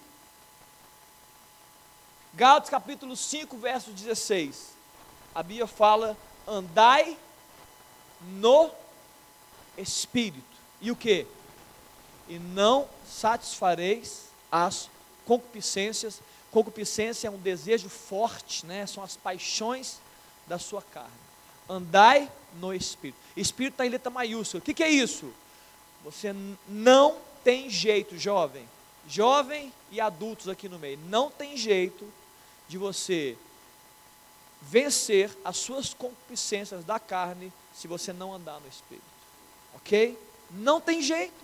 Gálatas 2.34 2.70
capítulo 2.70 3.16
5, 3.16 3.58
verso 3.58 3.92
16. 3.92 4.74
A 5.36 5.44
Bíblia 5.44 5.68
fala: 5.68 6.18
andai 6.48 7.18
no 8.22 8.72
Espírito. 9.78 10.53
E 10.84 10.92
o 10.92 10.96
que? 10.98 11.26
E 12.28 12.38
não 12.38 12.90
satisfareis 13.10 14.26
as 14.52 14.90
concupiscências. 15.26 16.20
Concupiscência 16.52 17.30
é 17.30 17.32
um 17.32 17.38
desejo 17.38 17.88
forte, 17.88 18.66
né? 18.66 18.86
São 18.86 19.02
as 19.02 19.16
paixões 19.16 20.00
da 20.46 20.60
sua 20.60 20.82
carne. 20.82 21.10
Andai 21.70 22.30
no 22.60 22.74
Espírito. 22.74 23.18
Espírito 23.36 23.76
está 23.76 23.86
em 23.86 23.90
letra 23.90 24.12
maiúscula. 24.12 24.60
O 24.60 24.62
que, 24.62 24.74
que 24.74 24.84
é 24.84 24.90
isso? 24.90 25.34
Você 26.04 26.36
não 26.68 27.18
tem 27.46 27.70
jeito, 27.70 28.18
jovem, 28.18 28.68
jovem 29.08 29.72
e 29.90 30.02
adultos 30.02 30.50
aqui 30.50 30.68
no 30.68 30.78
meio, 30.78 31.00
não 31.08 31.32
tem 31.32 31.56
jeito 31.56 32.06
de 32.68 32.78
você 32.78 33.38
vencer 34.62 35.30
as 35.46 35.58
suas 35.58 35.94
concupiscências 35.94 36.84
da 36.84 37.00
carne 37.00 37.52
se 37.74 37.88
você 37.88 38.12
não 38.12 38.34
andar 38.34 38.60
no 38.60 38.68
Espírito. 38.68 39.06
Ok? 39.76 40.18
Não 40.54 40.80
tem 40.80 41.02
jeito. 41.02 41.44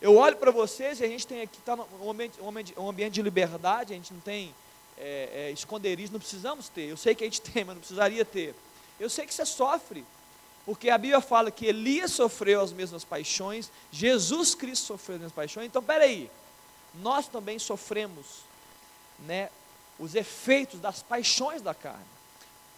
Eu 0.00 0.16
olho 0.16 0.36
para 0.36 0.50
vocês 0.50 0.98
e 1.00 1.04
a 1.04 1.08
gente 1.08 1.26
tem 1.26 1.42
aqui, 1.42 1.58
está 1.58 1.74
um 1.74 2.10
ambiente, 2.10 2.40
um, 2.78 2.88
ambiente, 2.88 3.12
de 3.12 3.22
liberdade, 3.22 3.92
a 3.92 3.96
gente 3.96 4.14
não 4.14 4.20
tem 4.20 4.54
é, 4.96 5.28
é, 5.32 5.50
esconderijo, 5.50 6.12
não 6.12 6.18
precisamos 6.18 6.70
ter. 6.70 6.88
Eu 6.88 6.96
sei 6.96 7.14
que 7.14 7.22
a 7.22 7.26
gente 7.26 7.42
tem, 7.52 7.64
mas 7.64 7.74
não 7.74 7.80
precisaria 7.80 8.24
ter. 8.24 8.54
Eu 8.98 9.10
sei 9.10 9.26
que 9.26 9.34
você 9.34 9.44
sofre, 9.44 10.04
porque 10.64 10.88
a 10.88 10.96
Bíblia 10.96 11.20
fala 11.20 11.50
que 11.50 11.66
Elias 11.66 12.12
sofreu 12.12 12.62
as 12.62 12.72
mesmas 12.72 13.04
paixões, 13.04 13.70
Jesus 13.92 14.54
Cristo 14.54 14.86
sofreu 14.86 15.16
as 15.16 15.20
mesmas 15.20 15.34
paixões. 15.34 15.66
Então, 15.66 15.82
peraí, 15.82 16.30
nós 16.94 17.28
também 17.28 17.58
sofremos 17.58 18.44
né, 19.18 19.50
os 19.98 20.14
efeitos 20.14 20.80
das 20.80 21.02
paixões 21.02 21.60
da 21.60 21.74
carne. 21.74 22.04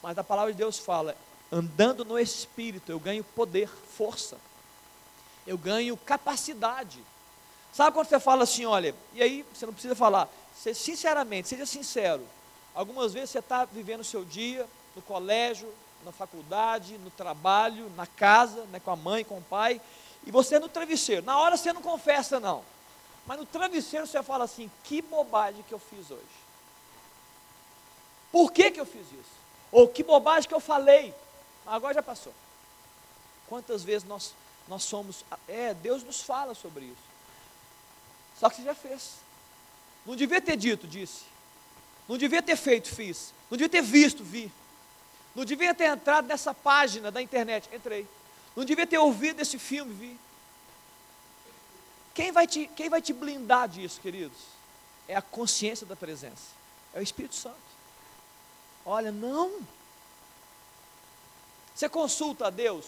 Mas 0.02 0.18
a 0.18 0.24
palavra 0.24 0.52
de 0.52 0.58
Deus 0.58 0.76
fala: 0.76 1.16
andando 1.52 2.04
no 2.04 2.18
Espírito, 2.18 2.90
eu 2.90 2.98
ganho 2.98 3.22
poder, 3.22 3.68
força, 3.68 4.36
eu 5.46 5.58
ganho 5.58 5.96
capacidade. 5.96 7.00
Sabe 7.72 7.92
quando 7.92 8.08
você 8.08 8.20
fala 8.20 8.44
assim, 8.44 8.64
olha, 8.66 8.94
e 9.14 9.22
aí 9.22 9.46
você 9.54 9.64
não 9.64 9.72
precisa 9.72 9.94
falar, 9.94 10.28
você, 10.54 10.74
sinceramente, 10.74 11.48
seja 11.48 11.64
sincero. 11.64 12.26
Algumas 12.74 13.12
vezes 13.12 13.30
você 13.30 13.38
está 13.38 13.64
vivendo 13.64 14.00
o 14.00 14.04
seu 14.04 14.24
dia 14.24 14.66
no 14.94 15.02
colégio, 15.02 15.72
na 16.04 16.12
faculdade, 16.12 16.98
no 16.98 17.10
trabalho, 17.10 17.90
na 17.96 18.06
casa, 18.06 18.64
né, 18.66 18.80
com 18.80 18.90
a 18.90 18.96
mãe, 18.96 19.24
com 19.24 19.38
o 19.38 19.42
pai, 19.42 19.80
e 20.26 20.30
você 20.30 20.56
é 20.56 20.60
no 20.60 20.68
travesseiro. 20.68 21.24
Na 21.24 21.38
hora 21.38 21.56
você 21.56 21.72
não 21.72 21.82
confessa, 21.82 22.38
não. 22.38 22.62
Mas 23.26 23.38
no 23.38 23.46
travesseiro 23.46 24.06
você 24.06 24.22
fala 24.22 24.44
assim: 24.44 24.70
que 24.84 25.00
bobagem 25.00 25.64
que 25.66 25.72
eu 25.72 25.78
fiz 25.78 26.10
hoje. 26.10 26.42
Por 28.30 28.50
que, 28.50 28.70
que 28.70 28.80
eu 28.80 28.86
fiz 28.86 29.02
isso? 29.02 29.42
Ou 29.70 29.88
que 29.88 30.02
bobagem 30.02 30.48
que 30.48 30.54
eu 30.54 30.60
falei. 30.60 31.14
Agora 31.66 31.94
já 31.94 32.02
passou. 32.02 32.32
Quantas 33.48 33.84
vezes 33.84 34.08
nós, 34.08 34.34
nós 34.68 34.84
somos. 34.84 35.24
É, 35.48 35.74
Deus 35.74 36.02
nos 36.02 36.20
fala 36.20 36.54
sobre 36.54 36.86
isso. 36.86 37.12
Só 38.38 38.48
que 38.48 38.56
você 38.56 38.62
já 38.62 38.74
fez. 38.74 39.16
Não 40.04 40.16
devia 40.16 40.40
ter 40.40 40.56
dito, 40.56 40.86
disse. 40.86 41.24
Não 42.08 42.18
devia 42.18 42.42
ter 42.42 42.56
feito, 42.56 42.88
fiz. 42.88 43.32
Não 43.50 43.56
devia 43.56 43.68
ter 43.68 43.82
visto, 43.82 44.24
vi. 44.24 44.50
Não 45.34 45.44
devia 45.44 45.74
ter 45.74 45.84
entrado 45.84 46.26
nessa 46.26 46.52
página 46.52 47.10
da 47.10 47.22
internet, 47.22 47.68
entrei. 47.72 48.06
Não 48.54 48.64
devia 48.64 48.86
ter 48.86 48.98
ouvido 48.98 49.40
esse 49.40 49.58
filme, 49.58 49.94
vi. 49.94 50.20
Quem 52.14 52.30
vai 52.30 52.46
te, 52.46 52.68
quem 52.76 52.90
vai 52.90 53.00
te 53.00 53.12
blindar 53.12 53.68
disso, 53.68 54.00
queridos? 54.00 54.36
É 55.08 55.16
a 55.16 55.22
consciência 55.22 55.86
da 55.86 55.96
presença. 55.96 56.48
É 56.92 57.00
o 57.00 57.02
Espírito 57.02 57.34
Santo. 57.34 57.56
Olha, 58.84 59.10
não. 59.10 59.60
Você 61.74 61.88
consulta 61.88 62.48
a 62.48 62.50
Deus. 62.50 62.84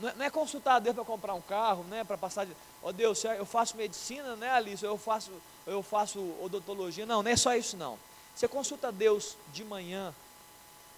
Não 0.00 0.08
é, 0.08 0.14
não 0.14 0.24
é 0.24 0.30
consultar 0.30 0.76
a 0.76 0.78
Deus 0.78 0.94
para 0.94 1.04
comprar 1.04 1.34
um 1.34 1.40
carro, 1.40 1.84
né? 1.84 2.02
Para 2.04 2.16
passar 2.16 2.46
de. 2.46 2.52
Ó 2.82 2.88
oh, 2.88 2.92
Deus, 2.92 3.22
eu 3.24 3.44
faço 3.44 3.76
medicina, 3.76 4.34
né, 4.36 4.50
Alice? 4.50 4.82
Eu 4.82 4.96
faço, 4.96 5.30
eu 5.66 5.82
faço 5.82 6.18
odontologia. 6.40 7.04
Não, 7.04 7.22
não 7.22 7.30
é 7.30 7.36
só 7.36 7.54
isso, 7.54 7.76
não. 7.76 7.98
Você 8.34 8.48
consulta 8.48 8.88
a 8.88 8.90
Deus 8.90 9.36
de 9.52 9.62
manhã. 9.62 10.14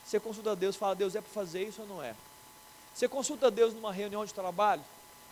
Você 0.04 0.20
consulta 0.20 0.52
a 0.52 0.54
Deus 0.54 0.76
fala, 0.76 0.94
Deus, 0.94 1.14
é 1.14 1.20
para 1.20 1.30
fazer 1.32 1.64
isso 1.64 1.82
ou 1.82 1.88
não 1.88 2.02
é? 2.02 2.14
Você 2.94 3.08
consulta 3.08 3.48
a 3.48 3.50
Deus 3.50 3.74
numa 3.74 3.92
reunião 3.92 4.24
de 4.24 4.32
trabalho. 4.34 4.82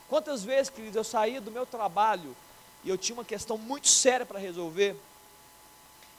Quantas 0.09 0.43
vezes, 0.43 0.71
queridos, 0.71 0.97
eu 0.97 1.05
saía 1.05 1.41
do 1.41 1.51
meu 1.51 1.66
trabalho 1.66 2.35
e 2.83 2.89
eu 2.89 2.99
tinha 2.99 3.14
uma 3.14 3.25
questão 3.25 3.57
muito 3.57 3.89
séria 3.89 4.27
para 4.27 4.39
resolver. 4.39 4.97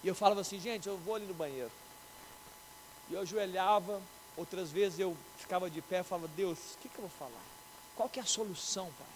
E 0.04 0.08
eu 0.08 0.16
falava 0.16 0.42
assim, 0.42 0.60
gente, 0.60 0.88
eu 0.88 0.98
vou 0.98 1.16
ali 1.16 1.26
no 1.26 1.34
banheiro. 1.34 1.72
E 3.10 3.14
eu 3.14 3.22
ajoelhava, 3.22 4.02
outras 4.42 4.72
vezes 4.72 5.00
eu 5.00 5.16
ficava 5.38 5.70
de 5.70 5.82
pé 5.82 6.00
e 6.00 6.04
falava, 6.04 6.28
Deus, 6.36 6.58
o 6.76 6.78
que, 6.80 6.90
que 6.90 6.98
eu 6.98 7.02
vou 7.02 7.10
falar? 7.18 7.42
Qual 7.96 8.10
que 8.10 8.20
é 8.20 8.24
a 8.24 8.26
solução, 8.26 8.86
Pai? 8.86 9.08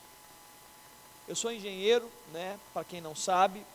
Eu 1.28 1.36
sou 1.36 1.52
engenheiro, 1.52 2.10
né, 2.32 2.60
para 2.74 2.84
quem 2.84 3.02
não 3.02 3.16
sabe, 3.16 3.66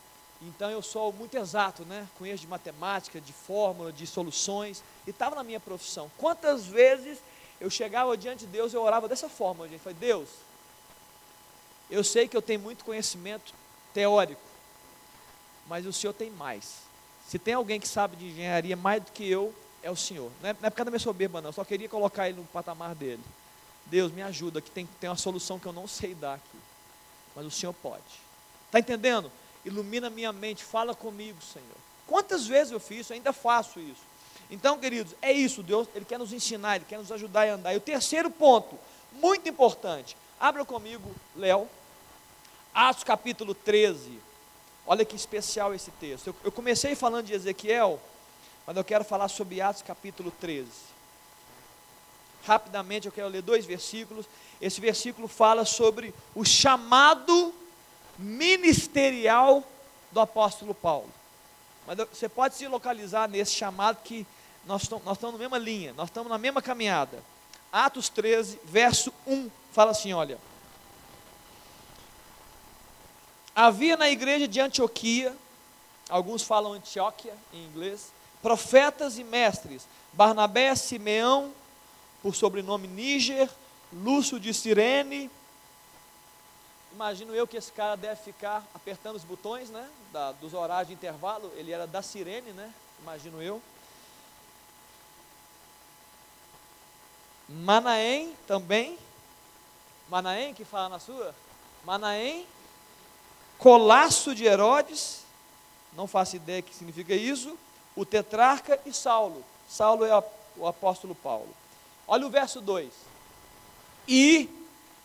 então 0.40 0.70
eu 0.70 0.80
sou 0.80 1.12
muito 1.12 1.36
exato, 1.36 1.84
né? 1.84 2.08
Conheço 2.16 2.40
de 2.42 2.46
matemática, 2.46 3.20
de 3.20 3.32
fórmula, 3.32 3.92
de 3.92 4.06
soluções, 4.06 4.82
e 5.06 5.10
estava 5.10 5.36
na 5.36 5.42
minha 5.42 5.60
profissão. 5.60 6.10
Quantas 6.16 6.66
vezes 6.66 7.18
eu 7.60 7.68
chegava 7.68 8.16
diante 8.16 8.46
de 8.46 8.52
Deus 8.52 8.72
e 8.72 8.76
eu 8.76 8.82
orava 8.82 9.06
dessa 9.06 9.28
forma, 9.28 9.68
gente? 9.68 9.80
Falei, 9.80 9.98
Deus, 9.98 10.28
eu 11.90 12.02
sei 12.02 12.26
que 12.26 12.36
eu 12.36 12.40
tenho 12.40 12.60
muito 12.60 12.84
conhecimento 12.84 13.52
teórico, 13.92 14.40
mas 15.66 15.84
o 15.84 15.92
Senhor 15.92 16.14
tem 16.14 16.30
mais. 16.30 16.76
Se 17.28 17.38
tem 17.38 17.54
alguém 17.54 17.78
que 17.78 17.88
sabe 17.88 18.16
de 18.16 18.26
engenharia 18.28 18.76
mais 18.76 19.02
do 19.02 19.12
que 19.12 19.28
eu, 19.28 19.54
é 19.82 19.90
o 19.90 19.96
Senhor. 19.96 20.30
Não 20.42 20.50
é, 20.50 20.52
não 20.52 20.66
é 20.66 20.70
por 20.70 20.76
causa 20.76 20.86
da 20.86 20.90
minha 20.90 21.00
soberba, 21.00 21.40
não. 21.40 21.48
Eu 21.48 21.54
só 21.54 21.64
queria 21.64 21.88
colocar 21.88 22.28
ele 22.28 22.38
no 22.38 22.44
patamar 22.46 22.94
dele. 22.94 23.22
Deus, 23.86 24.12
me 24.12 24.22
ajuda, 24.22 24.60
que 24.60 24.70
tem, 24.70 24.86
tem 25.00 25.10
uma 25.10 25.16
solução 25.16 25.58
que 25.58 25.66
eu 25.66 25.72
não 25.72 25.86
sei 25.86 26.14
dar 26.14 26.34
aqui. 26.34 26.58
Mas 27.34 27.46
o 27.46 27.50
Senhor 27.50 27.72
pode. 27.72 28.02
Está 28.66 28.78
entendendo? 28.78 29.30
Ilumina 29.64 30.08
minha 30.08 30.32
mente, 30.32 30.64
fala 30.64 30.94
comigo, 30.94 31.38
Senhor. 31.42 31.66
Quantas 32.06 32.46
vezes 32.46 32.72
eu 32.72 32.80
fiz 32.80 33.00
isso? 33.00 33.12
Ainda 33.12 33.32
faço 33.32 33.78
isso. 33.80 34.02
Então, 34.50 34.78
queridos, 34.78 35.14
é 35.22 35.32
isso. 35.32 35.62
Deus, 35.62 35.88
Ele 35.94 36.04
quer 36.04 36.18
nos 36.18 36.32
ensinar, 36.32 36.76
Ele 36.76 36.84
quer 36.88 36.98
nos 36.98 37.12
ajudar 37.12 37.48
a 37.48 37.54
andar. 37.54 37.74
E 37.74 37.76
o 37.76 37.80
terceiro 37.80 38.30
ponto, 38.30 38.78
muito 39.12 39.48
importante. 39.48 40.16
Abra 40.38 40.64
comigo, 40.64 41.10
Léo. 41.36 41.68
Atos 42.74 43.04
capítulo 43.04 43.54
13. 43.54 44.18
Olha 44.86 45.04
que 45.04 45.14
especial 45.14 45.74
esse 45.74 45.90
texto. 45.92 46.28
Eu, 46.28 46.36
eu, 46.44 46.52
comecei 46.52 46.94
falando 46.94 47.26
de 47.26 47.32
Ezequiel, 47.32 48.00
mas 48.70 48.76
eu 48.76 48.84
quero 48.84 49.04
falar 49.04 49.26
sobre 49.26 49.60
Atos 49.60 49.82
capítulo 49.82 50.30
13. 50.30 50.70
Rapidamente 52.46 53.04
eu 53.04 53.10
quero 53.10 53.26
ler 53.26 53.42
dois 53.42 53.66
versículos. 53.66 54.26
Esse 54.60 54.80
versículo 54.80 55.26
fala 55.26 55.64
sobre 55.64 56.14
o 56.36 56.44
chamado 56.44 57.52
ministerial 58.16 59.64
do 60.12 60.20
apóstolo 60.20 60.72
Paulo. 60.72 61.10
Mas 61.84 61.98
você 61.98 62.28
pode 62.28 62.54
se 62.54 62.68
localizar 62.68 63.28
nesse 63.28 63.54
chamado 63.54 64.04
que 64.04 64.24
nós 64.64 64.82
estamos, 64.82 65.04
nós 65.04 65.16
estamos 65.16 65.34
na 65.34 65.40
mesma 65.40 65.58
linha, 65.58 65.92
nós 65.94 66.08
estamos 66.08 66.30
na 66.30 66.38
mesma 66.38 66.62
caminhada. 66.62 67.20
Atos 67.72 68.08
13, 68.08 68.60
verso 68.62 69.12
1, 69.26 69.50
fala 69.72 69.90
assim: 69.90 70.12
olha. 70.12 70.38
Havia 73.52 73.96
na 73.96 74.08
igreja 74.08 74.46
de 74.46 74.60
Antioquia, 74.60 75.36
alguns 76.08 76.44
falam 76.44 76.74
Antioquia 76.74 77.34
em 77.52 77.64
inglês, 77.64 78.12
profetas 78.42 79.18
e 79.18 79.24
mestres, 79.24 79.86
Barnabé, 80.12 80.74
Simeão, 80.74 81.52
por 82.22 82.34
sobrenome 82.34 82.88
Níger, 82.88 83.48
Lúcio 83.92 84.38
de 84.38 84.52
Cirene. 84.52 85.30
Imagino 86.92 87.34
eu 87.34 87.46
que 87.46 87.56
esse 87.56 87.72
cara 87.72 87.96
deve 87.96 88.20
ficar 88.20 88.64
apertando 88.74 89.16
os 89.16 89.24
botões, 89.24 89.70
né? 89.70 89.88
Da, 90.12 90.32
dos 90.32 90.54
horários 90.54 90.88
de 90.88 90.94
intervalo. 90.94 91.50
Ele 91.54 91.72
era 91.72 91.86
da 91.86 92.02
Cirene, 92.02 92.52
né? 92.52 92.72
Imagino 93.00 93.40
eu. 93.40 93.62
Manaém 97.48 98.34
também. 98.46 98.98
Manaém 100.08 100.52
que 100.52 100.64
fala 100.64 100.88
na 100.88 100.98
sua? 100.98 101.34
Manaém 101.84 102.46
Colasso 103.60 104.34
de 104.34 104.46
Herodes, 104.46 105.20
não 105.92 106.06
faço 106.06 106.34
ideia 106.34 106.62
que 106.62 106.74
significa 106.74 107.14
isso, 107.14 107.58
o 107.96 108.04
tetrarca 108.04 108.78
e 108.86 108.92
Saulo. 108.92 109.44
Saulo 109.68 110.04
é 110.04 110.24
o 110.56 110.66
apóstolo 110.66 111.14
Paulo. 111.14 111.48
Olha 112.06 112.26
o 112.26 112.30
verso 112.30 112.60
2. 112.60 112.90
E 114.08 114.48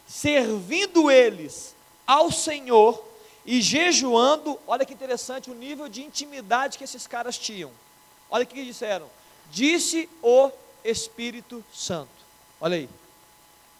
servindo 0.07 1.09
eles 1.11 1.75
ao 2.05 2.31
Senhor 2.31 3.03
e 3.45 3.61
jejuando, 3.61 4.59
olha 4.65 4.85
que 4.85 4.93
interessante 4.93 5.51
o 5.51 5.55
nível 5.55 5.87
de 5.87 6.03
intimidade 6.03 6.77
que 6.77 6.83
esses 6.83 7.05
caras 7.05 7.37
tinham. 7.37 7.71
Olha 8.29 8.43
o 8.43 8.47
que 8.47 8.65
disseram: 8.65 9.07
Disse 9.51 10.09
o 10.21 10.51
Espírito 10.83 11.63
Santo. 11.71 12.09
Olha 12.59 12.77
aí. 12.77 12.89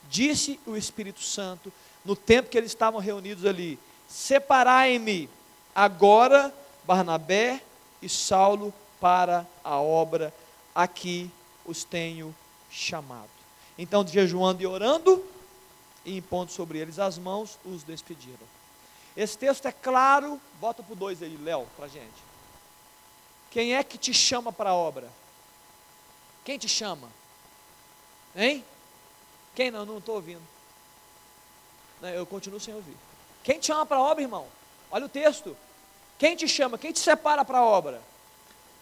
Disse 0.08 0.60
o 0.68 0.76
Espírito 0.76 1.22
Santo 1.22 1.74
no 2.03 2.16
tempo 2.16 2.49
que 2.49 2.58
eles 2.58 2.72
estavam 2.72 2.99
reunidos 2.99 3.45
ali: 3.45 3.80
Separai-me 4.08 5.28
agora 5.74 6.53
Barnabé 6.84 7.62
e 8.01 8.08
Saulo 8.08 8.72
para 9.06 9.45
a 9.64 9.80
obra 9.80 10.34
a 10.74 10.88
que 10.88 11.30
os 11.64 11.84
tenho 11.84 12.36
chamado. 12.72 13.30
Então, 13.78 14.03
jejuando 14.08 14.64
e 14.64 14.66
orando, 14.66 15.24
e 16.03 16.18
impondo 16.18 16.51
sobre 16.51 16.80
eles 16.80 16.97
as 16.97 17.16
mãos, 17.20 17.60
os 17.64 17.84
despediram. 17.84 18.47
Esse 19.16 19.38
texto 19.38 19.68
é 19.68 19.72
claro, 19.72 20.41
bota 20.60 20.82
para 20.82 20.93
o 20.93 20.95
dois 20.95 21.22
aí, 21.22 21.38
Léo, 21.38 21.68
para 21.76 21.86
a 21.86 21.88
gente. 21.88 22.16
Quem 23.51 23.76
é 23.76 23.84
que 23.84 23.95
te 23.95 24.12
chama 24.12 24.51
para 24.51 24.72
a 24.72 24.76
obra? 24.76 25.08
Quem 26.43 26.58
te 26.58 26.68
chama? 26.68 27.08
Hein? 28.36 28.66
Quem 29.53 29.70
não? 29.70 29.86
Não 29.86 29.99
estou 29.99 30.16
ouvindo. 30.16 30.41
Eu 32.01 32.26
continuo 32.26 32.60
sem 32.60 32.74
ouvir. 32.74 32.97
Quem 33.43 33.60
te 33.60 33.68
chama 33.68 33.86
para 33.86 33.97
a 33.97 34.01
obra, 34.01 34.24
irmão? 34.24 34.47
Olha 34.89 35.06
o 35.06 35.10
texto. 35.10 35.56
Quem 36.18 36.36
te 36.36 36.47
chama? 36.47 36.76
Quem 36.76 36.91
te 36.91 36.97
separa 36.97 37.45
para 37.45 37.60
a 37.60 37.64
obra? 37.64 38.01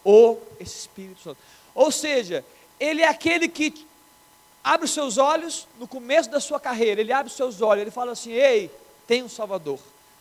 O 0.04 0.38
Espírito 0.60 1.20
Santo. 1.22 1.38
Ou 1.74 1.90
seja, 1.90 2.44
ele 2.78 3.02
é 3.02 3.08
aquele 3.08 3.48
que 3.48 3.86
abre 4.62 4.86
os 4.86 4.92
seus 4.92 5.18
olhos 5.18 5.66
no 5.78 5.86
começo 5.88 6.30
da 6.30 6.40
sua 6.40 6.60
carreira. 6.60 7.00
Ele 7.00 7.12
abre 7.12 7.30
os 7.30 7.36
seus 7.36 7.60
olhos. 7.60 7.82
Ele 7.82 7.90
fala 7.90 8.12
assim: 8.12 8.32
Ei, 8.32 8.70
tem 9.06 9.22
um 9.22 9.28
Salvador. 9.28 9.78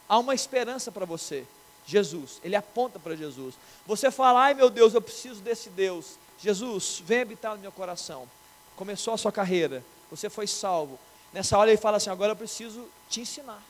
Há 0.08 0.18
uma 0.18 0.36
esperança 0.36 0.92
para 0.92 1.06
você. 1.06 1.46
Jesus. 1.86 2.40
Ele 2.44 2.56
aponta 2.56 3.00
para 3.00 3.16
Jesus. 3.16 3.56
Você 3.86 4.10
fala: 4.10 4.44
Ai 4.44 4.54
meu 4.54 4.70
Deus, 4.70 4.94
eu 4.94 5.02
preciso 5.02 5.42
desse 5.42 5.70
Deus. 5.70 6.18
Jesus, 6.40 7.02
vem 7.06 7.22
habitar 7.22 7.56
no 7.56 7.62
meu 7.62 7.72
coração. 7.72 8.28
Começou 8.76 9.14
a 9.14 9.18
sua 9.18 9.32
carreira. 9.32 9.84
Você 10.10 10.30
foi 10.30 10.48
salvo. 10.48 11.00
Nessa 11.32 11.58
hora 11.58 11.72
ele 11.72 11.80
fala 11.80 11.98
assim: 11.98 12.10
Agora 12.10 12.32
eu 12.32 12.36
preciso 12.36 12.88
te 13.10 13.22
ensinar. 13.22 13.62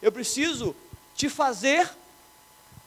Eu 0.00 0.10
preciso 0.10 0.74
te 1.14 1.28
fazer 1.28 1.90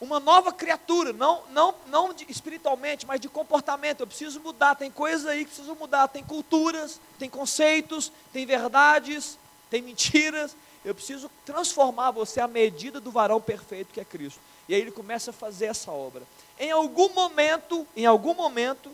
uma 0.03 0.19
nova 0.19 0.51
criatura, 0.51 1.13
não, 1.13 1.43
não, 1.51 1.73
não 1.87 2.13
de, 2.13 2.29
espiritualmente, 2.29 3.05
mas 3.05 3.21
de 3.21 3.29
comportamento. 3.29 4.01
Eu 4.01 4.07
preciso 4.07 4.39
mudar, 4.41 4.75
tem 4.75 4.91
coisas 4.91 5.25
aí 5.25 5.45
que 5.45 5.51
preciso 5.51 5.75
mudar, 5.75 6.09
tem 6.09 6.23
culturas, 6.23 6.99
tem 7.17 7.29
conceitos, 7.29 8.11
tem 8.33 8.45
verdades, 8.45 9.39
tem 9.69 9.81
mentiras. 9.81 10.55
Eu 10.83 10.93
preciso 10.93 11.31
transformar 11.45 12.11
você 12.11 12.41
à 12.41 12.47
medida 12.47 12.99
do 12.99 13.11
varão 13.11 13.39
perfeito 13.39 13.93
que 13.93 14.01
é 14.01 14.05
Cristo. 14.05 14.39
E 14.67 14.75
aí 14.75 14.81
ele 14.81 14.91
começa 14.91 15.31
a 15.31 15.33
fazer 15.33 15.67
essa 15.67 15.89
obra. 15.91 16.23
Em 16.59 16.69
algum 16.69 17.09
momento, 17.13 17.87
em 17.95 18.05
algum 18.05 18.33
momento, 18.33 18.91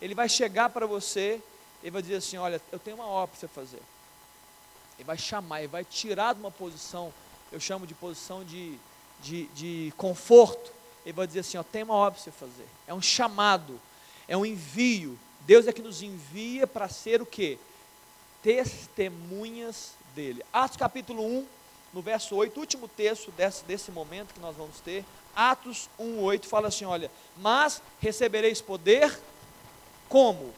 ele 0.00 0.14
vai 0.14 0.28
chegar 0.28 0.70
para 0.70 0.86
você 0.86 1.40
e 1.82 1.90
vai 1.90 2.00
dizer 2.00 2.16
assim: 2.16 2.38
Olha, 2.38 2.60
eu 2.72 2.78
tenho 2.78 2.96
uma 2.96 3.06
obra 3.06 3.28
para 3.28 3.40
você 3.40 3.48
fazer. 3.48 3.82
Ele 4.96 5.04
vai 5.04 5.18
chamar, 5.18 5.60
ele 5.60 5.68
vai 5.68 5.84
tirar 5.84 6.34
de 6.34 6.40
uma 6.40 6.50
posição, 6.50 7.12
eu 7.52 7.60
chamo 7.60 7.86
de 7.86 7.94
posição 7.94 8.42
de 8.42 8.78
de, 9.22 9.46
de 9.48 9.92
conforto, 9.96 10.72
ele 11.04 11.12
vai 11.12 11.26
dizer 11.26 11.40
assim: 11.40 11.58
ó, 11.58 11.62
tem 11.62 11.82
uma 11.82 11.94
obra 11.94 12.12
para 12.12 12.20
você 12.22 12.30
fazer. 12.30 12.66
É 12.86 12.94
um 12.94 13.02
chamado, 13.02 13.80
é 14.26 14.36
um 14.36 14.44
envio. 14.44 15.18
Deus 15.40 15.66
é 15.66 15.72
que 15.72 15.82
nos 15.82 16.02
envia 16.02 16.66
para 16.66 16.88
ser 16.88 17.22
o 17.22 17.26
que? 17.26 17.58
Testemunhas 18.42 19.92
dele. 20.14 20.44
Atos 20.52 20.76
capítulo 20.76 21.24
1, 21.24 21.46
no 21.92 22.02
verso 22.02 22.36
8, 22.36 22.58
último 22.58 22.88
texto 22.88 23.30
desse, 23.32 23.64
desse 23.64 23.90
momento 23.90 24.34
que 24.34 24.40
nós 24.40 24.56
vamos 24.56 24.80
ter. 24.80 25.04
Atos 25.34 25.88
1, 25.98 26.20
8 26.22 26.46
fala 26.46 26.68
assim: 26.68 26.84
olha, 26.84 27.10
mas 27.36 27.82
recebereis 28.00 28.60
poder 28.60 29.18
como? 30.08 30.52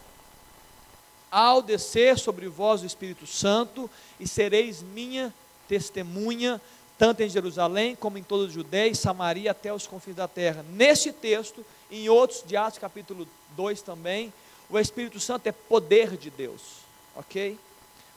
Ao 1.31 1.63
descer 1.63 2.19
sobre 2.19 2.47
vós 2.49 2.83
o 2.83 2.87
Espírito 2.87 3.27
Santo, 3.27 3.89
e 4.21 4.29
sereis 4.29 4.83
minha 4.83 5.33
testemunha 5.67 6.61
tanto 7.03 7.21
em 7.21 7.29
Jerusalém 7.29 7.97
como 7.97 8.17
em 8.17 8.23
toda 8.23 8.47
a 8.47 8.49
Judéia 8.49 8.89
e 8.89 8.95
Samaria 8.95 9.51
até 9.51 9.75
os 9.75 9.89
confins 9.89 10.15
da 10.15 10.29
terra. 10.29 10.65
Neste 10.71 11.13
texto, 11.13 11.67
em 11.91 12.09
outros 12.09 12.45
de 12.47 12.57
Atos 12.57 12.79
capítulo 12.79 13.27
2 13.57 13.83
também, 13.83 14.33
o 14.71 14.79
Espírito 14.79 15.19
Santo 15.19 15.49
é 15.49 15.51
poder 15.51 16.17
de 16.17 16.31
Deus, 16.31 16.61
ok? 17.17 17.59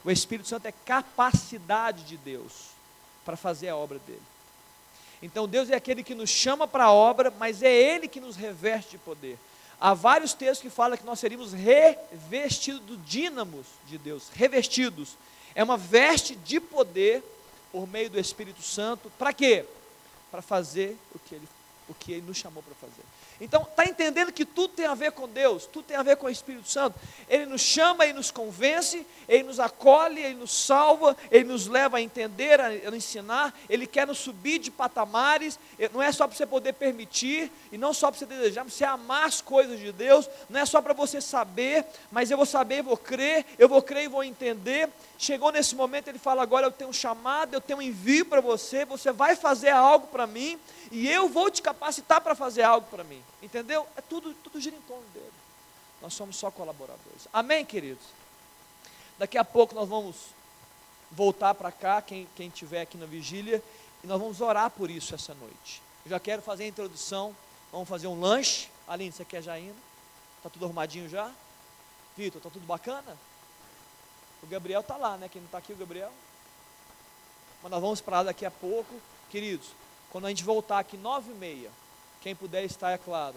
O 0.04 0.12
Espírito 0.12 0.48
Santo 0.48 0.68
é 0.68 0.74
capacidade 0.86 2.04
de 2.04 2.16
Deus 2.16 2.52
para 3.26 3.36
fazer 3.36 3.70
a 3.70 3.76
obra 3.76 3.98
dele. 4.06 4.22
Então 5.20 5.48
Deus 5.48 5.72
é 5.72 5.76
aquele 5.76 6.04
que 6.04 6.14
nos 6.14 6.30
chama 6.30 6.68
para 6.68 6.84
a 6.84 6.94
obra, 6.94 7.34
mas 7.40 7.64
é 7.64 7.74
Ele 7.74 8.08
que 8.08 8.20
nos 8.20 8.36
reveste 8.36 8.92
de 8.92 8.98
poder. 9.00 9.40
Há 9.82 9.96
vários 9.96 10.36
textos 10.36 10.62
que 10.62 10.70
falam 10.70 10.96
que 10.96 11.04
nós 11.04 11.18
seríamos 11.18 11.54
revestidos 11.54 12.82
do 12.82 12.98
dínamos 12.98 13.66
de 13.88 13.98
Deus, 13.98 14.30
revestidos. 14.32 15.18
É 15.56 15.64
uma 15.64 15.76
veste 15.76 16.36
de 16.36 16.60
poder 16.60 17.24
por 17.76 17.86
meio 17.90 18.10
do 18.10 18.18
Espírito 18.18 18.62
Santo, 18.62 19.12
para 19.20 19.34
quê? 19.34 19.66
Para 20.32 20.42
fazer 20.42 20.98
o 21.14 21.20
que 21.20 21.36
ele, 21.36 21.48
o 21.90 21.94
que 21.94 22.14
ele 22.14 22.22
nos 22.22 22.38
chamou 22.38 22.64
para 22.64 22.74
fazer. 22.76 23.04
Então, 23.40 23.64
está 23.64 23.86
entendendo 23.86 24.32
que 24.32 24.46
tudo 24.46 24.74
tem 24.74 24.86
a 24.86 24.94
ver 24.94 25.12
com 25.12 25.28
Deus, 25.28 25.66
tudo 25.66 25.86
tem 25.86 25.98
a 25.98 26.04
ver 26.04 26.16
com 26.16 26.28
o 26.28 26.30
Espírito 26.30 26.70
Santo. 26.70 26.98
Ele 27.28 27.46
nos 27.46 27.62
chama, 27.62 28.06
ele 28.06 28.14
nos 28.14 28.32
convence, 28.32 29.06
ele 29.28 29.44
nos 29.44 29.60
acolhe, 29.60 30.22
ele 30.22 30.36
nos 30.36 30.52
salva, 30.52 31.18
ele 31.30 31.44
nos 31.44 31.68
leva 31.68 31.98
a 31.98 32.02
entender, 32.02 32.62
a, 32.62 32.74
ensinar. 32.96 33.54
Ele 33.70 33.86
quer 33.86 34.08
nos 34.08 34.20
subir 34.20 34.60
de 34.60 34.72
patamares. 34.72 35.60
Não 35.94 36.02
é 36.02 36.12
só 36.12 36.28
para 36.28 36.38
você 36.38 36.46
poder 36.46 36.74
permitir, 36.74 37.52
e 37.72 37.78
não 37.78 37.94
só 37.94 38.10
para 38.10 38.20
você 38.20 38.26
desejar, 38.26 38.64
para 38.64 38.72
você 38.72 38.86
amar 38.86 39.26
as 39.26 39.42
coisas 39.42 39.80
de 39.80 39.92
Deus. 39.92 40.30
Não 40.50 40.60
é 40.60 40.66
só 40.66 40.82
para 40.82 40.94
você 40.94 41.20
saber, 41.20 41.86
mas 42.12 42.32
eu 42.32 42.38
vou 42.38 42.46
saber, 42.46 42.82
vou 42.82 42.98
crer, 42.98 43.46
eu 43.60 43.68
vou 43.68 43.82
crer 43.82 44.06
e 44.06 44.08
vou 44.08 44.24
entender. 44.24 44.90
Chegou 45.18 45.52
nesse 45.52 45.76
momento, 45.76 46.08
ele 46.08 46.20
fala: 46.20 46.42
agora 46.42 46.68
eu 46.68 46.72
tenho 46.72 46.90
um 46.90 46.94
chamado, 46.94 47.54
eu 47.54 47.62
tenho 47.62 47.80
um 47.80 47.82
envio 47.82 48.26
para 48.26 48.40
você, 48.40 48.86
você 48.86 49.12
vai 49.12 49.36
fazer 49.36 49.70
algo 49.70 50.08
para 50.08 50.26
mim 50.26 50.60
e 50.92 51.10
eu 51.10 51.28
vou 51.28 51.50
te 51.50 51.62
capacitar 51.62 52.22
para 52.22 52.36
fazer 52.36 52.64
algo 52.64 52.88
para 52.90 53.04
mim. 53.04 53.22
Entendeu? 53.46 53.88
É 53.96 54.02
tudo, 54.02 54.34
tudo 54.34 54.60
gira 54.60 54.76
em 54.76 54.82
torno 54.82 55.06
dele. 55.14 55.32
Nós 56.02 56.16
somos 56.16 56.36
só 56.36 56.50
colaboradores. 56.50 57.28
Amém, 57.32 57.64
queridos? 57.64 58.04
Daqui 59.20 59.38
a 59.38 59.46
pouco 59.46 59.76
nós 59.76 59.88
vamos 59.88 60.16
voltar 61.12 61.54
para 61.54 61.72
cá, 61.72 62.02
quem, 62.02 62.28
quem 62.36 62.48
estiver 62.48 62.82
aqui 62.82 62.98
na 62.98 63.06
vigília, 63.06 63.64
e 64.04 64.08
nós 64.08 64.20
vamos 64.20 64.42
orar 64.42 64.72
por 64.72 64.90
isso 64.90 65.14
essa 65.14 65.36
noite. 65.36 65.80
Eu 66.04 66.10
já 66.10 66.20
quero 66.20 66.42
fazer 66.42 66.64
a 66.64 66.68
introdução, 66.68 67.36
vamos 67.72 67.88
fazer 67.88 68.08
um 68.08 68.20
lanche. 68.20 68.68
Aline, 68.88 69.12
você 69.12 69.24
quer 69.24 69.44
já 69.44 69.60
indo? 69.60 69.78
Está 70.38 70.50
tudo 70.50 70.66
arrumadinho 70.66 71.08
já? 71.08 71.32
Vitor, 72.18 72.40
está 72.40 72.50
tudo 72.50 72.66
bacana? 72.66 73.16
O 74.42 74.48
Gabriel 74.48 74.82
está 74.82 74.98
lá, 74.98 75.18
né? 75.18 75.30
Quem 75.30 75.40
não 75.40 75.46
está 75.46 75.60
aqui, 75.60 75.72
o 75.72 75.78
Gabriel. 75.78 76.12
Mas 77.62 77.72
nós 77.72 77.82
vamos 77.82 78.02
para 78.02 78.18
lá 78.18 78.24
daqui 78.24 78.46
a 78.46 78.52
pouco. 78.52 79.00
Queridos, 79.30 79.68
quando 80.12 80.26
a 80.26 80.30
gente 80.30 80.44
voltar 80.44 80.80
aqui 80.80 80.98
nove 80.98 81.32
e 81.32 81.36
meia, 81.36 81.72
quem 82.26 82.34
puder 82.34 82.66
estar, 82.66 82.90
é 82.90 82.98
claro. 82.98 83.36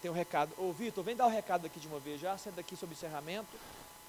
Tem 0.00 0.10
um 0.10 0.14
recado. 0.14 0.54
Ô 0.56 0.72
Vitor, 0.72 1.04
vem 1.04 1.14
dar 1.14 1.26
o 1.26 1.28
um 1.28 1.30
recado 1.30 1.66
aqui 1.66 1.78
de 1.78 1.86
uma 1.86 1.98
vez 1.98 2.18
já, 2.18 2.38
senta 2.38 2.62
aqui 2.62 2.74
sobre 2.74 2.94
encerramento. 2.94 3.46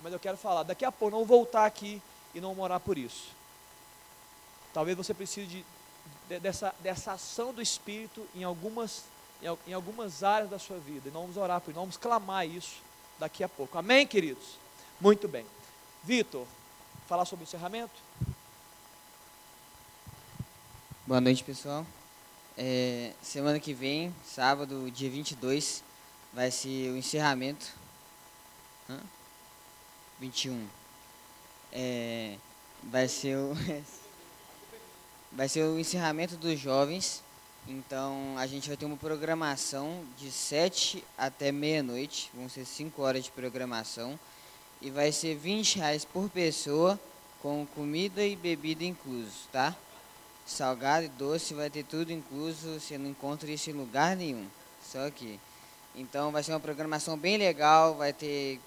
Mas 0.01 0.13
eu 0.13 0.19
quero 0.19 0.37
falar, 0.37 0.63
daqui 0.63 0.85
a 0.85 0.91
pouco 0.91 1.17
não 1.17 1.25
voltar 1.25 1.65
aqui 1.65 2.01
e 2.33 2.39
não 2.39 2.55
morar 2.55 2.79
por 2.79 2.97
isso. 2.97 3.31
Talvez 4.73 4.95
você 4.95 5.13
precise 5.13 5.45
de, 5.45 5.65
de, 6.29 6.39
dessa, 6.39 6.73
dessa 6.79 7.11
ação 7.11 7.53
do 7.53 7.61
Espírito 7.61 8.25
em 8.33 8.45
algumas, 8.45 9.03
em, 9.41 9.69
em 9.69 9.73
algumas 9.73 10.23
áreas 10.23 10.49
da 10.49 10.57
sua 10.57 10.79
vida. 10.79 11.09
E 11.09 11.11
nós 11.11 11.23
vamos 11.23 11.35
orar 11.35 11.59
por 11.59 11.71
isso, 11.71 11.77
nós 11.77 11.83
vamos 11.83 11.97
clamar 11.97 12.47
isso 12.47 12.77
daqui 13.19 13.43
a 13.43 13.49
pouco. 13.49 13.77
Amém, 13.77 14.07
queridos? 14.07 14.55
Muito 15.01 15.27
bem. 15.27 15.45
Vitor, 16.01 16.47
falar 17.09 17.25
sobre 17.25 17.43
o 17.43 17.45
encerramento? 17.45 18.01
Boa 21.05 21.19
noite, 21.19 21.43
pessoal. 21.43 21.85
É, 22.59 23.11
semana 23.21 23.59
que 23.59 23.71
vem, 23.71 24.11
sábado, 24.25 24.89
dia 24.89 25.11
22, 25.11 25.83
vai 26.33 26.49
ser 26.49 26.91
o 26.91 26.97
encerramento. 26.97 27.71
Hã? 28.89 28.99
21. 30.19 30.67
É, 31.71 32.35
vai 32.81 33.07
ser 33.07 33.37
o 33.37 33.53
vai 35.31 35.47
ser 35.47 35.65
o 35.65 35.77
encerramento 35.77 36.35
dos 36.35 36.59
jovens. 36.59 37.23
Então 37.67 38.35
a 38.39 38.47
gente 38.47 38.67
vai 38.67 38.75
ter 38.75 38.85
uma 38.85 38.97
programação 38.97 40.03
de 40.17 40.31
7 40.31 41.03
até 41.15 41.51
meia-noite. 41.51 42.31
Vão 42.33 42.49
ser 42.49 42.65
5 42.65 42.99
horas 43.03 43.25
de 43.25 43.31
programação. 43.31 44.19
E 44.81 44.89
vai 44.89 45.11
ser 45.11 45.35
20 45.35 45.75
reais 45.77 46.03
por 46.03 46.27
pessoa, 46.27 46.99
com 47.39 47.67
comida 47.75 48.25
e 48.25 48.35
bebida 48.35 48.83
inclusos, 48.83 49.47
tá? 49.51 49.75
Salgado 50.47 51.05
e 51.05 51.09
doce, 51.09 51.53
vai 51.53 51.69
ter 51.69 51.83
tudo 51.83 52.11
incluso, 52.11 52.79
você 52.79 52.97
não 52.97 53.09
encontra 53.09 53.51
isso 53.51 53.69
em 53.69 53.73
lugar 53.73 54.15
nenhum, 54.15 54.47
só 54.81 55.05
aqui. 55.05 55.39
Então 55.93 56.31
vai 56.31 56.41
ser 56.41 56.53
uma 56.53 56.59
programação 56.59 57.17
bem 57.17 57.37
legal, 57.37 57.95
vai 57.95 58.13
ter 58.13 58.59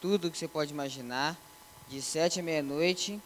tudo 0.00 0.30
que 0.30 0.36
você 0.36 0.48
pode 0.48 0.72
imaginar, 0.72 1.36
de 1.88 2.02
7 2.02 2.40
à 2.40 2.42
meia-noite. 2.42 3.20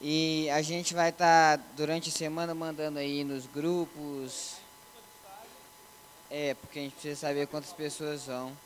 E 0.00 0.48
a 0.50 0.62
gente 0.62 0.94
vai 0.94 1.10
estar 1.10 1.58
tá, 1.58 1.64
durante 1.76 2.08
a 2.08 2.12
semana 2.12 2.54
mandando 2.54 2.98
aí 2.98 3.22
nos 3.22 3.46
grupos. 3.46 4.54
É, 6.30 6.54
porque 6.54 6.78
a 6.78 6.82
gente 6.82 6.92
precisa 6.92 7.20
saber 7.20 7.46
quantas 7.48 7.72
pessoas 7.72 8.24
vão, 8.24 8.56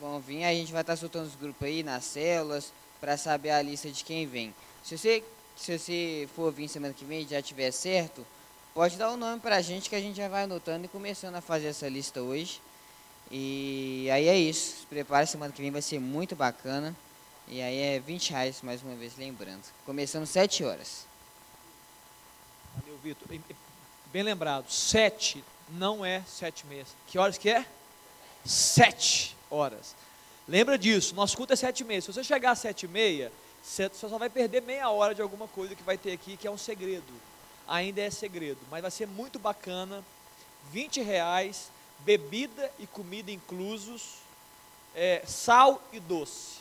vão 0.00 0.18
vir. 0.18 0.42
A 0.44 0.52
gente 0.52 0.72
vai 0.72 0.80
estar 0.80 0.94
tá 0.94 0.96
soltando 0.96 1.26
os 1.26 1.36
grupos 1.36 1.66
aí 1.66 1.82
nas 1.82 2.04
células 2.04 2.72
para 3.00 3.16
saber 3.16 3.50
a 3.50 3.62
lista 3.62 3.90
de 3.90 4.02
quem 4.02 4.26
vem. 4.26 4.52
Se 4.82 4.98
você 4.98 5.22
se 5.56 5.78
você 5.78 6.28
for 6.34 6.52
vir 6.52 6.68
semana 6.68 6.94
que 6.94 7.04
vem 7.04 7.22
e 7.22 7.28
já 7.28 7.40
tiver 7.42 7.70
certo, 7.70 8.26
pode 8.74 8.96
dar 8.96 9.10
o 9.10 9.14
um 9.14 9.16
nome 9.16 9.40
para 9.40 9.56
a 9.56 9.62
gente 9.62 9.88
que 9.88 9.96
a 9.96 10.00
gente 10.00 10.16
já 10.16 10.28
vai 10.28 10.44
anotando 10.44 10.84
e 10.84 10.88
começando 10.88 11.34
a 11.34 11.40
fazer 11.40 11.68
essa 11.68 11.88
lista 11.88 12.22
hoje. 12.22 12.60
E 13.30 14.08
aí 14.12 14.28
é 14.28 14.36
isso. 14.36 14.80
Se 14.80 14.86
prepare, 14.86 15.26
semana 15.26 15.52
que 15.52 15.62
vem 15.62 15.70
vai 15.70 15.82
ser 15.82 15.98
muito 15.98 16.34
bacana. 16.36 16.94
E 17.48 17.60
aí 17.60 17.78
é 17.78 18.00
20 18.00 18.30
reais, 18.30 18.62
mais 18.62 18.82
uma 18.82 18.94
vez, 18.94 19.16
lembrando. 19.16 19.62
Começando 19.84 20.26
7 20.26 20.64
horas. 20.64 21.06
Valeu, 22.76 22.98
Vitor. 23.02 23.28
Bem 24.12 24.22
lembrado, 24.22 24.70
7 24.70 25.42
não 25.70 26.04
é 26.04 26.22
7 26.26 26.66
meses. 26.66 26.94
Que 27.06 27.18
horas 27.18 27.38
que 27.38 27.48
é? 27.48 27.66
sete 28.44 29.36
horas. 29.50 29.94
Lembra 30.48 30.76
disso, 30.76 31.14
nosso 31.14 31.36
culto 31.36 31.52
é 31.52 31.56
sete 31.56 31.80
e 31.80 31.84
meia. 31.84 32.00
Se 32.00 32.12
você 32.12 32.24
chegar 32.24 32.52
às 32.52 32.58
sete 32.58 32.84
e 32.84 32.88
meia, 32.88 33.32
você 33.62 33.88
só 33.94 34.18
vai 34.18 34.28
perder 34.28 34.60
meia 34.60 34.90
hora 34.90 35.14
de 35.14 35.22
alguma 35.22 35.46
coisa 35.46 35.74
que 35.74 35.82
vai 35.82 35.96
ter 35.96 36.12
aqui, 36.12 36.36
que 36.36 36.46
é 36.46 36.50
um 36.50 36.58
segredo. 36.58 37.12
Ainda 37.66 38.00
é 38.00 38.10
segredo, 38.10 38.58
mas 38.70 38.82
vai 38.82 38.90
ser 38.90 39.06
muito 39.06 39.38
bacana. 39.38 40.04
20 40.70 41.00
reais, 41.00 41.70
bebida 42.00 42.70
e 42.78 42.86
comida 42.86 43.30
inclusos, 43.30 44.16
é, 44.94 45.22
sal 45.26 45.80
e 45.92 46.00
doce. 46.00 46.60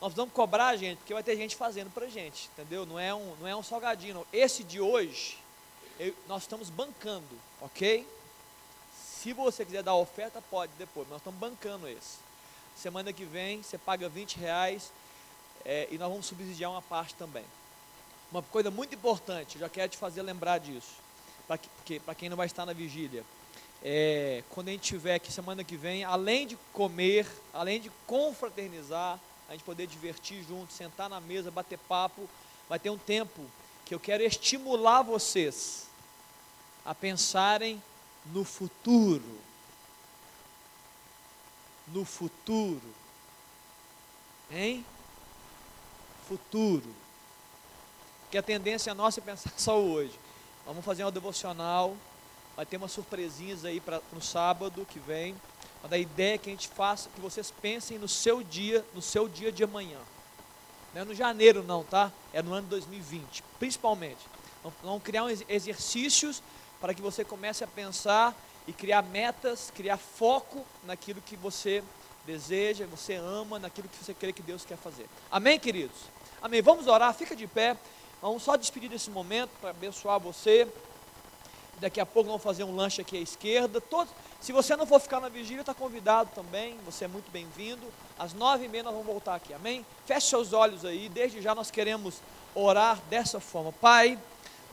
Nós 0.00 0.12
vamos 0.12 0.34
cobrar, 0.34 0.76
gente, 0.76 0.98
porque 0.98 1.14
vai 1.14 1.22
ter 1.22 1.36
gente 1.36 1.56
fazendo 1.56 1.90
pra 1.90 2.08
gente, 2.08 2.50
entendeu? 2.52 2.84
Não 2.84 2.98
é 2.98 3.14
um, 3.14 3.36
não 3.40 3.48
é 3.48 3.56
um 3.56 3.62
salgadinho. 3.62 4.14
Não. 4.14 4.26
Esse 4.32 4.64
de 4.64 4.80
hoje, 4.80 5.38
eu, 5.98 6.14
nós 6.26 6.42
estamos 6.42 6.68
bancando, 6.68 7.38
ok? 7.60 8.06
Se 8.94 9.32
você 9.32 9.64
quiser 9.64 9.82
dar 9.82 9.94
oferta, 9.94 10.42
pode 10.50 10.72
depois, 10.76 11.08
nós 11.08 11.18
estamos 11.18 11.38
bancando 11.40 11.88
esse. 11.88 12.18
Semana 12.76 13.12
que 13.12 13.24
vem, 13.24 13.62
você 13.62 13.78
paga 13.78 14.08
20 14.08 14.36
reais 14.36 14.92
é, 15.64 15.88
e 15.90 15.98
nós 15.98 16.08
vamos 16.08 16.26
subsidiar 16.26 16.70
uma 16.70 16.82
parte 16.82 17.14
também. 17.14 17.44
Uma 18.30 18.42
coisa 18.42 18.70
muito 18.70 18.94
importante, 18.94 19.58
já 19.58 19.68
quero 19.68 19.90
te 19.90 19.96
fazer 19.96 20.22
lembrar 20.22 20.58
disso, 20.58 20.94
para 21.46 22.14
quem 22.14 22.28
não 22.28 22.36
vai 22.36 22.46
estar 22.46 22.66
na 22.66 22.72
vigília. 22.72 23.24
É, 23.82 24.42
quando 24.50 24.68
a 24.68 24.70
gente 24.72 24.82
estiver 24.82 25.14
aqui 25.14 25.30
semana 25.30 25.62
que 25.62 25.76
vem, 25.76 26.04
além 26.04 26.46
de 26.46 26.56
comer, 26.72 27.26
além 27.52 27.80
de 27.80 27.90
confraternizar, 28.06 29.20
a 29.48 29.52
gente 29.52 29.64
poder 29.64 29.86
divertir 29.86 30.42
junto, 30.42 30.72
sentar 30.72 31.08
na 31.08 31.20
mesa, 31.20 31.50
bater 31.50 31.78
papo, 31.78 32.28
vai 32.68 32.78
ter 32.78 32.90
um 32.90 32.98
tempo 32.98 33.42
que 33.84 33.94
eu 33.94 34.00
quero 34.00 34.22
estimular 34.22 35.02
vocês 35.02 35.86
a 36.84 36.94
pensarem 36.94 37.82
no 38.26 38.42
futuro. 38.42 39.38
No 41.88 42.04
futuro. 42.04 42.80
Hein? 44.50 44.84
Futuro. 46.28 46.94
Que 48.30 48.38
a 48.38 48.42
tendência 48.42 48.94
nossa 48.94 49.20
é 49.20 49.22
pensar 49.22 49.52
só 49.56 49.80
hoje. 49.80 50.18
Vamos 50.66 50.84
fazer 50.84 51.04
uma 51.04 51.12
devocional. 51.12 51.96
Vai 52.56 52.64
ter 52.64 52.76
umas 52.76 52.92
surpresinhas 52.92 53.64
aí 53.64 53.80
para 53.80 54.00
no 54.12 54.22
sábado 54.22 54.86
que 54.88 54.98
vem. 54.98 55.34
Mas 55.82 55.92
a 55.92 55.98
ideia 55.98 56.34
é 56.34 56.38
que 56.38 56.48
a 56.48 56.52
gente 56.52 56.68
faça, 56.68 57.10
que 57.14 57.20
vocês 57.20 57.50
pensem 57.50 57.98
no 57.98 58.08
seu 58.08 58.42
dia, 58.42 58.84
no 58.94 59.02
seu 59.02 59.28
dia 59.28 59.52
de 59.52 59.62
amanhã. 59.62 59.98
Não 60.94 61.02
é 61.02 61.04
no 61.04 61.14
janeiro 61.14 61.62
não, 61.62 61.84
tá? 61.84 62.10
É 62.32 62.40
no 62.40 62.54
ano 62.54 62.62
de 62.62 62.70
2020, 62.70 63.42
principalmente. 63.58 64.20
Vamos 64.82 65.02
criar 65.02 65.24
exercícios 65.48 66.42
para 66.80 66.94
que 66.94 67.02
você 67.02 67.24
comece 67.24 67.62
a 67.64 67.66
pensar 67.66 68.34
e 68.66 68.72
criar 68.72 69.02
metas, 69.02 69.70
criar 69.74 69.98
foco 69.98 70.64
naquilo 70.84 71.20
que 71.20 71.36
você 71.36 71.82
deseja, 72.24 72.86
você 72.86 73.14
ama, 73.14 73.58
naquilo 73.58 73.88
que 73.88 74.02
você 74.02 74.14
crê 74.14 74.32
que 74.32 74.42
Deus 74.42 74.64
quer 74.64 74.78
fazer. 74.78 75.06
Amém, 75.30 75.58
queridos? 75.58 75.96
Amém. 76.44 76.60
Vamos 76.60 76.86
orar, 76.86 77.14
fica 77.14 77.34
de 77.34 77.46
pé. 77.46 77.74
Vamos 78.20 78.42
só 78.42 78.54
despedir 78.54 78.90
desse 78.90 79.08
momento 79.08 79.48
para 79.62 79.70
abençoar 79.70 80.20
você. 80.20 80.68
Daqui 81.80 81.98
a 81.98 82.04
pouco 82.04 82.28
vamos 82.28 82.42
fazer 82.42 82.64
um 82.64 82.76
lanche 82.76 83.00
aqui 83.00 83.16
à 83.16 83.20
esquerda. 83.22 83.82
Se 84.42 84.52
você 84.52 84.76
não 84.76 84.84
for 84.84 85.00
ficar 85.00 85.20
na 85.20 85.30
vigília, 85.30 85.62
está 85.62 85.72
convidado 85.72 86.28
também. 86.34 86.76
Você 86.84 87.06
é 87.06 87.08
muito 87.08 87.30
bem-vindo. 87.30 87.86
Às 88.18 88.34
nove 88.34 88.66
e 88.66 88.68
meia 88.68 88.84
nós 88.84 88.92
vamos 88.92 89.06
voltar 89.06 89.36
aqui. 89.36 89.54
Amém? 89.54 89.86
Feche 90.04 90.26
seus 90.26 90.52
olhos 90.52 90.84
aí. 90.84 91.08
Desde 91.08 91.40
já 91.40 91.54
nós 91.54 91.70
queremos 91.70 92.16
orar 92.54 93.00
dessa 93.08 93.40
forma. 93.40 93.72
Pai, 93.72 94.18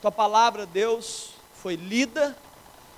tua 0.02 0.12
palavra, 0.12 0.66
Deus, 0.66 1.30
foi 1.54 1.74
lida. 1.74 2.36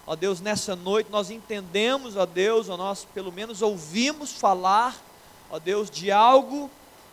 Ó 0.05 0.17
Deus, 0.17 0.41
nessa 0.41 0.75
noite 0.75 1.13
nós 1.13 1.31
entendemos, 1.31 2.17
ó 2.17 2.27
Deus, 2.27 2.69
ó 2.69 2.77
nós 2.77 3.05
pelo 3.15 3.31
menos 3.31 3.63
ouvimos 3.63 4.33
falar, 4.33 5.01
ó 5.49 5.61
Deus, 5.61 5.89
de 5.89 6.11
algo 6.11 6.69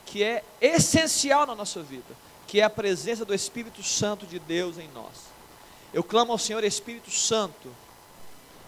que 0.06 0.24
é 0.24 0.44
essencial 0.60 1.46
na 1.46 1.56
nossa 1.56 1.82
vida, 1.82 2.16
que 2.48 2.60
é 2.60 2.64
a 2.64 2.70
presença 2.70 3.24
do 3.24 3.34
Espírito 3.34 3.82
Santo 3.84 4.26
de 4.26 4.40
Deus 4.40 4.78
em 4.78 4.90
nós. 4.94 5.32
Eu 5.94 6.04
clamo 6.04 6.32
ao 6.32 6.38
Senhor 6.38 6.64
Espírito 6.64 7.12
Santo, 7.12 7.70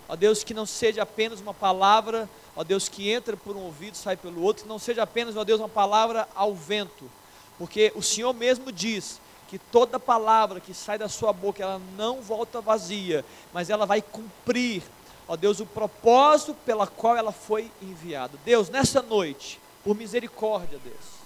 ó 0.07 0.15
Deus, 0.15 0.43
que 0.43 0.53
não 0.53 0.65
seja 0.65 1.03
apenas 1.03 1.39
uma 1.39 1.53
palavra, 1.53 2.29
ó 2.55 2.63
Deus, 2.63 2.89
que 2.89 3.09
entra 3.09 3.36
por 3.38 3.55
um 3.55 3.61
ouvido 3.61 3.95
e 3.95 3.97
sai 3.97 4.17
pelo 4.17 4.41
outro, 4.41 4.63
que 4.63 4.69
não 4.69 4.79
seja 4.79 5.03
apenas, 5.03 5.36
ó 5.38 5.43
Deus, 5.43 5.59
uma 5.59 5.69
palavra 5.69 6.27
ao 6.36 6.53
vento, 6.53 7.09
porque 7.57 7.91
o 7.95 8.01
Senhor 8.01 8.34
mesmo 8.34 8.71
diz 8.71 9.21
que 9.47 9.57
toda 9.57 9.99
palavra 9.99 10.59
que 10.59 10.73
sai 10.73 10.97
da 10.97 11.07
sua 11.07 11.31
boca, 11.31 11.61
ela 11.61 11.79
não 11.95 12.21
volta 12.21 12.59
vazia, 12.59 13.23
mas 13.53 13.69
ela 13.69 13.86
vai 13.86 14.01
cumprir, 14.01 14.81
ó 15.27 15.36
Deus, 15.36 15.59
o 15.59 15.65
propósito 15.65 16.55
pela 16.65 16.88
qual 16.88 17.15
ela 17.15 17.31
foi 17.31 17.71
enviada. 17.81 18.38
Deus, 18.43 18.69
nessa 18.69 19.01
noite, 19.01 19.61
por 19.84 19.95
misericórdia, 19.95 20.79
Deus, 20.84 21.22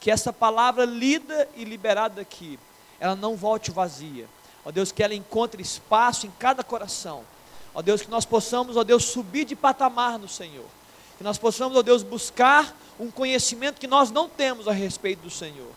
que 0.00 0.10
essa 0.10 0.32
palavra 0.32 0.84
lida 0.84 1.48
e 1.56 1.64
liberada 1.64 2.20
aqui, 2.20 2.58
ela 3.00 3.16
não 3.16 3.36
volte 3.36 3.70
vazia, 3.70 4.28
Ó 4.66 4.72
Deus, 4.72 4.90
que 4.90 5.00
ela 5.00 5.14
encontre 5.14 5.62
espaço 5.62 6.26
em 6.26 6.30
cada 6.40 6.64
coração. 6.64 7.24
Ó 7.72 7.80
Deus, 7.80 8.02
que 8.02 8.10
nós 8.10 8.24
possamos, 8.24 8.76
ó 8.76 8.82
Deus, 8.82 9.04
subir 9.04 9.44
de 9.44 9.54
patamar 9.54 10.18
no 10.18 10.28
Senhor. 10.28 10.66
Que 11.16 11.22
nós 11.22 11.38
possamos, 11.38 11.78
ó 11.78 11.82
Deus, 11.82 12.02
buscar 12.02 12.76
um 12.98 13.08
conhecimento 13.08 13.78
que 13.78 13.86
nós 13.86 14.10
não 14.10 14.28
temos 14.28 14.66
a 14.66 14.72
respeito 14.72 15.20
do 15.20 15.30
Senhor. 15.30 15.70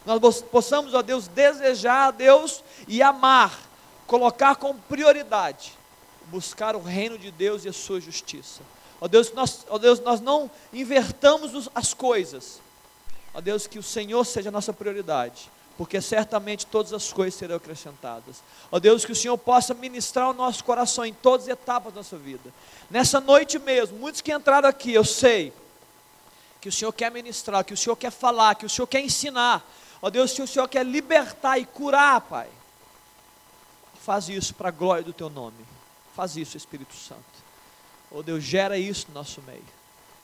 Que 0.00 0.06
nós 0.06 0.40
possamos, 0.42 0.94
ó 0.94 1.02
Deus, 1.02 1.26
desejar 1.26 2.06
a 2.06 2.10
Deus 2.12 2.62
e 2.86 3.02
amar, 3.02 3.52
colocar 4.06 4.54
como 4.54 4.78
prioridade, 4.82 5.72
buscar 6.26 6.76
o 6.76 6.80
reino 6.80 7.18
de 7.18 7.32
Deus 7.32 7.64
e 7.64 7.68
a 7.68 7.72
sua 7.72 8.00
justiça. 8.00 8.62
Ó 9.00 9.08
Deus, 9.08 9.32
nós, 9.32 9.66
ó 9.68 9.76
Deus, 9.76 9.98
nós 9.98 10.20
não 10.20 10.48
invertamos 10.72 11.68
as 11.74 11.92
coisas. 11.92 12.60
Ó 13.36 13.40
Deus, 13.40 13.68
que 13.68 13.78
o 13.78 13.82
Senhor 13.82 14.24
seja 14.24 14.48
a 14.48 14.52
nossa 14.52 14.72
prioridade 14.72 15.48
porque 15.76 16.00
certamente 16.00 16.64
todas 16.66 16.92
as 16.92 17.12
coisas 17.12 17.38
serão 17.38 17.56
acrescentadas. 17.56 18.42
Ó 18.72 18.78
Deus, 18.78 19.04
que 19.04 19.12
o 19.12 19.16
Senhor 19.16 19.36
possa 19.36 19.74
ministrar 19.74 20.30
o 20.30 20.34
nosso 20.34 20.64
coração 20.64 21.04
em 21.04 21.12
todas 21.12 21.46
as 21.46 21.52
etapas 21.52 21.92
da 21.92 22.00
nossa 22.00 22.16
vida. 22.16 22.52
Nessa 22.90 23.20
noite 23.20 23.58
mesmo, 23.58 23.98
muitos 23.98 24.20
que 24.20 24.32
entraram 24.32 24.68
aqui, 24.68 24.92
eu 24.92 25.04
sei 25.04 25.52
que 26.60 26.68
o 26.68 26.72
Senhor 26.72 26.92
quer 26.92 27.10
ministrar, 27.10 27.64
que 27.64 27.74
o 27.74 27.76
Senhor 27.76 27.94
quer 27.94 28.10
falar, 28.10 28.54
que 28.54 28.64
o 28.64 28.70
Senhor 28.70 28.86
quer 28.86 29.00
ensinar. 29.00 29.64
Ó 30.00 30.08
Deus, 30.08 30.32
que 30.32 30.42
o 30.42 30.46
Senhor 30.46 30.66
quer 30.66 30.84
libertar 30.84 31.58
e 31.58 31.66
curar, 31.66 32.22
Pai. 32.22 32.48
Faz 34.02 34.28
isso 34.28 34.54
para 34.54 34.68
a 34.68 34.72
glória 34.72 35.04
do 35.04 35.12
Teu 35.12 35.28
nome. 35.28 35.66
Faz 36.14 36.36
isso, 36.36 36.56
Espírito 36.56 36.94
Santo. 36.94 37.20
Ó 38.10 38.22
Deus, 38.22 38.42
gera 38.42 38.78
isso 38.78 39.06
no 39.08 39.14
nosso 39.14 39.42
meio. 39.42 39.64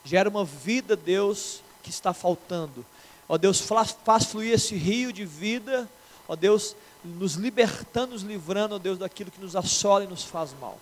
Gera 0.03 0.31
uma 0.31 0.45
vida, 0.45 0.97
Deus, 0.97 1.61
que 1.83 1.91
está 1.91 2.15
faltando 2.15 2.87
Ó 3.33 3.39
Deus, 3.39 3.63
faz 3.63 4.27
fluir 4.27 4.53
esse 4.53 4.77
rio 4.77 5.11
de 5.11 5.25
vida, 5.25 5.89
ó 6.29 6.37
Deus, 6.37 6.77
nos 7.03 7.33
libertando, 7.33 8.13
nos 8.13 8.21
livrando, 8.21 8.75
ó 8.75 8.79
Deus, 8.79 8.99
daquilo 8.99 9.31
que 9.31 9.41
nos 9.41 9.57
assola 9.57 10.05
e 10.05 10.07
nos 10.07 10.23
faz 10.23 10.55
mal. 10.61 10.79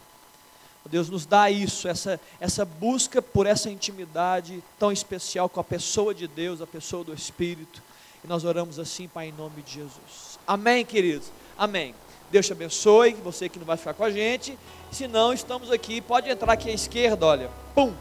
Ó 0.84 0.88
Deus, 0.88 1.08
nos 1.08 1.24
dá 1.24 1.48
isso, 1.48 1.86
essa, 1.86 2.18
essa 2.40 2.64
busca 2.64 3.22
por 3.22 3.46
essa 3.46 3.70
intimidade 3.70 4.64
tão 4.80 4.90
especial 4.90 5.48
com 5.48 5.60
a 5.60 5.64
pessoa 5.64 6.12
de 6.12 6.26
Deus, 6.26 6.60
a 6.60 6.66
pessoa 6.66 7.04
do 7.04 7.14
Espírito. 7.14 7.80
E 8.24 8.26
nós 8.26 8.44
oramos 8.44 8.80
assim, 8.80 9.06
Pai, 9.06 9.28
em 9.28 9.32
nome 9.32 9.62
de 9.62 9.74
Jesus. 9.74 10.36
Amém, 10.44 10.84
queridos? 10.84 11.30
Amém. 11.56 11.94
Deus 12.32 12.46
te 12.46 12.52
abençoe, 12.52 13.14
você 13.14 13.48
que 13.48 13.60
não 13.60 13.66
vai 13.66 13.76
ficar 13.76 13.94
com 13.94 14.02
a 14.02 14.10
gente. 14.10 14.58
Se 14.90 15.06
não, 15.06 15.32
estamos 15.32 15.70
aqui, 15.70 16.00
pode 16.00 16.28
entrar 16.28 16.54
aqui 16.54 16.68
à 16.68 16.74
esquerda, 16.74 17.26
olha. 17.26 17.48
Pum! 17.76 17.94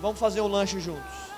Vamos 0.00 0.18
fazer 0.18 0.40
um 0.40 0.48
lanche 0.48 0.80
juntos. 0.80 1.29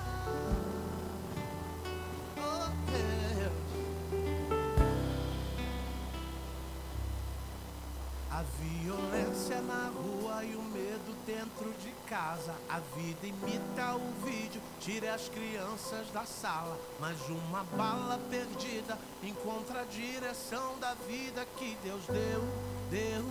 Casa, 12.13 12.55
a 12.69 12.79
vida 12.95 13.27
imita 13.27 13.95
o 13.95 14.27
vídeo. 14.27 14.61
Tire 14.81 15.09
as 15.09 15.31
crianças 15.31 16.07
da 16.13 16.27
sala, 16.27 16.79
mas 17.01 17.19
uma 17.31 17.65
bala 17.75 18.21
perdida 18.29 18.99
encontra 19.23 19.81
a 19.81 19.85
direção 19.85 20.79
da 20.79 20.93
vida 21.09 21.47
que 21.57 21.75
Deus 21.83 22.03
deu, 22.07 22.45
deu, 22.91 23.25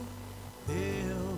deu. 0.65 1.37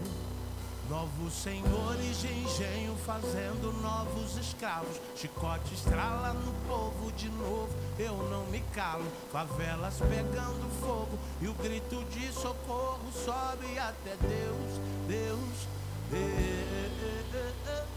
Novos 0.90 1.34
senhores 1.34 2.22
de 2.22 2.28
engenho 2.28 2.96
fazendo 3.06 3.74
novos 3.82 4.38
escravos. 4.38 5.02
Chicote 5.14 5.74
estrala 5.74 6.32
no 6.32 6.54
povo 6.66 7.12
de 7.12 7.28
novo, 7.28 7.76
eu 8.00 8.16
não 8.30 8.46
me 8.46 8.62
calo. 8.74 9.06
Favelas 9.34 9.96
pegando 9.98 10.80
fogo 10.80 11.20
e 11.42 11.50
o 11.50 11.54
grito 11.56 12.06
de 12.06 12.32
socorro 12.32 13.12
sobe 13.12 13.78
até 13.78 14.16
Deus, 14.22 14.80
Deus, 15.08 15.68
Deus. 16.14 17.93